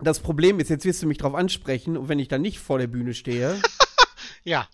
[0.00, 2.78] Das Problem ist, jetzt wirst du mich drauf ansprechen und wenn ich dann nicht vor
[2.78, 3.60] der Bühne stehe,
[4.44, 4.68] ja.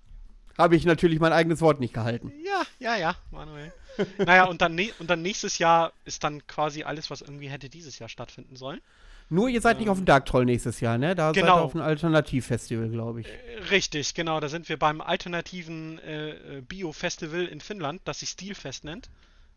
[0.61, 2.33] Habe ich natürlich mein eigenes Wort nicht gehalten.
[2.45, 3.73] Ja, ja, ja, Manuel
[4.19, 7.99] naja, und dann, und dann nächstes Jahr ist dann quasi alles, was irgendwie hätte dieses
[7.99, 8.81] Jahr stattfinden sollen.
[9.29, 11.15] Nur ihr seid ähm, nicht auf dem Dark Troll nächstes Jahr, ne?
[11.15, 11.47] Da genau.
[11.47, 13.29] seid ihr auf einem Alternativfestival, glaube ich.
[13.29, 14.41] Äh, richtig, genau.
[14.41, 19.09] Da sind wir beim alternativen äh, äh Bio-Festival in Finnland, das sich Stilfest nennt.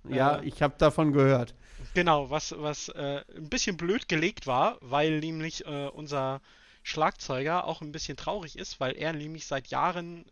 [0.07, 1.55] Ja, äh, ich habe davon gehört.
[1.95, 6.39] Genau, was, was äh, ein bisschen blöd gelegt war, weil nämlich äh, unser
[6.83, 10.25] Schlagzeuger auch ein bisschen traurig ist, weil er nämlich seit Jahren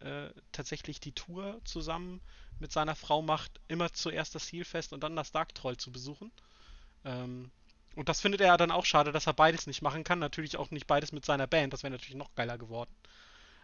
[0.51, 2.21] tatsächlich die Tour zusammen
[2.61, 6.31] mit seiner Frau macht, immer zuerst das Zielfest und dann das Dark Troll zu besuchen.
[7.03, 7.51] Ähm,
[7.95, 10.19] und das findet er dann auch schade, dass er beides nicht machen kann.
[10.19, 12.91] Natürlich auch nicht beides mit seiner Band, das wäre natürlich noch geiler geworden.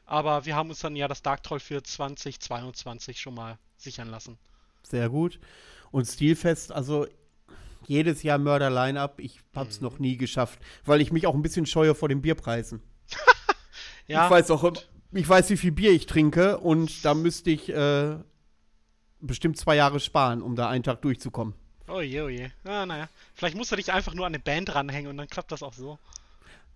[0.06, 4.38] Aber wir haben uns dann ja das Dark Troll für 2022 schon mal sichern lassen.
[4.84, 5.40] Sehr gut.
[5.92, 7.08] Und Stilfest, also
[7.88, 9.20] jedes Jahr Mörder-Line-Up.
[9.20, 9.88] Ich hab's mhm.
[9.88, 12.82] noch nie geschafft, weil ich mich auch ein bisschen scheue vor den Bierpreisen.
[14.08, 14.26] ja.
[14.26, 14.72] Ich weiß auch,
[15.14, 18.18] ich weiß, wie viel Bier ich trinke und da müsste ich äh,
[19.20, 21.54] bestimmt zwei Jahre sparen, um da einen Tag durchzukommen.
[21.88, 22.50] Oh je, oh je.
[22.66, 23.08] Ah, naja.
[23.34, 25.74] Vielleicht musst du dich einfach nur an eine Band ranhängen und dann klappt das auch
[25.74, 25.98] so.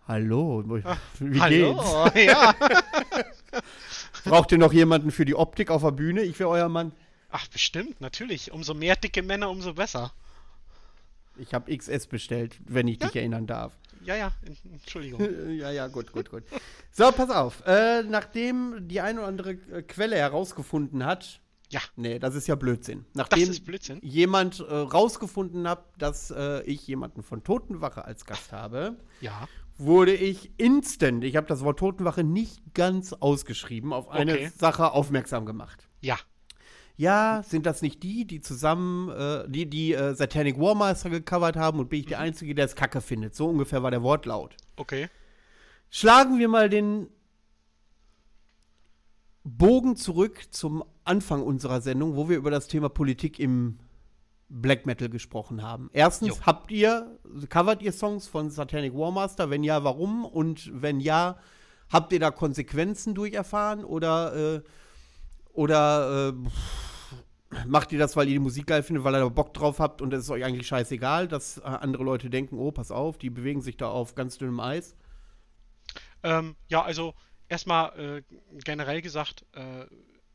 [0.07, 0.63] Hallo,
[1.19, 2.25] wie hallo, geht's?
[2.25, 2.55] Ja.
[4.25, 6.23] Braucht ihr noch jemanden für die Optik auf der Bühne?
[6.23, 6.91] Ich wäre euer Mann.
[7.29, 8.51] Ach, bestimmt, natürlich.
[8.51, 10.11] Umso mehr dicke Männer, umso besser.
[11.41, 13.07] Ich habe XS bestellt, wenn ich ja?
[13.07, 13.77] dich erinnern darf.
[14.03, 14.31] Ja, ja,
[14.71, 15.21] Entschuldigung.
[15.57, 16.43] ja, ja, gut, gut, gut.
[16.91, 17.63] So, pass auf.
[17.65, 21.79] Äh, nachdem die eine oder andere äh, Quelle herausgefunden hat, ja.
[21.95, 23.05] Nee, das ist ja Blödsinn.
[23.13, 23.99] Nachdem Blödsinn.
[24.01, 29.47] jemand äh, rausgefunden hat, dass äh, ich jemanden von Totenwache als Gast habe, ja.
[29.77, 34.51] wurde ich instant, ich habe das Wort Totenwache nicht ganz ausgeschrieben, auf eine okay.
[34.57, 35.87] Sache aufmerksam gemacht.
[36.01, 36.17] Ja.
[37.01, 41.79] Ja, sind das nicht die, die zusammen, äh, die, die äh, Satanic Warmaster gecovert haben
[41.79, 42.09] und bin ich mhm.
[42.09, 43.33] der Einzige, der es kacke findet?
[43.33, 44.55] So ungefähr war der Wortlaut.
[44.75, 45.09] Okay.
[45.89, 47.07] Schlagen wir mal den
[49.43, 53.79] Bogen zurück zum Anfang unserer Sendung, wo wir über das Thema Politik im
[54.47, 55.89] Black Metal gesprochen haben.
[55.93, 56.45] Erstens, jo.
[56.45, 57.17] habt ihr,
[57.49, 59.49] covert ihr Songs von Satanic Warmaster?
[59.49, 60.23] Wenn ja, warum?
[60.23, 61.39] Und wenn ja,
[61.89, 64.61] habt ihr da Konsequenzen durcherfahren oder, äh,
[65.51, 66.49] oder äh,
[67.67, 70.01] macht ihr das, weil ihr die Musik geil findet, weil ihr da Bock drauf habt
[70.01, 73.29] und es ist euch eigentlich scheißegal, dass äh, andere Leute denken, oh, pass auf, die
[73.29, 74.95] bewegen sich da auf ganz dünnem Eis?
[76.23, 77.13] Ähm, ja, also
[77.49, 79.85] erstmal äh, generell gesagt, äh,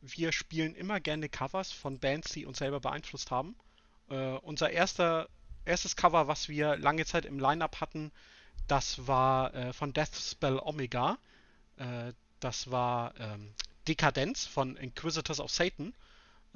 [0.03, 3.57] wir spielen immer gerne Covers von Bands, die uns selber beeinflusst haben.
[4.09, 5.29] Äh, unser erster,
[5.65, 8.13] erstes Cover, was wir lange Zeit im Line-Up hatten,
[8.69, 11.19] das war äh, von Deathspell Omega.
[11.77, 13.53] Äh, das war ähm,
[13.89, 15.95] Dekadenz von Inquisitors of Satan.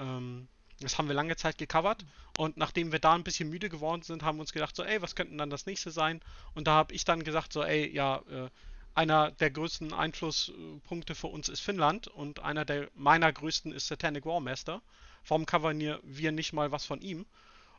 [0.01, 0.49] Ähm,
[0.81, 2.07] das haben wir lange Zeit gecovert
[2.39, 5.03] und nachdem wir da ein bisschen müde geworden sind, haben wir uns gedacht, so, ey,
[5.03, 6.23] was könnten dann das nächste sein?
[6.55, 8.49] Und da habe ich dann gesagt, so, ey, ja, äh,
[8.95, 14.25] einer der größten Einflusspunkte für uns ist Finnland und einer der meiner größten ist Satanic
[14.25, 14.83] Warmaster.
[15.29, 17.27] Warum covern wir nicht mal was von ihm?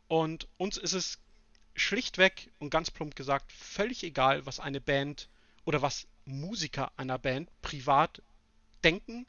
[0.07, 1.19] Und uns ist es
[1.75, 5.27] schlichtweg und ganz plump gesagt völlig egal, was eine Band
[5.65, 8.21] oder was Musiker einer Band privat
[8.83, 9.25] denken,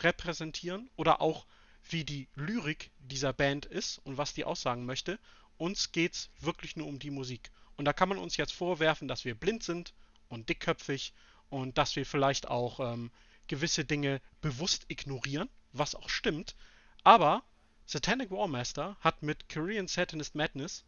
[0.00, 1.46] repräsentieren oder auch
[1.90, 5.18] wie die Lyrik dieser Band ist und was die aussagen möchte.
[5.58, 7.50] Uns geht's wirklich nur um die Musik.
[7.76, 9.94] Und da kann man uns jetzt vorwerfen, dass wir blind sind
[10.28, 11.12] und dickköpfig
[11.50, 13.10] und dass wir vielleicht auch ähm,
[13.46, 16.56] gewisse Dinge bewusst ignorieren, was auch stimmt.
[17.04, 17.44] Aber
[17.86, 20.84] Satanic Warmaster hat mit Korean Satanist Madness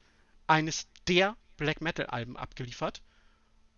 [0.46, 3.02] eines der Black Metal Alben abgeliefert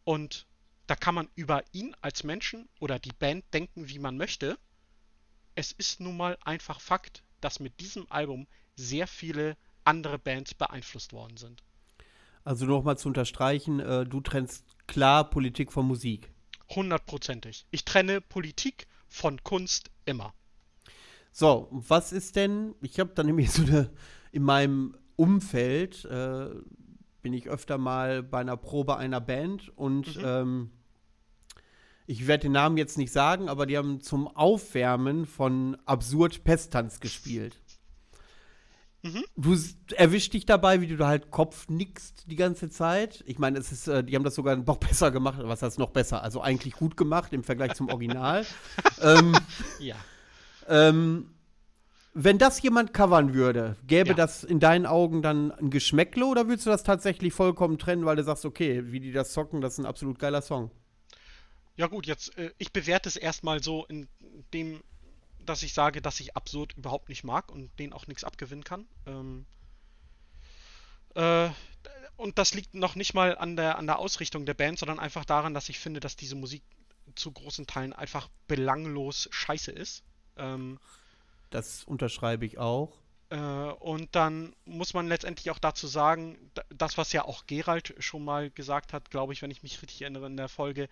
[0.04, 0.46] und
[0.86, 4.58] da kann man über ihn als Menschen oder die Band denken, wie man möchte.
[5.60, 8.46] Es ist nun mal einfach Fakt, dass mit diesem Album
[8.76, 11.62] sehr viele andere Bands beeinflusst worden sind.
[12.44, 16.32] Also nochmal zu unterstreichen, äh, du trennst klar Politik von Musik.
[16.70, 17.66] Hundertprozentig.
[17.72, 20.32] Ich trenne Politik von Kunst immer.
[21.30, 23.90] So, was ist denn, ich habe da nämlich so eine,
[24.32, 26.48] in meinem Umfeld äh,
[27.20, 30.24] bin ich öfter mal bei einer Probe einer Band und mhm.
[30.24, 30.70] ähm,
[32.10, 36.98] ich werde den Namen jetzt nicht sagen, aber die haben zum Aufwärmen von Absurd Pesttanz
[36.98, 37.56] gespielt.
[39.02, 39.22] Mhm.
[39.36, 39.56] Du
[39.94, 43.22] erwischst dich dabei, wie du da halt Kopf nickst die ganze Zeit.
[43.26, 45.38] Ich meine, es ist, äh, die haben das sogar noch besser gemacht.
[45.40, 46.20] Was heißt noch besser?
[46.24, 48.44] Also eigentlich gut gemacht im Vergleich zum Original.
[49.02, 49.32] ähm,
[49.78, 49.94] ja.
[50.68, 51.30] Ähm,
[52.12, 54.14] wenn das jemand covern würde, gäbe ja.
[54.14, 58.16] das in deinen Augen dann ein Geschmäckle oder würdest du das tatsächlich vollkommen trennen, weil
[58.16, 60.72] du sagst, okay, wie die das zocken, das ist ein absolut geiler Song?
[61.76, 64.08] Ja gut, jetzt, äh, ich bewerte es erstmal so in
[64.52, 64.82] dem,
[65.44, 68.86] dass ich sage, dass ich Absurd überhaupt nicht mag und denen auch nichts abgewinnen kann.
[69.06, 69.46] Ähm,
[71.14, 71.50] äh,
[72.16, 75.24] und das liegt noch nicht mal an der, an der Ausrichtung der Band, sondern einfach
[75.24, 76.62] daran, dass ich finde, dass diese Musik
[77.14, 80.04] zu großen Teilen einfach belanglos scheiße ist.
[80.36, 80.78] Ähm,
[81.50, 82.92] das unterschreibe ich auch.
[83.30, 88.24] Äh, und dann muss man letztendlich auch dazu sagen, das, was ja auch Gerald schon
[88.24, 90.88] mal gesagt hat, glaube ich, wenn ich mich richtig erinnere in der Folge,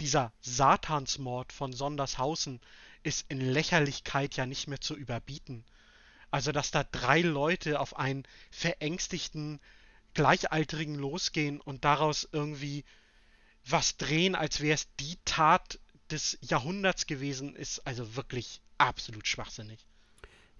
[0.00, 2.60] dieser Satansmord von Sondershausen
[3.02, 5.64] ist in Lächerlichkeit ja nicht mehr zu überbieten.
[6.30, 9.60] Also, dass da drei Leute auf einen verängstigten
[10.14, 12.84] Gleichaltrigen losgehen und daraus irgendwie
[13.68, 15.78] was drehen, als wäre es die Tat
[16.10, 19.86] des Jahrhunderts gewesen, ist also wirklich absolut schwachsinnig.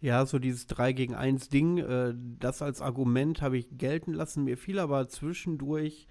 [0.00, 4.44] Ja, so dieses 3 gegen 1 Ding, äh, das als Argument habe ich gelten lassen.
[4.44, 6.06] Mir fiel aber zwischendurch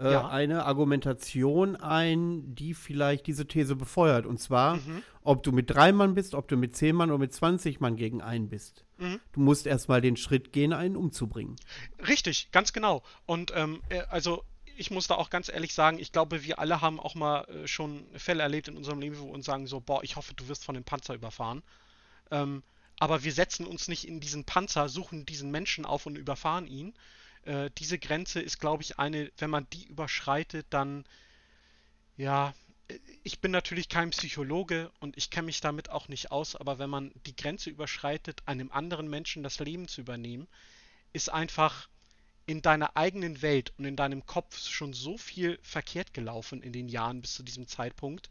[0.00, 0.28] äh, ja.
[0.28, 4.26] eine Argumentation ein, die vielleicht diese These befeuert.
[4.26, 5.02] Und zwar, mhm.
[5.22, 7.96] ob du mit drei Mann bist, ob du mit zehn Mann oder mit 20 Mann
[7.96, 8.84] gegen einen bist.
[8.98, 9.20] Mhm.
[9.32, 11.56] Du musst erstmal den Schritt gehen, einen umzubringen.
[12.08, 13.02] Richtig, ganz genau.
[13.26, 14.44] Und ähm, äh, also
[14.76, 17.66] ich muss da auch ganz ehrlich sagen, ich glaube, wir alle haben auch mal äh,
[17.66, 20.48] schon Fälle erlebt in unserem Leben, wo wir uns sagen so, boah, ich hoffe, du
[20.48, 21.62] wirst von dem Panzer überfahren.
[22.30, 22.62] Ähm,
[22.98, 26.94] aber wir setzen uns nicht in diesen Panzer, suchen diesen Menschen auf und überfahren ihn.
[27.44, 31.04] Äh, diese Grenze ist, glaube ich, eine, wenn man die überschreitet, dann,
[32.16, 32.54] ja,
[33.22, 36.90] ich bin natürlich kein Psychologe und ich kenne mich damit auch nicht aus, aber wenn
[36.90, 40.48] man die Grenze überschreitet, einem anderen Menschen das Leben zu übernehmen,
[41.12, 41.88] ist einfach
[42.46, 46.88] in deiner eigenen Welt und in deinem Kopf schon so viel verkehrt gelaufen in den
[46.88, 48.28] Jahren bis zu diesem Zeitpunkt,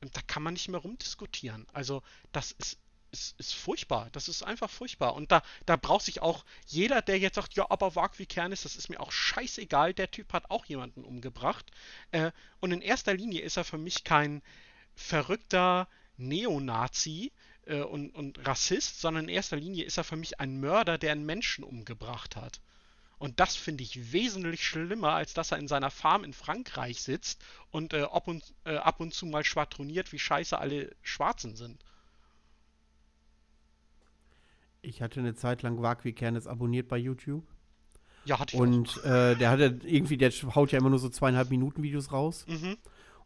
[0.00, 1.66] da kann man nicht mehr rumdiskutieren.
[1.72, 2.78] Also das ist
[3.12, 4.08] ist, ist furchtbar.
[4.12, 5.14] Das ist einfach furchtbar.
[5.14, 8.52] Und da, da braucht sich auch jeder, der jetzt sagt, ja, aber Wag wie Kern
[8.52, 9.94] ist, das ist mir auch scheißegal.
[9.94, 11.70] Der Typ hat auch jemanden umgebracht.
[12.10, 14.42] Äh, und in erster Linie ist er für mich kein
[14.94, 17.32] verrückter Neonazi
[17.66, 21.12] äh, und, und Rassist, sondern in erster Linie ist er für mich ein Mörder, der
[21.12, 22.60] einen Menschen umgebracht hat.
[23.18, 27.42] Und das finde ich wesentlich schlimmer, als dass er in seiner Farm in Frankreich sitzt
[27.70, 31.82] und, äh, und äh, ab und zu mal schwadroniert, wie scheiße alle Schwarzen sind.
[34.86, 37.44] Ich hatte eine Zeit lang Wagwi Kernes abonniert bei YouTube.
[38.24, 41.50] Ja, hatte ich Und äh, der hatte irgendwie, der haut ja immer nur so zweieinhalb
[41.50, 42.44] Minuten Videos raus.
[42.46, 42.76] Mhm.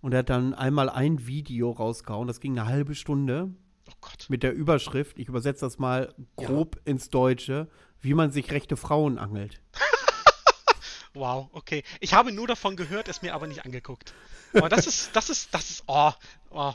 [0.01, 3.51] Und er hat dann einmal ein Video rausgehauen, das ging eine halbe Stunde.
[3.89, 4.27] Oh Gott.
[4.31, 6.93] Mit der Überschrift, ich übersetze das mal grob ja.
[6.93, 7.69] ins Deutsche,
[8.01, 9.61] wie man sich rechte Frauen angelt.
[11.15, 11.83] wow, okay.
[12.01, 14.15] Ich habe nur davon gehört, es mir aber nicht angeguckt.
[14.55, 16.13] Aber das ist, das ist, das ist, oh,
[16.51, 16.73] oh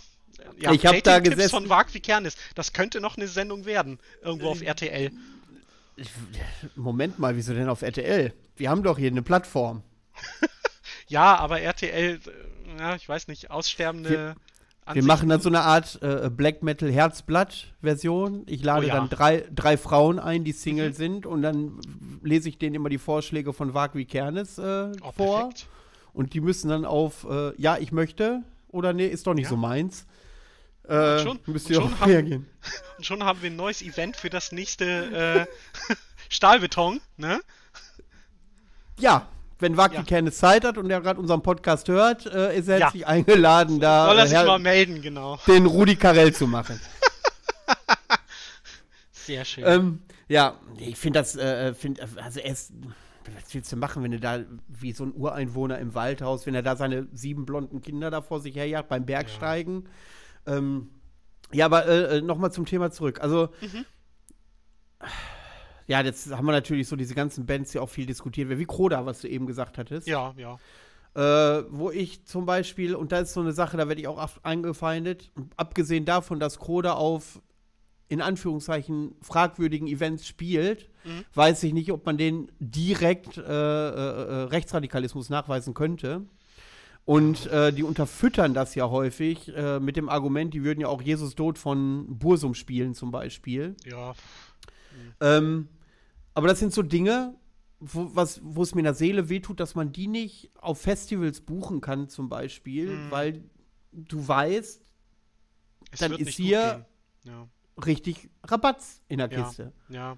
[0.59, 1.49] ja, ich habe da gesessen.
[1.49, 2.35] von Wag wie Kernis.
[2.55, 5.11] Das könnte noch eine Sendung werden, irgendwo auf RTL.
[6.75, 8.33] Moment mal, wieso denn auf RTL?
[8.57, 9.83] Wir haben doch hier eine Plattform.
[11.07, 14.09] ja, aber RTL, äh, ja, ich weiß nicht, aussterbende.
[14.09, 14.35] Wir,
[14.93, 18.43] wir machen dann so eine Art äh, Black Metal Herzblatt-Version.
[18.45, 18.95] Ich lade oh, ja.
[18.95, 20.93] dann drei, drei Frauen ein, die Single mhm.
[20.93, 21.79] sind, und dann
[22.21, 25.39] lese ich denen immer die Vorschläge von Wagwi Kernes äh, oh, vor.
[25.49, 25.67] Perfekt.
[26.13, 29.49] Und die müssen dann auf äh, Ja, ich möchte oder nee, ist doch nicht ja.
[29.49, 30.05] so meins.
[30.89, 31.99] Äh, schon, müsst ihr auch.
[31.99, 32.47] Haben,
[32.97, 35.47] und schon haben wir ein neues Event für das nächste
[35.89, 35.93] äh,
[36.29, 37.39] Stahlbeton, ne?
[38.97, 39.27] Ja,
[39.59, 40.03] wenn Waki ja.
[40.03, 42.85] keine Zeit hat und er gerade unseren Podcast hört, äh, ist er ja.
[42.85, 45.39] herzlich eingeladen, da Soll er sich mal melden, genau.
[45.47, 46.79] den Rudi Carell zu machen.
[49.11, 49.63] Sehr schön.
[49.65, 52.73] Ähm, ja, ich finde das, äh, find, also er ist,
[53.33, 56.61] was willst du machen, wenn du da wie so ein Ureinwohner im Waldhaus, wenn er
[56.61, 59.83] da seine sieben blonden Kinder da vor sich herjagt beim Bergsteigen?
[59.83, 59.89] Ja
[60.47, 60.89] ähm,
[61.51, 63.21] ja, aber äh, äh nochmal zum Thema zurück.
[63.21, 63.85] Also, mhm.
[65.87, 68.65] ja, jetzt haben wir natürlich so diese ganzen Bands, die auch viel diskutiert werden, wie
[68.65, 70.07] Kroda, was du eben gesagt hattest.
[70.07, 70.57] Ja, ja.
[71.15, 74.29] Äh, wo ich zum Beispiel, und da ist so eine Sache, da werde ich auch
[74.43, 77.39] eingefeindet, abgesehen davon, dass Kroda auf
[78.07, 81.25] in Anführungszeichen fragwürdigen Events spielt, mhm.
[81.33, 86.21] weiß ich nicht, ob man den direkt äh, äh, äh Rechtsradikalismus nachweisen könnte.
[87.05, 91.03] Und äh, die unterfüttern das ja häufig äh, mit dem Argument, die würden ja auch
[91.03, 93.75] Jesus Tod von Bursum spielen, zum Beispiel.
[93.85, 94.15] Ja.
[95.21, 95.69] Ähm,
[96.33, 97.35] aber das sind so Dinge,
[97.79, 101.79] wo, wo es mir in der Seele wehtut, dass man die nicht auf Festivals buchen
[101.79, 103.11] kann, zum Beispiel, mhm.
[103.11, 103.43] weil
[103.91, 104.81] du weißt,
[105.91, 106.85] es dann ist hier
[107.23, 107.47] ja.
[107.85, 109.43] richtig Rabatz in der ja.
[109.43, 109.73] Kiste.
[109.89, 110.17] Ja.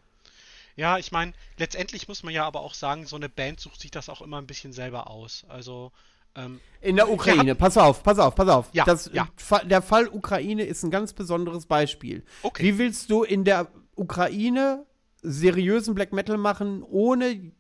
[0.78, 3.90] Ja, ich meine, letztendlich muss man ja aber auch sagen, so eine Band sucht sich
[3.90, 5.44] das auch immer ein bisschen selber aus.
[5.50, 5.92] Also
[6.38, 8.70] ähm, In der Ukraine, pass auf, pass auf, pass auf.
[8.72, 9.28] Ja, das, ja.
[9.66, 12.24] Der Fall Ukraine ist ein ganz besonderes Beispiel.
[12.44, 12.64] Okay.
[12.64, 14.86] Wie willst du in der Ukraine
[15.24, 17.52] seriösen Black Metal machen, ohne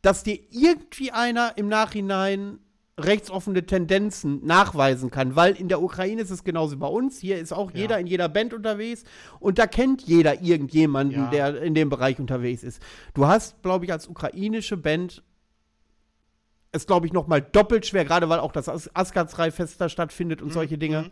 [0.00, 2.58] dass dir irgendwie einer im Nachhinein
[2.98, 7.18] rechtsoffene Tendenzen nachweisen kann, weil in der Ukraine ist es genauso wie bei uns.
[7.18, 7.78] Hier ist auch Ja.
[7.80, 9.04] jeder in jeder Band unterwegs
[9.40, 11.30] und da kennt jeder irgendjemanden, Ja.
[11.30, 12.82] der in dem Bereich unterwegs ist.
[13.14, 15.22] Du hast, glaube ich, als ukrainische Band
[16.72, 20.42] es, glaube ich, noch mal doppelt schwer, gerade weil auch das As Asgardfest da stattfindet
[20.42, 21.10] und solche Dinge.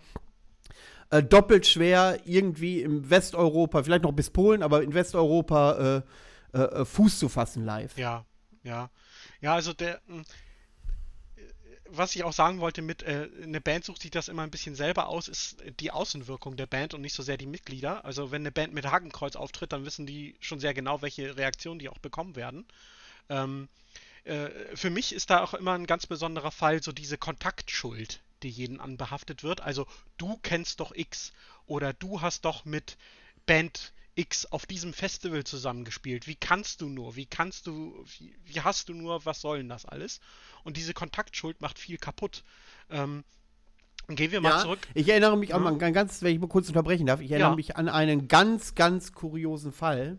[1.10, 6.02] Äh, doppelt schwer, irgendwie im Westeuropa, vielleicht noch bis Polen, aber in Westeuropa
[6.52, 7.96] äh, äh, äh, Fuß zu fassen live.
[7.96, 8.24] Ja,
[8.62, 8.90] ja.
[9.40, 10.00] Ja, also der.
[10.06, 10.22] mh,
[11.36, 11.42] äh,
[11.88, 14.76] Was ich auch sagen wollte mit, äh, eine Band sucht sich das immer ein bisschen
[14.76, 18.04] selber aus, ist die Außenwirkung der Band und nicht so sehr die Mitglieder.
[18.04, 21.80] Also wenn eine Band mit Hakenkreuz auftritt, dann wissen die schon sehr genau, welche Reaktionen
[21.80, 22.66] die auch bekommen werden.
[23.28, 23.68] Ähm,
[24.24, 28.50] äh, für mich ist da auch immer ein ganz besonderer Fall so diese Kontaktschuld, die
[28.50, 29.60] jeden anbehaftet wird.
[29.60, 29.86] Also
[30.18, 31.32] du kennst doch X
[31.66, 32.96] oder du hast doch mit
[33.46, 36.26] Band X auf diesem Festival zusammengespielt.
[36.26, 37.16] Wie kannst du nur?
[37.16, 40.20] Wie kannst du, wie, wie hast du nur, was soll denn das alles?
[40.64, 42.44] Und diese Kontaktschuld macht viel kaputt.
[42.90, 43.24] Ähm,
[44.08, 44.78] gehen wir mal Ja, zurück.
[44.94, 45.70] ich erinnere mich an Ja.
[45.70, 47.56] an ganz, wenn ich mal kurz unterbrechen darf, ich erinnere Ja.
[47.56, 50.18] mich an einen ganz, ganz kuriosen Fall.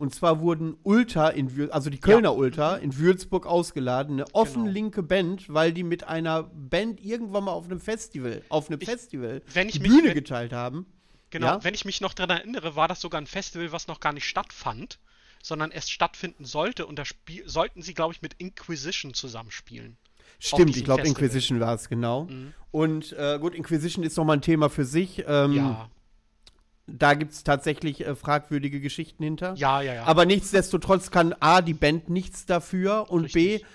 [0.00, 4.62] Und zwar wurden Ultra in Würzburg, also die Kölner Ultra in Würzburg ausgeladen, eine offen
[4.62, 4.72] Genau.
[4.72, 8.88] linke Band, weil die mit einer Band irgendwann mal auf einem Festival, auf einem Ich-
[8.88, 10.86] Festival wenn ich die mich Bühne mit- geteilt haben.
[11.28, 11.64] Genau, Ja?
[11.64, 14.24] wenn ich mich noch daran erinnere, war das sogar ein Festival, was noch gar nicht
[14.26, 14.98] stattfand,
[15.42, 16.86] sondern erst stattfinden sollte.
[16.86, 17.02] Und da
[17.44, 19.98] sollten sie, glaube ich, mit Inquisition zusammenspielen.
[20.38, 21.06] Stimmt, ich glaube.
[21.06, 22.24] Inquisition war es, genau.
[22.24, 22.54] Mhm.
[22.70, 25.24] Und äh, gut, Inquisition ist nochmal ein Thema für sich.
[25.28, 25.90] Ähm, Ja,
[26.98, 29.54] Da gibt es tatsächlich äh, fragwürdige Geschichten hinter.
[29.54, 30.04] ja, ja, ja.
[30.04, 33.62] Aber nichtsdestotrotz kann A, die Band nichts dafür und Richtig.
[33.62, 33.66] B,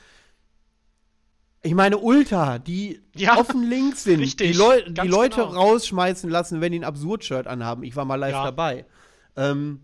[1.61, 5.53] ich meine, Ultra, die Ja, offen links sind, richtig, die, Leu die Leute genau.
[5.53, 7.83] rausschmeißen lassen, wenn die ein Absurd-Shirt anhaben.
[7.83, 8.43] Ich war mal live Ja.
[8.43, 8.85] dabei.
[9.35, 9.81] Ähm,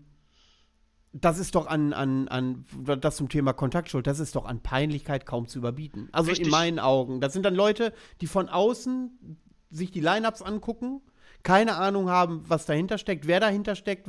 [1.12, 2.64] das ist doch an, an, an,
[3.00, 6.08] das zum Thema Kontaktschuld, das ist doch an Peinlichkeit kaum zu überbieten.
[6.12, 6.46] Also Richtig.
[6.46, 7.20] in meinen Augen.
[7.20, 9.38] Das sind dann Leute, die von außen
[9.70, 11.02] sich die Lineups angucken,
[11.42, 14.06] keine Ahnung haben, was dahinter steckt, wer dahinter steckt,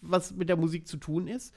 [0.00, 1.54] was mit der Musik zu tun ist.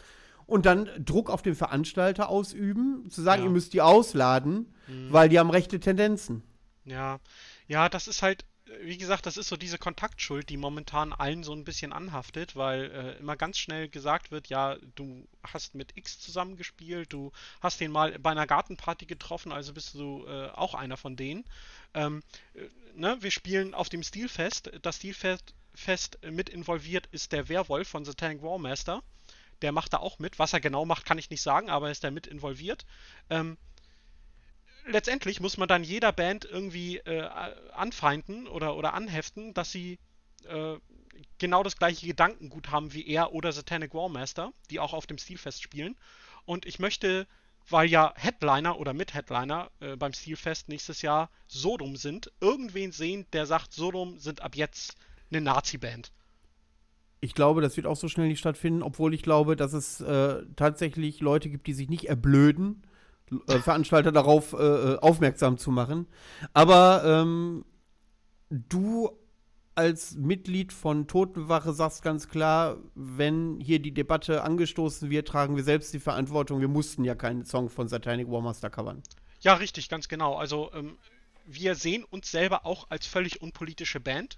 [0.48, 3.48] Und dann Druck auf den Veranstalter ausüben, zu sagen, Ja.
[3.48, 3.52] Mhm.
[3.52, 4.74] ihr müsst die ausladen,
[5.10, 6.44] weil die haben rechte Tendenzen.
[6.84, 7.20] Ja,
[7.68, 8.44] ja, das ist halt,
[8.84, 12.92] wie gesagt, das ist so diese Kontaktschuld, die momentan allen so ein bisschen anhaftet, weil
[12.92, 17.32] äh, immer ganz schnell gesagt wird, ja, du hast mit X zusammengespielt, du
[17.62, 21.46] hast den mal bei einer Gartenparty getroffen, also bist du äh, auch einer von denen.
[21.94, 22.22] Ähm,
[22.56, 22.62] äh,
[22.96, 24.72] ne, wir spielen auf dem Stilfest.
[24.82, 29.04] Das Stilfest Fest mit involviert ist der Werwolf von Satanic Warmaster.
[29.62, 30.40] Der macht da auch mit.
[30.40, 32.86] Was er genau macht, kann ich nicht sagen, aber er ist da mit involviert.
[33.30, 33.58] Ähm,
[34.86, 37.22] letztendlich muss man dann jeder Band irgendwie äh,
[37.74, 40.00] anfeinden oder, oder anheften, dass sie
[40.46, 40.78] äh,
[41.38, 45.62] genau das gleiche Gedankengut haben wie er oder Satanic Warmaster, die auch auf dem Stilfest
[45.62, 45.96] spielen.
[46.46, 47.28] Und ich möchte,
[47.70, 53.46] weil ja Headliner oder Mit-Headliner äh, beim Stilfest nächstes Jahr Sodom sind, irgendwen sehen, der
[53.46, 54.96] sagt, Sodom sind ab jetzt
[55.32, 56.12] eine Nazi-Band.
[57.22, 60.44] Ich glaube, das wird auch so schnell nicht stattfinden, obwohl ich glaube, dass es äh,
[60.56, 62.84] tatsächlich Leute gibt, die sich nicht erblöden,
[63.48, 66.08] äh, Veranstalter darauf äh, aufmerksam zu machen.
[66.54, 67.64] Aber ähm,
[68.50, 69.12] du
[69.76, 75.64] als Mitglied von Totenwache sagst ganz klar, wenn hier die Debatte angestoßen wird, tragen wir
[75.64, 76.60] selbst die Verantwortung.
[76.60, 79.02] Wir mussten ja keinen Song von Satanic Warmaster covern.
[79.40, 80.36] Ja, richtig, ganz genau.
[80.36, 80.98] Also ähm,
[81.46, 84.38] wir sehen uns selber auch als völlig unpolitische Band.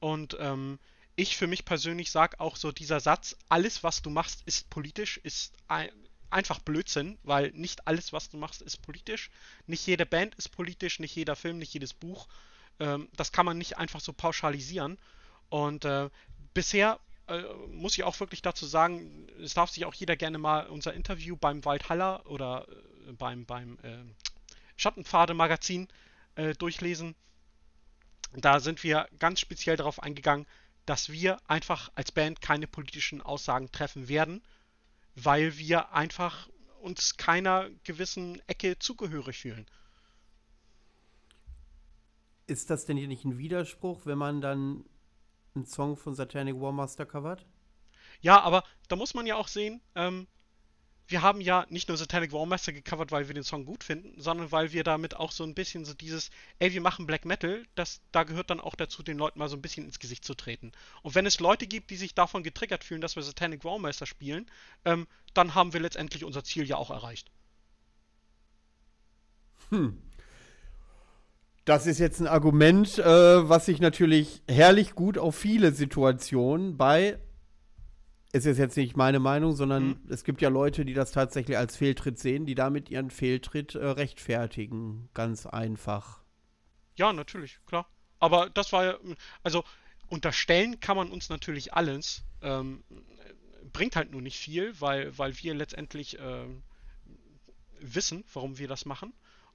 [0.00, 0.78] Und ähm,
[1.14, 5.18] ich für mich persönlich sage auch so dieser Satz, alles was du machst ist politisch,
[5.18, 5.90] ist ein,
[6.30, 9.30] einfach Blödsinn, weil nicht alles was du machst ist politisch.
[9.66, 12.28] Nicht jede Band ist politisch, nicht jeder Film, nicht jedes Buch.
[12.80, 14.98] Ähm, das kann man nicht einfach so pauschalisieren.
[15.48, 16.08] Und äh,
[16.54, 20.66] bisher äh, muss ich auch wirklich dazu sagen, es darf sich auch jeder gerne mal
[20.66, 22.66] unser Interview beim Waldhaller oder
[23.08, 24.04] äh, beim, beim äh,
[24.76, 25.88] Schattenpfade-Magazin
[26.34, 27.14] äh, durchlesen.
[28.34, 30.46] Da sind wir ganz speziell darauf eingegangen,
[30.86, 34.42] dass wir einfach als Band keine politischen Aussagen treffen werden,
[35.14, 36.48] weil wir einfach
[36.80, 39.66] uns keiner gewissen Ecke zugehörig fühlen.
[42.46, 44.84] Ist das denn hier nicht ein Widerspruch, wenn man dann
[45.54, 47.46] einen Song von Satanic Warmaster covert?
[48.20, 50.26] Ja, aber da muss man ja auch sehen, ähm,
[51.08, 54.50] wir haben ja nicht nur Satanic Warmaster gecovert, weil wir den Song gut finden, sondern
[54.50, 58.00] weil wir damit auch so ein bisschen so dieses, ey, wir machen Black Metal, das,
[58.12, 60.72] da gehört dann auch dazu, den Leuten mal so ein bisschen ins Gesicht zu treten.
[61.02, 64.46] Und wenn es Leute gibt, die sich davon getriggert fühlen, dass wir Satanic Warmaster spielen,
[64.84, 67.30] ähm, dann haben wir letztendlich unser Ziel ja auch erreicht.
[69.70, 69.98] Hm.
[71.64, 73.04] Das ist jetzt ein Argument, äh,
[73.48, 77.18] was sich natürlich herrlich gut auf viele Situationen bei
[78.32, 80.00] ist es jetzt nicht meine Meinung, sondern mhm.
[80.08, 83.86] es gibt ja Leute, die das tatsächlich als Fehltritt sehen, die damit ihren Fehltritt äh,
[83.86, 85.10] rechtfertigen.
[85.12, 86.22] Ganz einfach.
[86.96, 87.86] Ja, natürlich, klar.
[88.18, 88.98] Aber das war ja,
[89.42, 89.64] also
[90.08, 92.24] unterstellen kann man uns natürlich alles.
[92.40, 92.84] Ähm,
[93.72, 96.46] bringt halt nur nicht viel, weil, weil wir letztendlich äh,
[97.80, 99.12] wissen, warum wir das machen.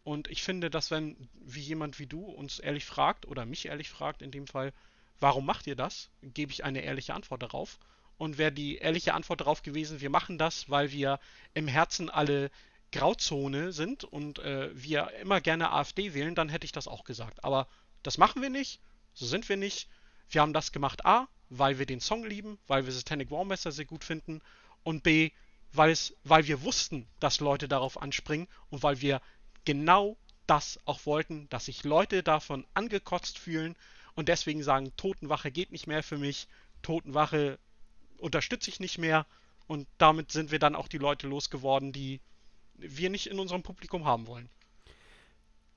[0.08, 3.90] Und ich finde, dass wenn wie jemand wie du uns ehrlich fragt oder mich ehrlich
[3.90, 4.72] fragt, in dem Fall,
[5.20, 7.78] warum macht ihr das, gebe ich eine ehrliche Antwort darauf.
[8.18, 11.20] Und wäre die ehrliche Antwort darauf gewesen, wir machen das, weil wir
[11.54, 12.52] im Herzen alle
[12.94, 17.44] Grauzone sind und äh, wir immer gerne AfD wählen, dann hätte ich das auch gesagt.
[17.44, 17.68] Aber
[18.02, 18.80] das machen wir nicht,
[19.14, 19.90] so sind wir nicht.
[20.30, 23.84] Wir haben das gemacht A, weil wir den Song lieben, weil wir Satanic Warmaster sehr
[23.84, 24.42] gut finden
[24.84, 25.32] und B,
[25.74, 29.22] weil, es, weil wir wussten, dass Leute darauf anspringen und weil wir
[29.68, 30.16] genau
[30.48, 33.76] das auch wollten, dass sich Leute davon angekotzt fühlen
[34.16, 36.48] und deswegen sagen, Totenwache geht nicht mehr für mich,
[36.82, 37.60] Totenwache
[38.18, 39.26] unterstütze ich nicht mehr.
[39.68, 42.22] Und damit sind wir dann auch die Leute losgeworden, die
[42.76, 44.48] wir nicht in unserem Publikum haben wollen.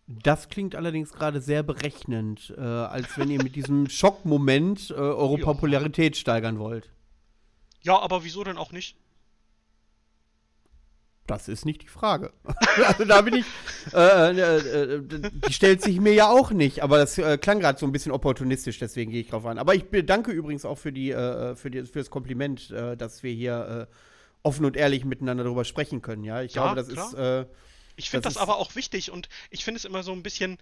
[0.07, 5.39] Das klingt allerdings gerade sehr berechnend, äh, als wenn ihr mit diesem Schockmoment äh, eure
[5.39, 5.45] ja.
[5.45, 6.91] Popularität steigern wollt.
[7.83, 8.97] Ja, aber wieso denn auch nicht?
[11.31, 12.33] Das ist nicht die Frage.
[12.87, 13.47] also da bin ich,
[13.93, 17.79] äh, äh, äh, die stellt sich mir ja auch nicht, aber das äh, klang gerade
[17.79, 19.59] so ein bisschen opportunistisch, deswegen gehe ich drauf an.
[19.59, 23.23] Aber ich bedanke übrigens auch für, die, äh, für, die, für das Kompliment, äh, dass
[23.23, 23.89] wir hier
[24.43, 26.25] offen und ehrlich miteinander darüber sprechen können.
[26.25, 27.43] Ja, ich ja, glaube, das klar.
[27.43, 27.49] ist.
[27.97, 30.59] ich finde das, das aber auch wichtig und ich finde es immer so ein bisschen.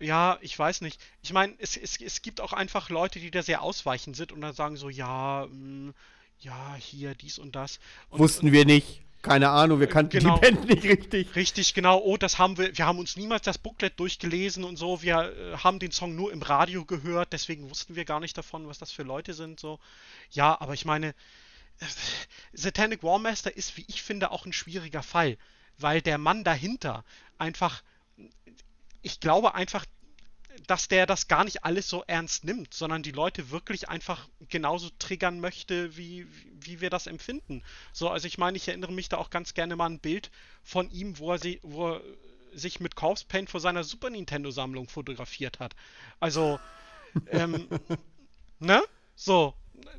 [0.00, 1.00] Ja, ich weiß nicht.
[1.22, 4.40] Ich meine, es, es, es gibt auch einfach Leute, die da sehr ausweichend sind und
[4.40, 5.94] dann sagen so, ja, mh, mm,
[6.40, 7.78] ja, hier, dies und das.
[8.10, 9.02] Und, Wussten wir nicht.
[9.22, 10.38] Keine Ahnung, wir kannten genau.
[10.38, 11.34] die Band nicht richtig.
[11.34, 11.98] Richtig, genau.
[11.98, 15.02] Oh, das haben wir, wir haben uns niemals das Booklet durchgelesen und so.
[15.02, 18.68] Wir äh, haben den Song nur im Radio gehört, deswegen wussten wir gar nicht davon,
[18.68, 19.58] was das für Leute sind.
[19.58, 19.80] So.
[20.30, 21.08] Ja, aber ich meine,
[21.80, 21.86] äh,
[22.52, 25.36] Satanic Warmaster ist, wie ich finde, auch ein schwieriger Fall,
[25.78, 27.04] weil der Mann dahinter
[27.38, 27.82] einfach,
[29.02, 29.84] ich glaube einfach,
[30.66, 34.90] dass der das gar nicht alles so ernst nimmt, sondern die Leute wirklich einfach genauso
[34.98, 36.26] triggern möchte, wie,
[36.60, 37.62] wie wir das empfinden.
[37.92, 40.30] So, also ich meine, ich erinnere mich da auch ganz gerne mal ein Bild
[40.62, 42.02] von ihm, wo er, sie, wo er
[42.52, 45.74] sich mit Corpse Paint vor seiner Super Nintendo Sammlung fotografiert hat.
[46.20, 46.58] Also,
[47.30, 47.68] ähm,
[48.58, 48.82] ne?
[49.14, 49.54] So,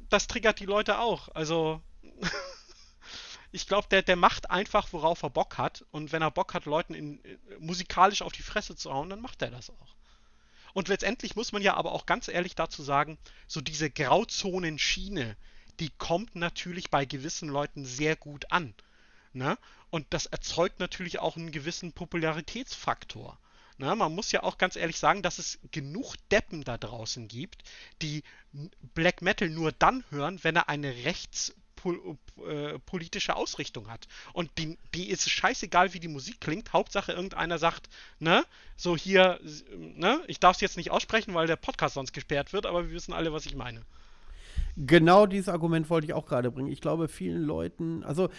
[0.10, 1.30] das triggert die Leute auch.
[1.36, 1.82] Also,
[3.52, 5.86] ich glaube, der, der macht einfach, worauf er Bock hat.
[5.92, 9.22] Und wenn er Bock hat, Leuten in, äh, musikalisch auf die Fresse zu hauen, dann
[9.22, 9.96] macht er das auch.
[10.74, 13.18] Und letztendlich muss man ja aber auch ganz ehrlich dazu sagen,
[13.48, 15.36] so diese Grauzonenschiene,
[15.80, 18.74] die kommt natürlich bei gewissen Leuten sehr gut an.
[19.34, 19.58] Ne?
[19.90, 23.40] Und das erzeugt natürlich auch einen gewissen Popularitätsfaktor.
[23.78, 23.96] Ne?
[23.96, 27.64] Man muss ja auch ganz ehrlich sagen, dass es genug Deppen da draußen gibt,
[28.02, 28.24] die
[28.94, 31.54] Black Metal nur dann hören, wenn er eine rechts
[31.86, 34.08] äh, politische Ausrichtung hat.
[34.34, 36.74] Und die, die ist scheißegal, wie die Musik klingt.
[36.74, 37.90] Hauptsache irgendeiner sagt,
[38.20, 38.44] ne,
[38.76, 39.40] so hier,
[39.78, 42.94] ne, ich darf es jetzt nicht aussprechen, weil der Podcast sonst gesperrt wird, aber wir
[42.94, 43.82] wissen alle, was ich meine.
[44.78, 46.72] Genau dieses Argument wollte ich auch gerade bringen.
[46.72, 48.30] Ich glaube, vielen Leuten, also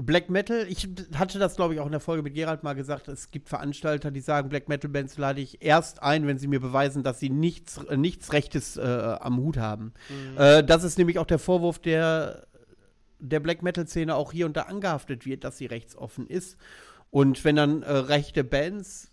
[0.00, 3.08] Black Metal, ich hatte das, glaube ich, auch in der Folge mit Gerald mal gesagt,
[3.08, 6.60] es gibt Veranstalter, die sagen, Black Metal Bands lade ich erst ein, wenn sie mir
[6.60, 9.92] beweisen, dass sie nichts, äh, nichts Rechtes äh, am Hut haben.
[10.08, 10.38] Mhm.
[10.38, 12.46] Äh, das ist nämlich auch der Vorwurf, der
[13.20, 16.56] der Black Metal-Szene auch hier und da angehaftet wird, dass sie rechtsoffen ist.
[17.10, 19.10] Und wenn dann äh, rechte Bands,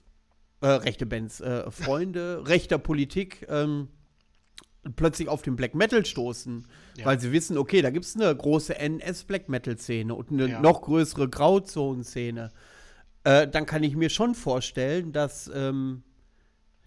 [0.61, 3.87] äh, rechte Bands, äh, Freunde rechter Politik ähm,
[4.95, 6.67] plötzlich auf den Black Metal stoßen,
[6.97, 7.05] ja.
[7.05, 10.59] weil sie wissen, okay, da gibt es eine große NS-Black Metal-Szene und eine ja.
[10.59, 12.51] noch größere Grauzonen-Szene,
[13.23, 16.03] äh, dann kann ich mir schon vorstellen, dass ähm,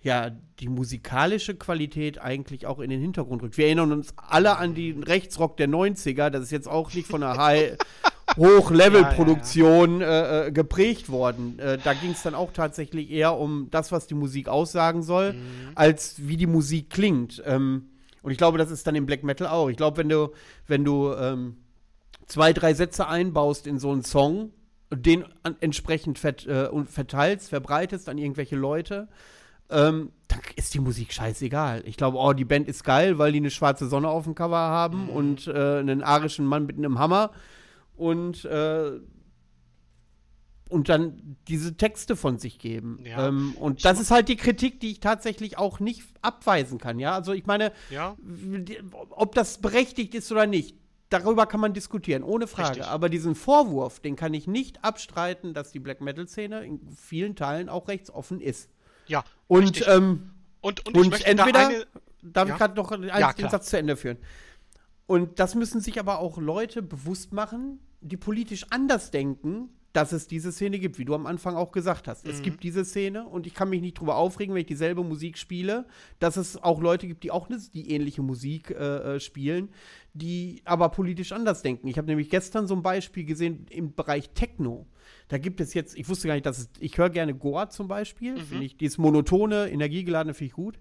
[0.00, 0.30] ja,
[0.60, 3.58] die musikalische Qualität eigentlich auch in den Hintergrund rückt.
[3.58, 7.22] Wir erinnern uns alle an den Rechtsrock der 90er, das ist jetzt auch nicht von
[7.22, 7.76] einer High
[8.38, 10.44] Hoch-Level-Produktion ja, ja.
[10.46, 11.58] äh, geprägt worden.
[11.58, 15.34] Äh, da ging es dann auch tatsächlich eher um das, was die Musik aussagen soll,
[15.34, 15.72] mhm.
[15.74, 17.42] als wie die Musik klingt.
[17.44, 17.90] Ähm,
[18.22, 19.68] und ich glaube, das ist dann im Black Metal auch.
[19.68, 20.32] Ich glaube, wenn du,
[20.66, 21.56] wenn du ähm,
[22.26, 24.52] zwei, drei Sätze einbaust in so einen Song,
[24.90, 29.08] den an, entsprechend vert, äh, verteilst, verbreitest an irgendwelche Leute,
[29.70, 31.82] ähm, dann ist die Musik scheißegal.
[31.84, 34.56] Ich glaube, oh, die Band ist geil, weil die eine schwarze Sonne auf dem Cover
[34.56, 35.10] haben mhm.
[35.10, 37.30] und äh, einen arischen Mann mit einem Hammer.
[37.98, 39.00] Und äh,
[40.70, 42.98] und dann diese Texte von sich geben.
[43.04, 43.28] Ja.
[43.28, 46.98] Ähm, und das ist halt die Kritik, die ich tatsächlich auch nicht abweisen kann.
[46.98, 48.16] Ja, also ich meine, Ja.
[49.10, 50.76] ob das berechtigt ist oder nicht,
[51.08, 52.70] darüber kann man diskutieren, ohne Frage.
[52.80, 52.86] Richtig.
[52.88, 57.70] Aber diesen Vorwurf, den kann ich nicht abstreiten, dass die Black Metal-Szene in vielen Teilen
[57.70, 58.68] auch rechtsoffen ist.
[59.06, 59.24] Ja.
[59.46, 61.86] Und, ähm, und, und, und entweder, da eine,
[62.22, 62.54] darf Ja.
[62.54, 63.32] ich gerade noch einen, Ja.
[63.48, 64.18] Satz zu Ende führen?
[65.06, 70.28] Und das müssen sich aber auch Leute bewusst machen, die politisch anders denken, dass es
[70.28, 72.24] diese Szene gibt, wie du am Anfang auch gesagt hast.
[72.24, 72.30] Mhm.
[72.30, 75.38] Es gibt diese Szene und ich kann mich nicht drüber aufregen, wenn ich dieselbe Musik
[75.38, 75.86] spiele,
[76.18, 79.70] dass es auch Leute gibt, die auch die ähnliche Musik äh, äh, spielen,
[80.12, 81.88] die aber politisch anders denken.
[81.88, 84.86] Ich habe nämlich gestern so ein Beispiel gesehen im Bereich Techno.
[85.28, 87.86] Da gibt es jetzt, ich wusste gar nicht, dass es, ich höre gerne Goa zum
[87.88, 88.40] Beispiel, Mhm.
[88.40, 90.78] finde ich, dieses monotone, energiegeladene finde ich gut.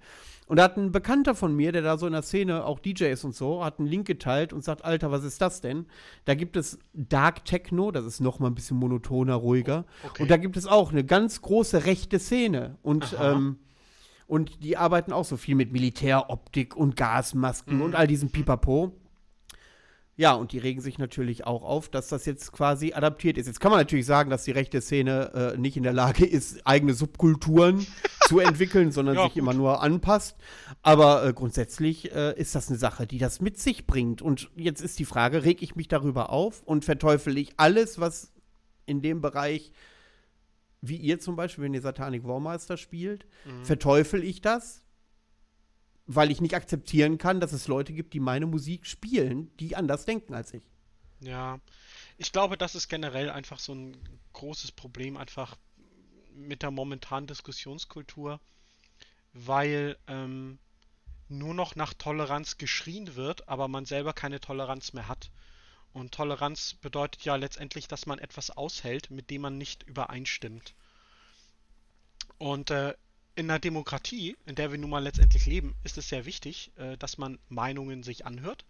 [0.48, 3.06] Und da hat ein Bekannter von mir, der da so in der Szene auch DJ
[3.12, 5.86] ist und so, hat einen Link geteilt und sagt, Alter, was ist das denn?
[6.24, 9.84] Da gibt es Dark Techno, das ist noch mal ein bisschen monotoner, ruhiger.
[10.06, 10.24] Okay.
[10.24, 12.78] Und da gibt es auch eine ganz große rechte Szene.
[12.82, 13.58] Und, ähm,
[14.28, 17.82] und die arbeiten auch so viel mit Militäroptik und Gasmasken Mhm.
[17.82, 18.94] und all diesen Pipapo.
[20.20, 23.46] Ja, und die regen sich natürlich auch auf, dass das jetzt quasi adaptiert ist.
[23.46, 26.66] Jetzt kann man natürlich sagen, dass die rechte Szene äh, nicht in der Lage ist,
[26.66, 27.86] eigene Subkulturen
[28.28, 29.44] zu entwickeln, sondern Ja, sich gut.
[29.44, 30.36] immer nur anpasst.
[30.82, 34.24] Aber äh, grundsätzlich äh, ist das eine Sache, die das mit sich bringt.
[34.24, 38.34] Und jetzt ist die Frage, reg ich mich darüber auf und verteufel ich alles, was
[38.88, 39.72] in dem Bereich,
[40.82, 43.66] wie ihr zum Beispiel, wenn ihr Satanic Warmaster spielt, Mhm.
[43.66, 44.82] verteufel ich das?
[46.08, 50.06] Weil ich nicht akzeptieren kann, dass es Leute gibt, die meine Musik spielen, die anders
[50.06, 50.64] denken als ich.
[51.20, 51.60] Ja,
[52.18, 53.98] ich glaube, das ist generell einfach so ein
[54.34, 55.58] großes Problem einfach
[56.34, 58.40] mit der momentanen Diskussionskultur,
[59.34, 60.60] weil ähm,
[61.28, 65.32] nur noch nach Toleranz geschrien wird, aber man selber keine Toleranz mehr hat.
[65.94, 70.76] Und Toleranz bedeutet ja letztendlich, dass man etwas aushält, mit dem man nicht übereinstimmt.
[72.38, 72.94] Und äh,
[73.38, 76.98] in einer Demokratie, in der wir nun mal letztendlich leben, ist es sehr wichtig, äh,
[76.98, 78.66] dass man Meinungen sich anhört,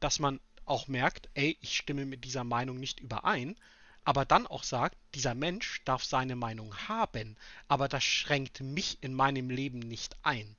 [0.00, 3.56] dass man auch merkt, ey, ich stimme mit dieser Meinung nicht überein,
[4.04, 7.36] aber dann auch sagt, dieser Mensch darf seine Meinung haben,
[7.68, 10.56] aber das schränkt mich in meinem Leben nicht ein.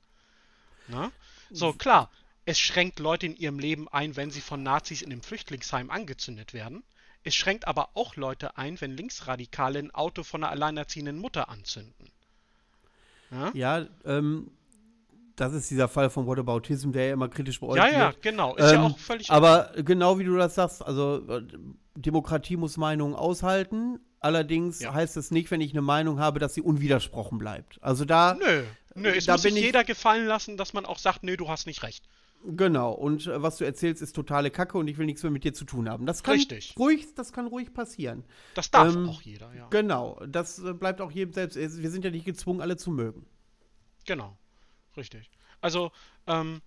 [0.87, 1.11] Na?
[1.49, 2.09] So, klar,
[2.45, 6.53] es schränkt Leute in ihrem Leben ein, wenn sie von Nazis in einem Flüchtlingsheim angezündet
[6.53, 6.83] werden.
[7.25, 12.09] Es schränkt aber auch Leute ein, wenn Linksradikale ein Auto von einer alleinerziehenden Mutter anzünden.
[13.31, 14.51] Ja, Ja, ähm,
[15.35, 18.21] das ist dieser Fall von Whataboutism, der ja immer kritisch beäugt ja, ja wird.
[18.21, 18.55] genau.
[18.55, 21.41] Ist ja Ähm, auch völlig Aber genau wie du das sagst, also äh,
[21.95, 23.99] Demokratie muss Meinungen aushalten.
[24.19, 24.93] Allerdings Ja.
[24.93, 27.79] heißt es nicht, wenn ich eine Meinung habe, dass sie unwidersprochen bleibt.
[27.81, 28.63] Also da, Nö,
[28.93, 31.65] nö, es da muss sich jeder gefallen lassen, dass man auch sagt, nö, du hast
[31.65, 32.07] nicht recht.
[32.45, 32.91] Genau.
[32.93, 35.53] Und äh, was du erzählst, ist totale Kacke und ich will nichts mehr mit dir
[35.53, 36.05] zu tun haben.
[36.05, 36.75] Das kann Richtig.
[36.77, 38.23] ruhig, das kann ruhig passieren.
[38.55, 39.67] Das darf Ähm, auch jeder, ja.
[39.69, 40.21] Genau.
[40.27, 41.57] Das äh, bleibt auch jedem selbst.
[41.57, 43.25] Wir sind ja nicht gezwungen, alle zu mögen.
[44.05, 44.37] Genau,
[44.97, 45.29] richtig.
[45.61, 45.91] Also,
[46.27, 46.61] ähm,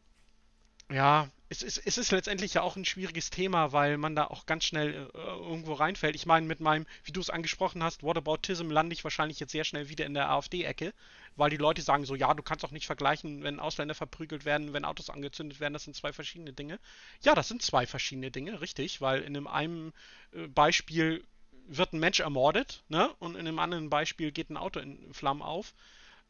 [0.91, 4.45] ja, es ist, es ist letztendlich ja auch ein schwieriges Thema, weil man da auch
[4.47, 6.17] ganz schnell äh, irgendwo reinfällt.
[6.17, 9.65] Ich meine, mit meinem, wie du es angesprochen hast, Whataboutism lande ich wahrscheinlich jetzt sehr
[9.65, 10.93] schnell wieder in der AfD-Ecke,
[11.37, 14.73] weil die Leute sagen so, ja, du kannst auch nicht vergleichen, wenn Ausländer verprügelt werden,
[14.73, 16.81] wenn Autos angezündet werden, das sind zwei verschiedene Dinge.
[17.23, 19.93] Ja, das sind zwei verschiedene Dinge, richtig, weil in einem einen
[20.33, 21.25] äh, Beispiel
[21.69, 23.15] wird ein Mensch ermordet, ne?
[23.21, 25.73] Und in einem anderen Beispiel geht ein Auto in Flammen auf.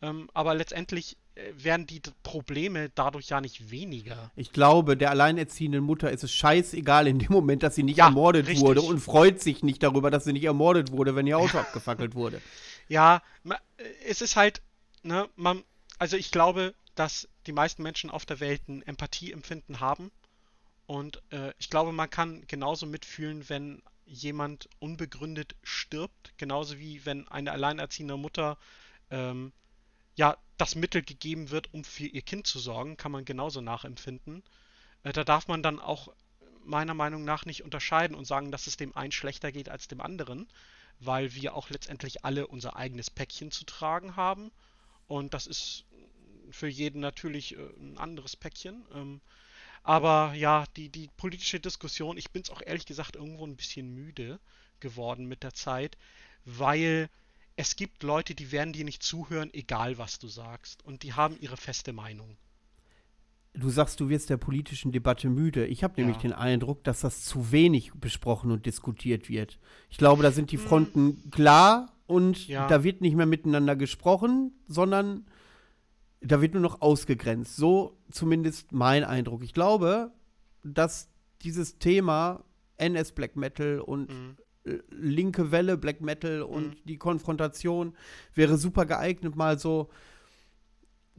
[0.05, 4.31] Ähm, aber letztendlich äh, werden die Probleme dadurch ja nicht weniger.
[4.37, 8.07] Ich glaube, der alleinerziehenden Mutter ist es scheißegal in dem Moment, dass sie nicht Ja,
[8.07, 8.63] ermordet richtig.
[8.63, 12.15] wurde und freut sich nicht darüber, dass sie nicht ermordet wurde, wenn ihr Auto abgefackelt
[12.15, 12.41] wurde.
[12.89, 13.55] Ja, äh,
[14.07, 14.61] es ist halt,
[15.03, 15.63] ne, man,
[15.99, 20.11] also ich glaube, dass die meisten Menschen auf der Welt ein Empathieempfinden haben.
[20.87, 27.27] Und äh, ich glaube, man kann genauso mitfühlen, wenn jemand unbegründet stirbt, genauso wie wenn
[27.29, 28.59] eine alleinerziehende Mutter
[29.11, 29.53] ähm,
[30.17, 34.43] ja das Mittel gegeben wird, um für ihr Kind zu sorgen, kann man genauso nachempfinden.
[35.03, 36.09] Äh, da darf man dann auch
[36.65, 40.01] meiner Meinung nach nicht unterscheiden und sagen, dass es dem einen schlechter geht als dem
[40.01, 40.49] anderen,
[41.01, 44.51] weil wir auch letztendlich alle unser eigenes Päckchen zu tragen haben.
[45.07, 45.85] Und das ist
[46.51, 48.87] für jeden natürlich äh, ein anderes Päckchen.
[48.95, 49.21] Ähm,
[49.83, 53.93] aber ja, die, die politische Diskussion, ich bin es auch ehrlich gesagt irgendwo ein bisschen
[53.93, 54.41] müde
[54.81, 55.99] geworden mit der Zeit,
[56.47, 57.11] weil
[57.57, 60.85] es gibt Leute, die werden dir nicht zuhören, egal was du sagst.
[60.85, 62.37] Und die haben ihre feste Meinung.
[63.57, 65.65] Du sagst, du wirst der politischen Debatte müde.
[65.67, 66.23] Ich habe nämlich Ja.
[66.23, 69.61] den Eindruck, dass das zu wenig besprochen und diskutiert wird.
[69.91, 72.51] Ich glaube, da sind die Fronten klar und Hm.
[72.51, 72.67] Ja.
[72.67, 75.25] da wird nicht mehr miteinander gesprochen, sondern
[76.21, 77.55] da wird nur noch ausgegrenzt.
[77.55, 79.45] So zumindest mein Eindruck.
[79.45, 80.11] Ich glaube,
[80.65, 81.09] dass
[81.43, 82.43] dieses Thema
[82.77, 84.37] NS Black Metal und Mhm.
[84.91, 86.77] Linke Welle, Black Metal und mhm.
[86.85, 87.95] die Konfrontation
[88.35, 89.91] wäre super geeignet, mal so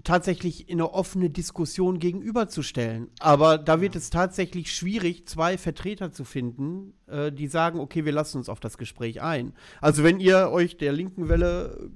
[0.04, 3.10] tatsächlich in eine offene Diskussion gegenüberzustellen.
[3.20, 4.00] Aber da wird ja.
[4.00, 8.60] es tatsächlich schwierig, zwei Vertreter zu finden, äh, die sagen, okay, wir lassen uns auf
[8.60, 9.54] das Gespräch ein.
[9.80, 11.92] Also wenn ihr euch der linken Welle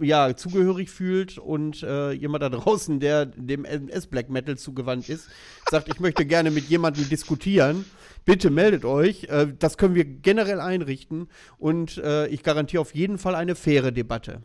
[0.00, 5.28] ja, zugehörig fühlt und äh, jemand da draußen, der dem MS Black Metal zugewandt ist,
[5.70, 7.84] sagt, ich möchte gerne mit jemandem diskutieren,
[8.24, 9.24] bitte meldet euch.
[9.24, 13.92] Äh, das können wir generell einrichten und äh, ich garantiere auf jeden Fall eine faire
[13.92, 14.42] Debatte.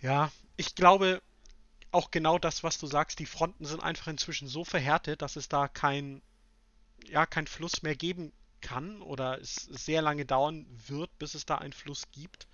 [0.00, 1.20] Ja, ich glaube
[1.90, 5.48] auch genau das, was du sagst, die Fronten sind einfach inzwischen so verhärtet, dass es
[5.48, 6.22] da kein,
[7.08, 11.56] ja, kein Fluss mehr geben kann oder es sehr lange dauern wird, bis es da
[11.56, 12.48] einen Fluss gibt.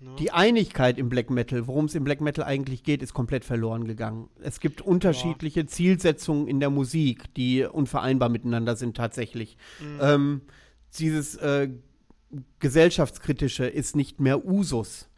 [0.00, 0.16] Ne?
[0.18, 3.86] Die Einigkeit im Black Metal, worum es im Black Metal eigentlich geht, ist komplett verloren
[3.86, 4.28] gegangen.
[4.40, 5.66] Es gibt unterschiedliche ja.
[5.66, 9.56] Zielsetzungen in der Musik, die unvereinbar miteinander sind tatsächlich.
[9.80, 9.98] Mhm.
[10.00, 10.40] Ähm,
[10.98, 11.70] dieses äh,
[12.58, 15.08] gesellschaftskritische ist nicht mehr Usus.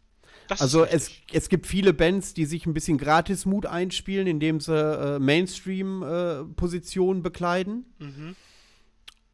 [0.47, 4.73] Das also es, es gibt viele Bands, die sich ein bisschen Gratis-Mut einspielen, indem sie
[4.73, 7.85] äh, Mainstream-Positionen äh, bekleiden.
[7.99, 8.35] Mhm.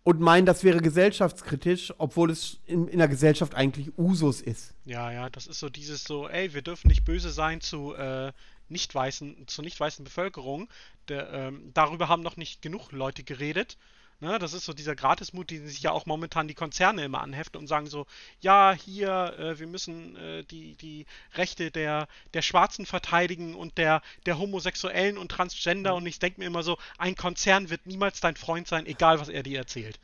[0.04, 4.74] Und meinen, das wäre gesellschaftskritisch, obwohl es in, in der Gesellschaft eigentlich Usus ist.
[4.84, 8.34] Ja, ja, das ist so dieses so, ey, wir dürfen nicht böse sein zu äh,
[8.68, 10.68] nicht weißen, zur nicht weißen Bevölkerung.
[11.08, 13.78] Der, ähm, darüber haben noch nicht genug Leute geredet.
[14.24, 17.60] Ne, das ist so dieser Gratismut, den sich ja auch momentan die Konzerne immer anheften
[17.60, 18.06] und sagen so,
[18.40, 21.06] ja, hier, äh, wir müssen äh, die, die
[21.36, 25.98] Rechte der, der Schwarzen verteidigen und der, der Homosexuellen und Transgender mhm.
[25.98, 29.28] und ich denke mir immer so, ein Konzern wird niemals dein Freund sein, egal was
[29.28, 30.00] er dir erzählt.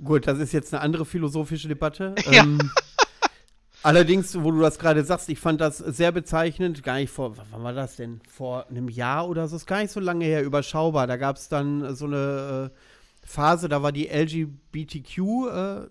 [0.00, 2.14] Gut, das ist jetzt eine andere philosophische Debatte.
[2.30, 2.44] Ja.
[2.44, 2.70] Ähm,
[3.82, 7.64] allerdings, wo du das gerade sagst, ich fand das sehr bezeichnend, gar nicht vor, wann
[7.64, 8.20] war das denn?
[8.28, 11.08] Vor einem Jahr oder so, ist gar nicht so lange her, überschaubar.
[11.08, 12.78] Da gab es dann so eine äh,
[13.26, 15.88] Phase, da war die LGBTQ-Szene,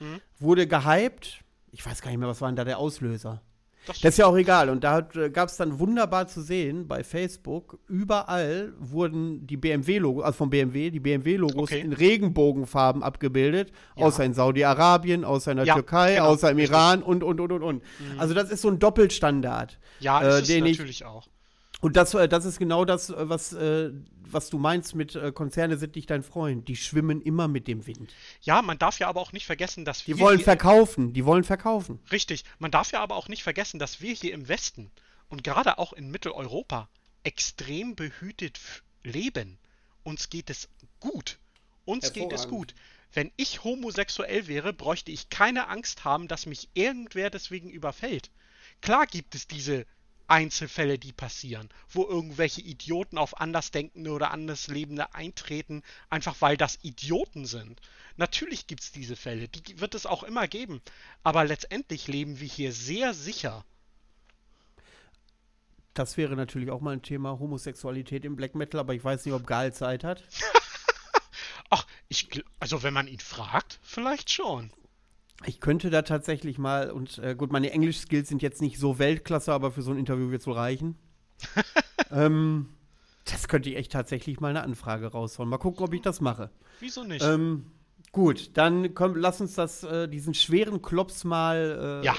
[0.00, 0.20] äh, mhm.
[0.38, 1.40] wurde gehypt.
[1.72, 3.42] Ich weiß gar nicht mehr, was war denn da der Auslöser?
[3.86, 4.68] Das, das ist ja auch egal.
[4.68, 10.24] Und da äh, gab es dann wunderbar zu sehen bei Facebook, überall wurden die BMW-Logos,
[10.24, 11.80] also vom BMW, die BMW-Logos okay.
[11.80, 14.04] in Regenbogenfarben abgebildet, ja.
[14.04, 16.76] außer in Saudi-Arabien, außer in der ja, Türkei, genau, außer im richtig.
[16.76, 17.82] Iran und, und, und, und, und.
[18.00, 18.18] Mhm.
[18.18, 19.78] Also das ist so ein Doppelstandard.
[20.00, 21.28] Ja, äh, ist natürlich ich, auch.
[21.80, 23.90] Und das, äh, das ist genau das, äh, was, äh,
[24.28, 26.68] was du meinst mit äh, Konzerne sind nicht dein Freund.
[26.68, 28.14] Die schwimmen immer mit dem Wind.
[28.40, 30.14] Ja, man darf ja aber auch nicht vergessen, dass wir.
[30.14, 32.00] Die wollen verkaufen, die wollen verkaufen.
[32.10, 32.44] Richtig.
[32.58, 34.90] Man darf ja aber auch nicht vergessen, dass wir hier im Westen
[35.28, 36.88] und gerade auch in Mitteleuropa
[37.24, 38.60] extrem behütet
[39.02, 39.58] leben.
[40.02, 40.68] Uns geht es
[41.00, 41.38] gut.
[41.84, 42.74] Uns geht es gut.
[43.12, 48.30] Wenn ich homosexuell wäre, bräuchte ich keine Angst haben, dass mich irgendwer deswegen überfällt.
[48.80, 49.86] Klar gibt es diese
[50.28, 57.46] Einzelfälle, die passieren, wo irgendwelche Idioten auf Andersdenkende oder Anderslebende eintreten, einfach weil das Idioten
[57.46, 57.80] sind.
[58.16, 60.80] Natürlich gibt es diese Fälle, die wird es auch immer geben,
[61.22, 63.64] aber letztendlich leben wir hier sehr sicher.
[65.94, 69.34] Das wäre natürlich auch mal ein Thema Homosexualität im Black Metal, aber ich weiß nicht,
[69.34, 70.22] ob Gal Zeit hat.
[71.70, 74.70] Ach, ich, also wenn man ihn fragt, vielleicht schon.
[75.44, 79.52] Ich könnte da tatsächlich mal, und äh, gut, meine Englisch-Skills sind jetzt nicht so Weltklasse,
[79.52, 80.96] aber für so ein Interview wird es wohl reichen.
[82.10, 82.70] ähm,
[83.24, 85.48] das könnte ich echt tatsächlich mal eine Anfrage raushauen.
[85.48, 86.50] Mal gucken, ob ich das mache.
[86.80, 87.24] Wieso nicht?
[87.24, 87.66] Ähm,
[88.12, 92.14] gut, dann komm, lass uns das, äh, diesen schweren Klops mal äh, ja.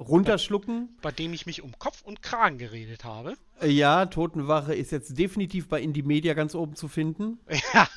[0.00, 0.96] runterschlucken.
[1.00, 3.34] Bei, bei, dem ich mich um Kopf und Kragen geredet habe.
[3.60, 7.38] Äh, ja, Totenwache ist jetzt definitiv bei Indie Media ganz oben zu finden.
[7.74, 7.88] Ja,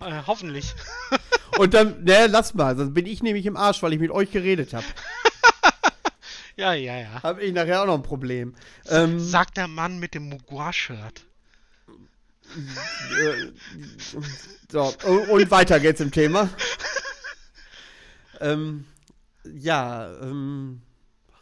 [0.00, 0.74] äh, hoffentlich.
[1.58, 4.30] Und dann, ne, lass mal, sonst bin ich nämlich im Arsch, weil ich mit euch
[4.30, 4.86] geredet habe.
[6.56, 7.22] ja, ja, ja.
[7.22, 8.54] Habe ich nachher auch noch ein Problem.
[8.88, 11.24] Ähm, Sagt der Mann mit dem Mugua-Shirt.
[13.20, 13.52] Äh,
[14.70, 14.94] so,
[15.30, 16.48] und weiter geht's im Thema.
[18.40, 18.84] ähm,
[19.44, 20.82] ja, ähm,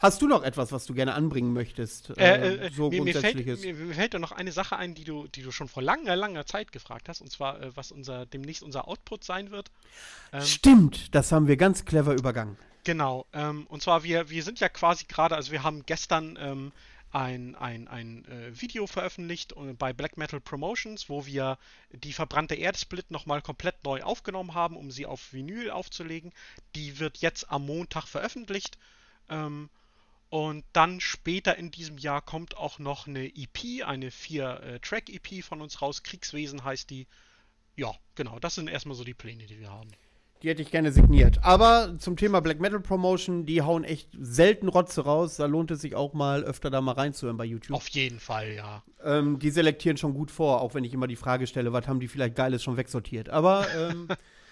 [0.01, 2.17] Hast du noch etwas, was du gerne anbringen möchtest?
[2.17, 3.61] Äh, äh, äh so mir, grundsätzliches.
[3.61, 5.69] Mir fällt, mir, mir fällt da noch eine Sache ein, die du, die du schon
[5.69, 9.51] vor langer, langer Zeit gefragt hast, und zwar, äh, was unser demnächst unser Output sein
[9.51, 9.71] wird.
[10.33, 12.57] Ähm, Stimmt, das haben wir ganz clever übergangen.
[12.85, 16.73] Genau, ähm, und zwar wir, wir sind ja quasi gerade, also wir haben gestern ähm,
[17.11, 21.59] ein, ein, ein äh, Video veröffentlicht äh, bei Black Metal Promotions, wo wir
[21.91, 26.33] die verbrannte Erdsplit nochmal komplett neu aufgenommen haben, um sie auf Vinyl aufzulegen.
[26.75, 28.79] Die wird jetzt am Montag veröffentlicht.
[29.31, 29.71] Ähm,
[30.31, 35.63] und dann später in diesem Jahr kommt auch noch eine EP, eine 4-Track-EP äh, von
[35.63, 36.03] uns raus.
[36.03, 37.07] Kriegswesen heißt die.
[37.77, 39.91] Ja, genau, das sind erstmal so die Pläne, die wir haben.
[40.43, 41.43] Die hätte ich gerne signiert.
[41.43, 45.37] Aber zum Thema Black Metal Promotion, die hauen echt selten Rotze raus.
[45.37, 47.77] Da lohnt es sich auch mal öfter da mal reinzuhören bei YouTube.
[47.77, 48.85] Auf jeden Fall, ja.
[49.03, 51.99] Ähm, die selektieren schon gut vor, auch wenn ich immer die Frage stelle, was haben
[51.99, 53.31] die vielleicht Geiles schon wegsortiert.
[53.31, 54.09] Aber, ähm,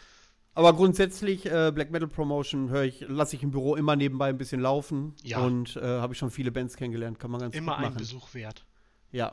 [0.57, 4.39] aber grundsätzlich, äh, Black Metal Promotion höre ich, lasse ich im Büro immer nebenbei ein
[4.39, 5.15] bisschen laufen.
[5.23, 5.39] Ja.
[5.39, 7.99] Und äh, habe ich schon viele Bands kennengelernt, kann man ganz Immer gut ein machen.
[7.99, 8.65] Besuch wert.
[9.12, 9.33] Ja.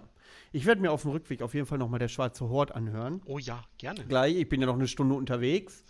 [0.52, 3.22] Ich werde mir auf dem Rückweg auf jeden Fall nochmal der Schwarze Hort anhören.
[3.26, 4.06] Oh ja, gerne.
[4.06, 5.84] Gleich, ich bin ja noch eine Stunde unterwegs.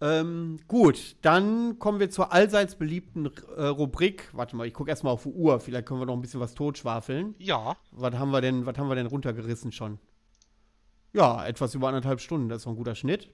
[0.00, 4.28] Ähm, gut, dann kommen wir zur allseits beliebten äh, Rubrik.
[4.34, 5.58] Warte mal, ich gucke erstmal auf die Uhr.
[5.58, 7.34] Vielleicht können wir noch ein bisschen was totschwafeln.
[7.38, 9.98] Ja, Was haben wir denn, was haben wir denn runtergerissen schon?
[11.14, 13.32] Ja, etwas über anderthalb Stunden, das ist doch ein guter Schnitt.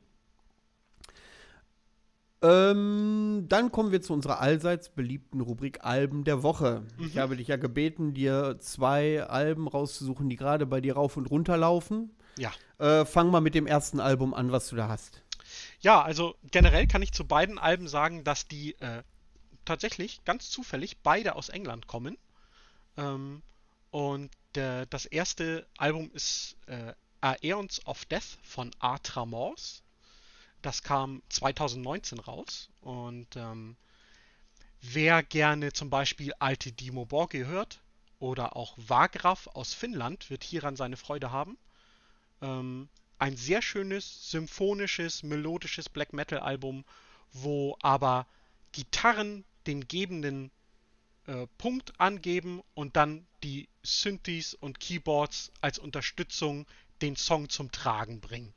[2.42, 6.82] Ähm, dann kommen wir zu unserer allseits beliebten Rubrik Alben der Woche.
[6.98, 11.26] Ich habe dich ja gebeten, dir zwei Alben rauszusuchen, die gerade bei dir rauf und
[11.26, 12.10] runter laufen.
[12.36, 12.52] ja.
[12.78, 15.22] Äh, fang mal mit dem ersten Album an, was du da hast.
[15.80, 19.02] Ja, also generell kann ich zu beiden Alben sagen, dass die äh,
[19.64, 22.18] tatsächlich ganz zufällig beide aus England kommen.
[22.96, 23.42] Ähm,
[23.92, 29.82] und äh, das erste Album ist äh, Aeons of Death von Atra Morse.
[30.62, 32.70] Das kam 2019 raus.
[32.80, 33.76] Und ähm,
[34.80, 37.80] wer gerne zum Beispiel alte Dimo Borghi hört
[38.20, 41.58] oder auch Wagraf aus Finnland, wird hieran seine Freude haben.
[42.40, 46.84] Ähm, ein sehr schönes, symphonisches, melodisches Black Metal Album,
[47.32, 48.26] wo aber
[48.72, 50.50] Gitarren den gebenden
[51.26, 56.66] äh, Punkt angeben und dann die Synthes und Keyboards als Unterstützung
[57.00, 58.52] den Song zum Tragen bringen.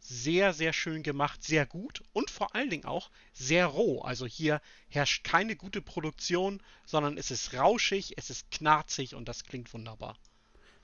[0.00, 4.00] Sehr, sehr schön gemacht, sehr gut und vor allen Dingen auch sehr roh.
[4.00, 9.44] Also hier herrscht keine gute Produktion, sondern es ist rauschig, es ist knarzig und das
[9.44, 10.16] klingt wunderbar.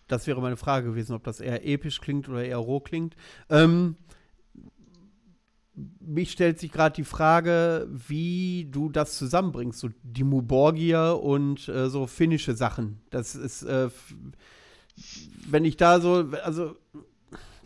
[0.09, 3.16] Das wäre meine Frage gewesen, ob das eher episch klingt oder eher roh klingt.
[3.49, 3.97] Ähm,
[6.01, 11.89] mich stellt sich gerade die Frage, wie du das zusammenbringst, so die Muborgia und äh,
[11.89, 13.01] so finnische Sachen.
[13.11, 13.91] Das ist, äh,
[15.49, 16.77] wenn ich da so, also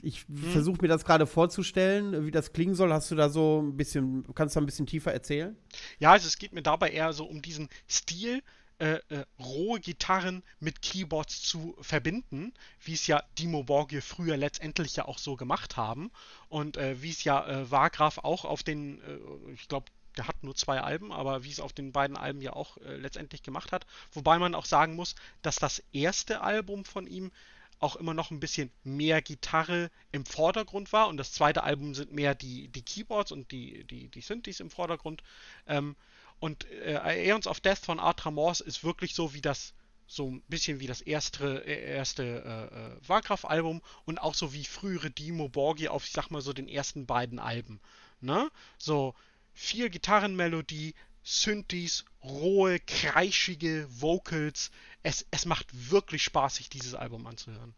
[0.03, 2.93] ich versuche mir das gerade vorzustellen, wie das klingen soll.
[2.93, 5.57] Hast du da so ein bisschen, kannst du da ein bisschen tiefer erzählen?
[5.99, 8.43] Ja, also es geht mir dabei eher so um diesen Stil,
[8.79, 12.53] äh, äh, rohe Gitarren mit Keyboards zu verbinden,
[12.85, 16.13] wie es ja Dimo Borgir früher letztendlich ja auch so gemacht haben
[16.49, 20.43] und äh, wie es ja äh, Wagraf auch auf den, äh, ich glaube, der hat
[20.43, 23.73] nur zwei Alben, aber wie es auf den beiden Alben ja auch äh, letztendlich gemacht
[23.73, 23.87] hat.
[24.13, 27.33] Wobei man auch sagen muss, dass das erste Album von ihm
[27.81, 32.13] auch immer noch ein bisschen mehr Gitarre im Vordergrund war und das zweite Album sind
[32.13, 35.23] mehr die, die Keyboards und die, die, die Synthes im Vordergrund.
[35.67, 35.97] Ähm,
[36.41, 39.75] und äh, Aeons of Death von Atra Morse ist wirklich so wie das,
[40.07, 44.65] so ein bisschen wie das erste, äh, erste äh, äh, Warcraft-Album und auch so wie
[44.65, 47.81] frühere Dimo Borgi auf, ich sag mal so, den ersten beiden Alben.
[48.21, 48.51] Ne?
[48.79, 49.15] So
[49.53, 50.95] viel Gitarrenmelodie,
[51.31, 54.71] Synthes, rohe, kreischige Vocals.
[55.03, 57.75] Es, es macht wirklich Spaß, sich dieses Album anzuhören.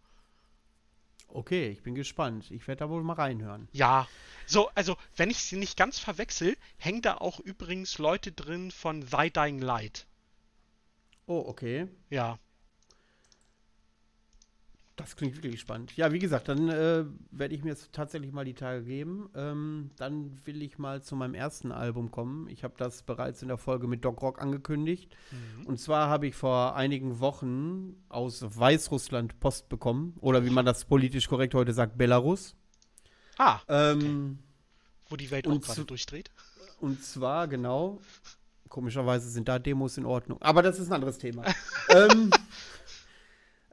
[1.26, 2.48] Okay, ich bin gespannt.
[2.52, 3.68] Ich werde da wohl mal reinhören.
[3.72, 4.06] Ja,
[4.46, 9.04] so, also, wenn ich sie nicht ganz verwechsel, hängen da auch übrigens Leute drin von
[9.08, 10.06] Thy Dying Light.
[11.26, 11.88] Oh, okay.
[12.08, 12.38] Ja,
[15.00, 15.96] Das klingt wirklich spannend.
[15.96, 19.30] Ja, wie gesagt, dann äh, werde ich mir jetzt tatsächlich mal die Tage geben.
[19.34, 22.48] Ähm, dann will ich mal zu meinem ersten Album kommen.
[22.48, 25.16] Ich habe das bereits in der Folge mit Dog Rock angekündigt.
[25.64, 30.14] Und zwar habe ich vor einigen Wochen aus Weißrussland Post bekommen.
[30.20, 32.54] Oder wie man das politisch korrekt heute sagt, Belarus.
[33.38, 34.38] Ah, Ähm,
[35.08, 36.30] wo die Welt auch gerade durchdreht.
[36.80, 38.00] Und zwar, genau,
[38.68, 40.40] komischerweise sind da Demos in Ordnung.
[40.40, 41.44] Aber das ist ein anderes Thema.
[41.88, 42.30] ähm,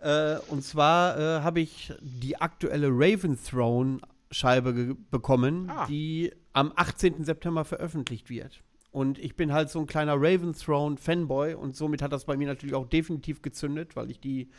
[0.01, 3.99] äh, und zwar äh, habe ich die aktuelle Raven Throne
[4.31, 5.85] Scheibe bekommen, Ah.
[5.87, 7.23] die am 18.
[7.23, 8.61] September veröffentlicht wird.
[8.91, 12.35] Und ich bin halt so ein kleiner Raven Throne Fanboy und somit hat das bei
[12.35, 14.49] mir natürlich auch definitiv gezündet, weil ich die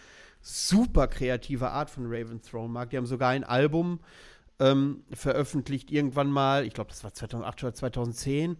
[0.40, 2.90] super kreative Art von Raven Throne mag.
[2.90, 4.00] Die haben sogar ein Album
[4.60, 8.56] ähm, veröffentlicht irgendwann mal, ich glaube, das war 2008 oder 2010.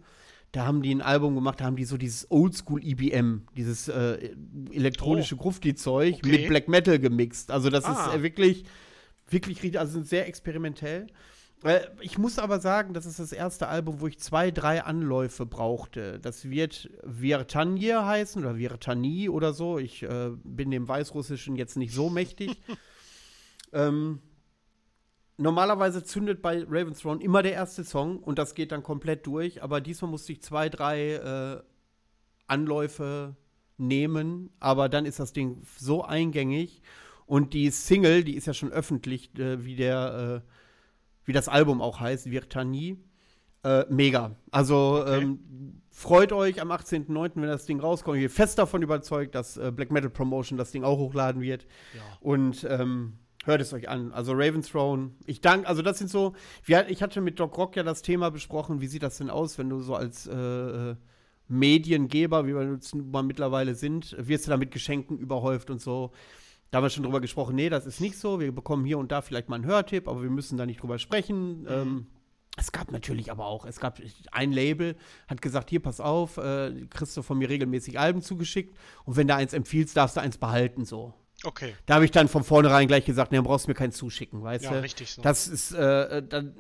[0.53, 4.31] Da haben die ein Album gemacht, da haben die so dieses Oldschool EBM, dieses äh,
[4.73, 5.39] elektronische Oh.
[5.39, 6.31] Grufti-Zeug Okay.
[6.31, 7.51] mit Black Metal gemixt.
[7.51, 8.07] Also das Ah.
[8.09, 8.65] ist äh, wirklich,
[9.29, 11.07] wirklich, richtig- also sehr experimentell.
[11.65, 15.45] Äh, ich muss aber sagen, das ist das erste Album, wo ich zwei, drei Anläufe
[15.45, 16.19] brauchte.
[16.21, 19.77] Das wird Virtanje heißen oder Virtani oder so.
[19.79, 22.59] Ich äh, bin dem Weißrussischen jetzt nicht so mächtig.
[23.73, 24.21] ähm,
[25.39, 29.63] normalerweise zündet bei Raven's Throne immer der erste Song und das geht dann komplett durch,
[29.63, 31.63] aber diesmal musste ich zwei, drei äh,
[32.47, 33.37] Anläufe
[33.77, 36.83] nehmen, aber dann ist das Ding so eingängig
[37.27, 40.51] und die Single, die ist ja schon öffentlich, äh, wie der, äh,
[41.25, 42.99] wie das Album auch heißt, Virtani.
[43.65, 44.37] Äh, mega.
[44.51, 45.23] Also Okay.
[45.23, 48.17] ähm, freut euch am 18.09., wenn das Ding rauskommt.
[48.17, 51.67] Ich bin fest davon überzeugt, dass äh, Black Metal Promotion das Ding auch hochladen wird.
[51.93, 52.01] Ja.
[52.21, 54.13] Und ähm, hört es euch an.
[54.13, 55.13] Also Raven's Throne.
[55.27, 56.35] Ich danke, also das sind so,
[56.65, 59.59] wir, ich hatte mit Doc Rock ja das Thema besprochen, wie sieht das denn aus,
[59.59, 60.95] wenn du so als äh,
[61.49, 66.13] Mediengeber, wie wir jetzt mal mittlerweile sind, wirst du da mit Geschenken überhäuft und so.
[66.71, 68.41] Da haben wir schon drüber gesprochen, nee, das ist nicht so.
[68.41, 70.99] Wir bekommen hier und da vielleicht mal einen Hörtipp, aber wir müssen da nicht drüber
[70.99, 71.67] sprechen.
[71.69, 72.07] Ähm,
[72.59, 74.01] es gab natürlich aber auch, es gab
[74.33, 74.97] ein Label,
[75.29, 79.29] hat gesagt, hier, pass auf, äh, kriegst du von mir regelmäßig Alben zugeschickt und wenn
[79.29, 81.15] du eins empfiehlst, darfst du eins behalten, so.
[81.45, 81.75] Okay.
[81.87, 84.43] Da habe ich dann von vornherein gleich gesagt, nee, dann brauchst du mir keinen zuschicken,
[84.43, 84.83] weißt Ja, du?
[84.83, 85.23] richtig so.
[85.23, 86.55] Das ist, äh, dann,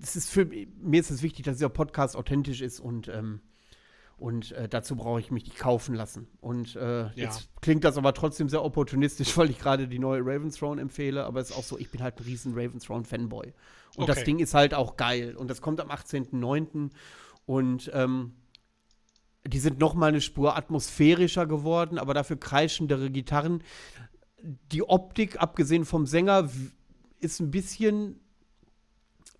[0.00, 3.40] das ist für mir ist es wichtig, dass dieser Podcast authentisch ist und, ähm,
[4.18, 6.28] und äh, dazu brauche ich mich nicht kaufen lassen.
[6.40, 10.56] Und äh, jetzt klingt das aber trotzdem sehr opportunistisch, weil ich gerade die neue Raven's
[10.58, 13.54] Throne empfehle, aber es ist auch so, ich bin halt ein riesen Raven's Throne Fanboy.
[13.96, 14.24] Und das Okay.
[14.26, 15.36] Ding ist halt auch geil.
[15.36, 16.90] Und das kommt am 18.09.
[17.46, 18.34] Und ähm,
[19.46, 23.62] die sind noch mal eine Spur atmosphärischer geworden, aber dafür kreischendere Gitarren.
[24.40, 26.48] Die Optik, abgesehen vom Sänger,
[27.20, 28.20] ist ein bisschen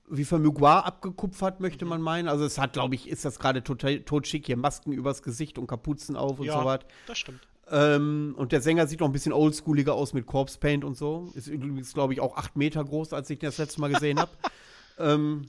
[0.08, 2.28] wie von Mugua abgekupfert, möchte man meinen.
[2.28, 5.66] Also es hat, glaube ich, ist das gerade total totschick hier, Masken übers Gesicht und
[5.66, 6.80] Kapuzen auf und ja, so was.
[7.06, 7.40] das stimmt.
[7.70, 11.30] Ähm, und der Sänger sieht noch ein bisschen oldschooliger aus mit Corpse Paint und so.
[11.34, 14.18] Ist übrigens, glaube ich, auch acht Meter groß, als ich den das letzte Mal gesehen
[14.18, 14.32] habe.
[14.98, 15.46] ähm,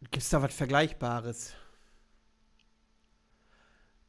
[0.00, 1.54] Gibt es da was Vergleichbares?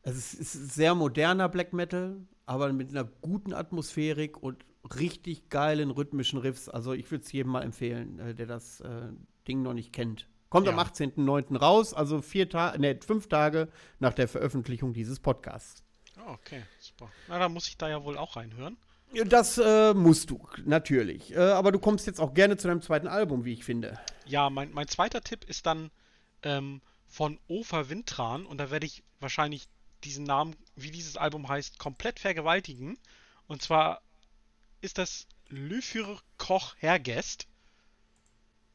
[0.01, 4.65] Es ist, es ist sehr moderner Black Metal, aber mit einer guten Atmosphärik und
[4.97, 6.69] richtig geilen rhythmischen Riffs.
[6.69, 9.09] Also ich würde es jedem mal empfehlen, äh, der das äh,
[9.47, 10.27] Ding noch nicht kennt.
[10.49, 10.83] Kommt am Ja.
[10.83, 11.57] 18.09.
[11.57, 13.67] raus, also vier Tage, nee, fünf Tage
[13.99, 15.83] nach der Veröffentlichung dieses Podcasts.
[16.17, 17.09] Ah, okay, super.
[17.27, 18.77] Na, dann muss ich da ja wohl auch reinhören.
[19.25, 21.35] Das äh, musst du, natürlich.
[21.35, 23.99] Äh, aber du kommst jetzt auch gerne zu deinem zweiten Album, wie ich finde.
[24.29, 25.89] Ja, mein, mein zweiter Tipp ist dann
[26.43, 29.67] ähm, von Ofer Wintran und da werde ich wahrscheinlich
[30.03, 32.97] diesen Namen, wie dieses Album heißt, komplett vergewaltigen.
[33.47, 34.01] Und zwar
[34.81, 37.47] ist das Lüfür Koch Hergest.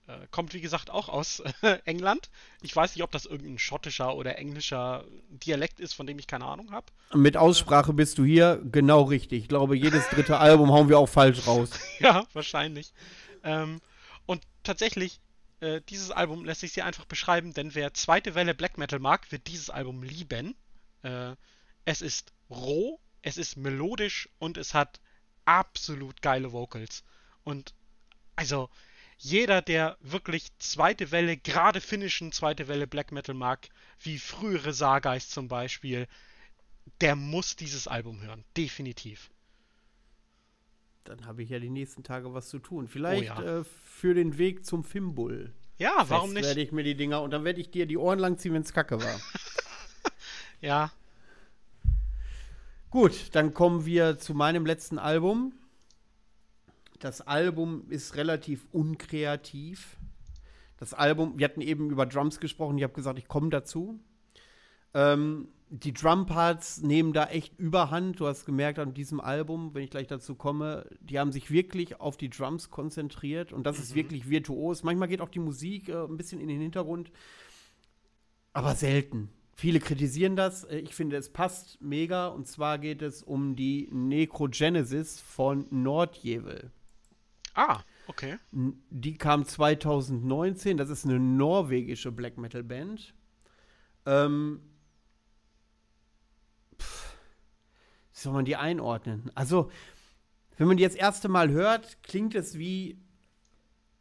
[0.08, 1.40] Äh, kommt wie gesagt auch aus
[1.84, 2.30] England.
[2.60, 6.46] Ich weiß nicht, ob das irgendein schottischer oder englischer Dialekt ist, von dem ich keine
[6.46, 6.86] Ahnung habe.
[7.14, 9.44] Mit Aussprache bist du hier genau richtig.
[9.44, 11.70] Ich glaube, jedes dritte Album hauen wir auch falsch raus.
[12.00, 12.92] Ja, wahrscheinlich.
[13.44, 13.80] Ähm,
[14.26, 15.20] und tatsächlich,
[15.64, 19.32] äh, dieses Album lässt sich sehr einfach beschreiben, denn wer zweite Welle Black Metal mag,
[19.32, 20.54] wird dieses Album lieben.
[21.02, 21.34] Äh,
[21.84, 25.00] es ist roh, es ist melodisch und es hat
[25.46, 27.02] absolut geile Vocals.
[27.44, 27.74] Und
[28.36, 28.68] also
[29.16, 33.68] jeder, der wirklich zweite Welle, gerade finnischen zweite Welle Black Metal mag,
[34.00, 36.06] wie frühere Sargeist zum Beispiel,
[37.00, 38.44] der muss dieses Album hören.
[38.56, 39.30] Definitiv.
[41.04, 42.88] Dann habe ich ja die nächsten Tage was zu tun.
[42.88, 43.60] Vielleicht Oh ja.
[43.60, 45.52] äh, für den Weg zum Fimbul.
[45.78, 46.44] Ja, warum nicht?
[46.44, 48.62] werde ich mir die Dinger und dann werde ich dir die Ohren lang ziehen, wenn
[48.62, 49.20] es kacke war.
[50.60, 50.92] Ja,
[52.94, 55.52] Gut, dann kommen wir zu meinem letzten Album.
[57.00, 59.96] Das Album ist relativ unkreativ.
[60.76, 63.98] Das Album, wir hatten eben über Drums gesprochen, ich habe gesagt, ich komme dazu.
[64.94, 68.20] Ähm, die Drumparts nehmen da echt überhand.
[68.20, 72.00] Du hast gemerkt an diesem Album, wenn ich gleich dazu komme, die haben sich wirklich
[72.00, 74.82] auf die Drums konzentriert und das ist wirklich virtuos.
[74.82, 77.10] Manchmal geht auch die Musik äh, ein bisschen in den Hintergrund,
[78.52, 79.30] aber selten.
[79.56, 80.64] Viele kritisieren das.
[80.64, 82.28] Äh, Ich finde, es passt mega.
[82.28, 86.70] Und zwar geht es um die Necrogenesis von Nordjevel.
[87.54, 88.36] Ah, okay.
[88.52, 90.76] Die kam 2019.
[90.76, 93.14] Das ist eine norwegische Black Metal Band.
[94.06, 94.60] Ähm,
[98.14, 99.30] wie soll man die einordnen?
[99.34, 99.70] Also,
[100.56, 102.98] wenn man die jetzt das erste Mal hört, klingt es wie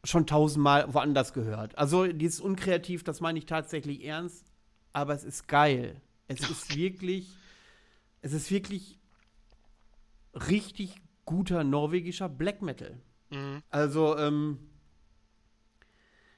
[0.04, 1.76] schon tausendmal woanders gehört.
[1.76, 4.46] Also, die ist unkreativ, das meine ich tatsächlich ernst,
[4.92, 6.00] aber es ist geil.
[6.28, 7.36] Es ist wirklich,
[8.22, 8.98] es ist wirklich
[10.34, 13.00] richtig guter norwegischer Black Metal.
[13.30, 13.62] Mhm.
[13.70, 14.58] Also, ähm,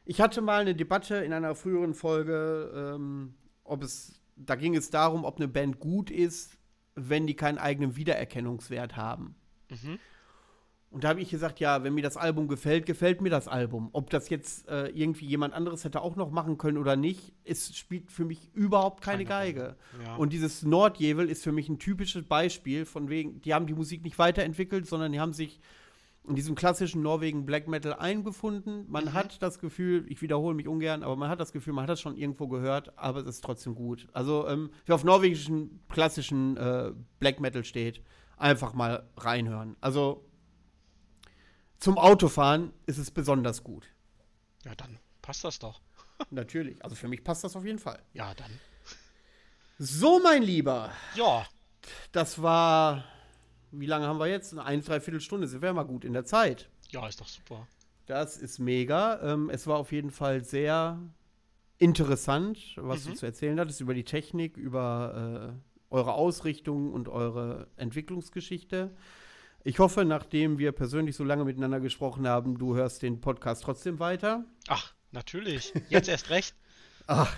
[0.07, 3.35] ich hatte mal eine Debatte in einer früheren Folge, ähm,
[3.65, 6.56] ob es, da ging es darum, ob eine Band gut ist,
[6.97, 9.37] wenn die keinen eigenen Wiedererkennungswert haben.
[9.71, 9.99] Mhm.
[10.91, 13.91] Und da habe ich gesagt, ja, wenn mir das Album gefällt, gefällt mir das Album.
[13.93, 17.77] Ob das jetzt äh, irgendwie jemand anderes hätte auch noch machen können oder nicht, es
[17.77, 19.77] spielt für mich überhaupt keine, Keine Geige.
[20.05, 20.17] Ja.
[20.17, 24.05] Und dieses Nordjevel ist für mich ein typisches Beispiel von wegen, die haben die Musik
[24.05, 25.61] nicht weiterentwickelt, sondern die haben sich
[26.29, 28.85] in diesem klassischen Norwegen Black Metal eingefunden.
[28.89, 29.13] Man Mhm.
[29.15, 32.01] hat das Gefühl, ich wiederhole mich ungern, aber man hat das Gefühl, man hat das
[32.01, 34.09] schon irgendwo gehört, aber es ist trotzdem gut.
[34.13, 38.03] Also, ähm, wer auf norwegischen klassischen äh, Black Metal steht,
[38.37, 39.77] einfach mal reinhören.
[39.81, 40.25] Also,
[41.79, 43.87] zum Autofahren ist es besonders gut.
[44.65, 45.81] Ja, dann passt das doch.
[46.31, 46.83] Natürlich.
[46.83, 48.03] Also für mich passt das auf jeden Fall.
[48.15, 48.51] Ja, dann.
[49.79, 50.91] So, mein Lieber.
[51.15, 51.47] Ja.
[52.13, 53.05] Das war.
[53.79, 54.57] Wie lange haben wir jetzt?
[54.59, 55.47] Eine Dreiviertelstunde.
[55.47, 56.69] Sind wir mal gut in der Zeit.
[56.91, 57.67] Ja, ist doch super.
[58.07, 59.21] Das ist mega.
[59.23, 61.01] Ähm, es war auf jeden Fall sehr
[61.79, 63.11] interessant, was mhm.
[63.11, 68.97] du zu erzählen hattest über die Technik, über äh, eure Ausrichtung und eure Entwicklungsgeschichte.
[69.65, 73.99] Ich hoffe, nachdem wir persönlich so lange miteinander gesprochen haben, du hörst den Podcast trotzdem
[73.99, 74.45] weiter.
[74.69, 75.75] Ach, natürlich.
[75.89, 76.55] Jetzt erst recht.
[77.09, 77.37] Ach,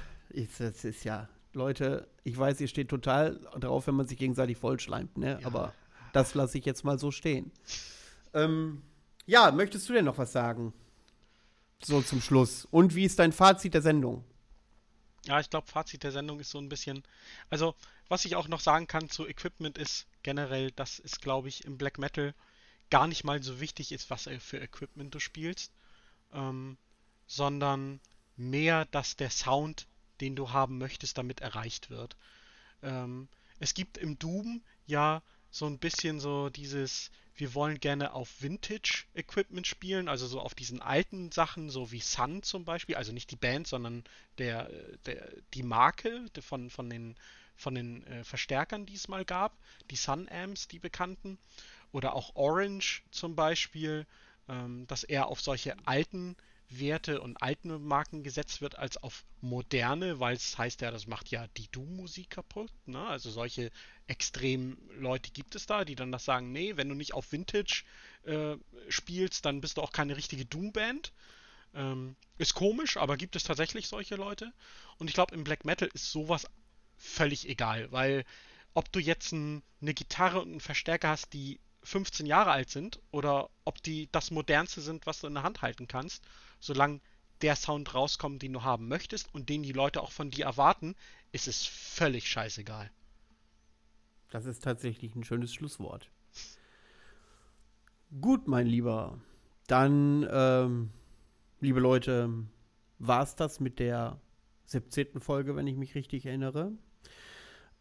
[0.59, 1.29] das ist ja.
[1.55, 5.39] Leute, ich weiß, ihr steht total drauf, wenn man sich gegenseitig vollschleimt, ne?
[5.41, 5.47] Ja.
[5.47, 5.73] Aber
[6.13, 7.51] das lasse ich jetzt mal so stehen.
[8.35, 8.83] Ähm,
[9.27, 10.73] ja, möchtest du denn noch was sagen?
[11.83, 12.67] So zum Schluss.
[12.71, 14.25] Und wie ist dein Fazit der Sendung?
[15.27, 17.03] Ja, ich glaube, Fazit der Sendung ist so ein bisschen.
[17.51, 17.75] Also,
[18.09, 21.77] was ich auch noch sagen kann zu Equipment ist generell, dass es, glaube ich, im
[21.77, 22.35] Black Metal
[22.91, 25.73] gar nicht mal so wichtig ist, was für Equipment du spielst,
[26.33, 26.79] ähm,
[27.27, 28.01] sondern
[28.37, 29.87] mehr, dass der Sound,
[30.21, 32.17] den du haben möchtest, damit erreicht wird.
[32.83, 33.29] Ähm,
[33.59, 39.67] es gibt im Doom ja so ein bisschen so dieses, wir wollen gerne auf Vintage-Equipment
[39.67, 43.37] spielen, also so auf diesen alten Sachen, so wie Sun zum Beispiel, also nicht die
[43.37, 44.05] Band, sondern
[44.39, 44.69] der,
[45.07, 47.17] der, die Marke von, von den,
[47.57, 49.57] von den äh, Verstärkern, die es mal gab,
[49.91, 51.39] die Sun Amps, die bekannten,
[51.93, 54.07] oder auch Orange zum Beispiel,
[54.49, 56.37] ähm, dass er auf solche alten
[56.71, 61.31] Werte und alten Marken gesetzt wird als auf moderne, weil es heißt ja, das macht
[61.31, 62.71] ja die Doom-Musik kaputt.
[62.87, 63.01] Ne?
[63.07, 63.71] Also solche
[64.07, 67.85] extremen Leute gibt es da, die dann das sagen, nee, wenn du nicht auf Vintage
[68.25, 68.57] äh,
[68.89, 71.13] spielst, dann bist du auch keine richtige Doom-Band.
[71.75, 74.53] Ähm, ist komisch, aber gibt es tatsächlich solche Leute.
[74.99, 76.47] Und ich glaube, im Black Metal ist sowas
[76.97, 78.25] völlig egal, weil
[78.75, 83.01] ob du jetzt ein, eine Gitarre und einen Verstärker hast, die 15 Jahre alt sind
[83.11, 86.23] oder ob die das modernste sind, was du in der Hand halten kannst,
[86.61, 87.01] solange
[87.41, 90.95] der Sound rauskommt, den du haben möchtest und den die Leute auch von dir erwarten,
[91.33, 92.91] ist es völlig scheißegal.
[94.31, 96.11] Das ist tatsächlich ein schönes Schlusswort.
[98.21, 99.19] Gut, mein Lieber.
[99.67, 100.91] Dann, ähm,
[101.61, 102.31] liebe Leute,
[102.99, 104.21] war es das mit der
[104.67, 105.21] 17.
[105.21, 106.73] Folge, wenn ich mich richtig erinnere.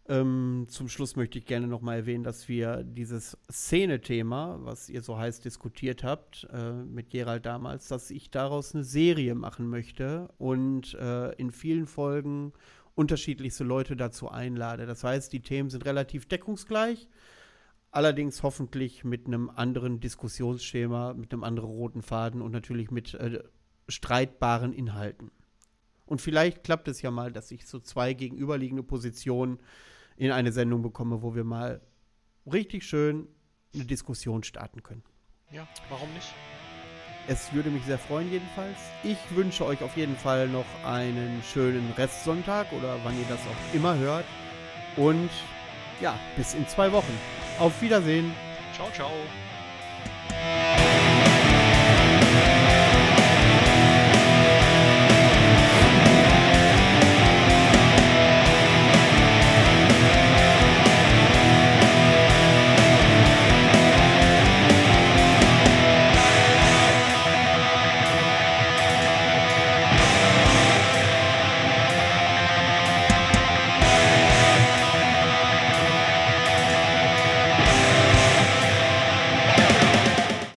[0.10, 5.02] Ähm, zum Schluss möchte ich gerne noch mal erwähnen, dass wir dieses Szene-Thema, was ihr
[5.02, 10.30] so heiß diskutiert habt äh, mit Gerald damals, dass ich daraus eine Serie machen möchte
[10.38, 12.54] und äh, in vielen Folgen
[12.96, 14.86] unterschiedlichste Leute dazu einlade.
[14.86, 17.10] Das heißt, die Themen sind relativ deckungsgleich,
[17.92, 23.44] allerdings hoffentlich mit einem anderen Diskussionsschema, mit einem anderen roten Faden und natürlich mit äh,
[23.90, 25.32] streitbaren Inhalten.
[26.06, 29.60] Und vielleicht klappt es ja mal, dass ich so zwei gegenüberliegende Positionen
[30.18, 31.81] in eine Sendung bekomme, wo wir mal
[32.52, 33.27] richtig schön
[33.73, 35.03] eine Diskussion starten können.
[35.52, 36.34] Ja, warum nicht?
[37.27, 38.77] Es würde mich sehr freuen jedenfalls.
[39.03, 43.76] Ich wünsche euch auf jeden Fall noch einen schönen Restsonntag oder wann ihr das auch
[43.76, 44.26] immer hört.
[44.95, 45.30] Und
[46.02, 47.14] ja, bis in zwei Wochen.
[47.60, 48.34] Auf Wiedersehen.
[48.73, 49.11] Ciao, ciao.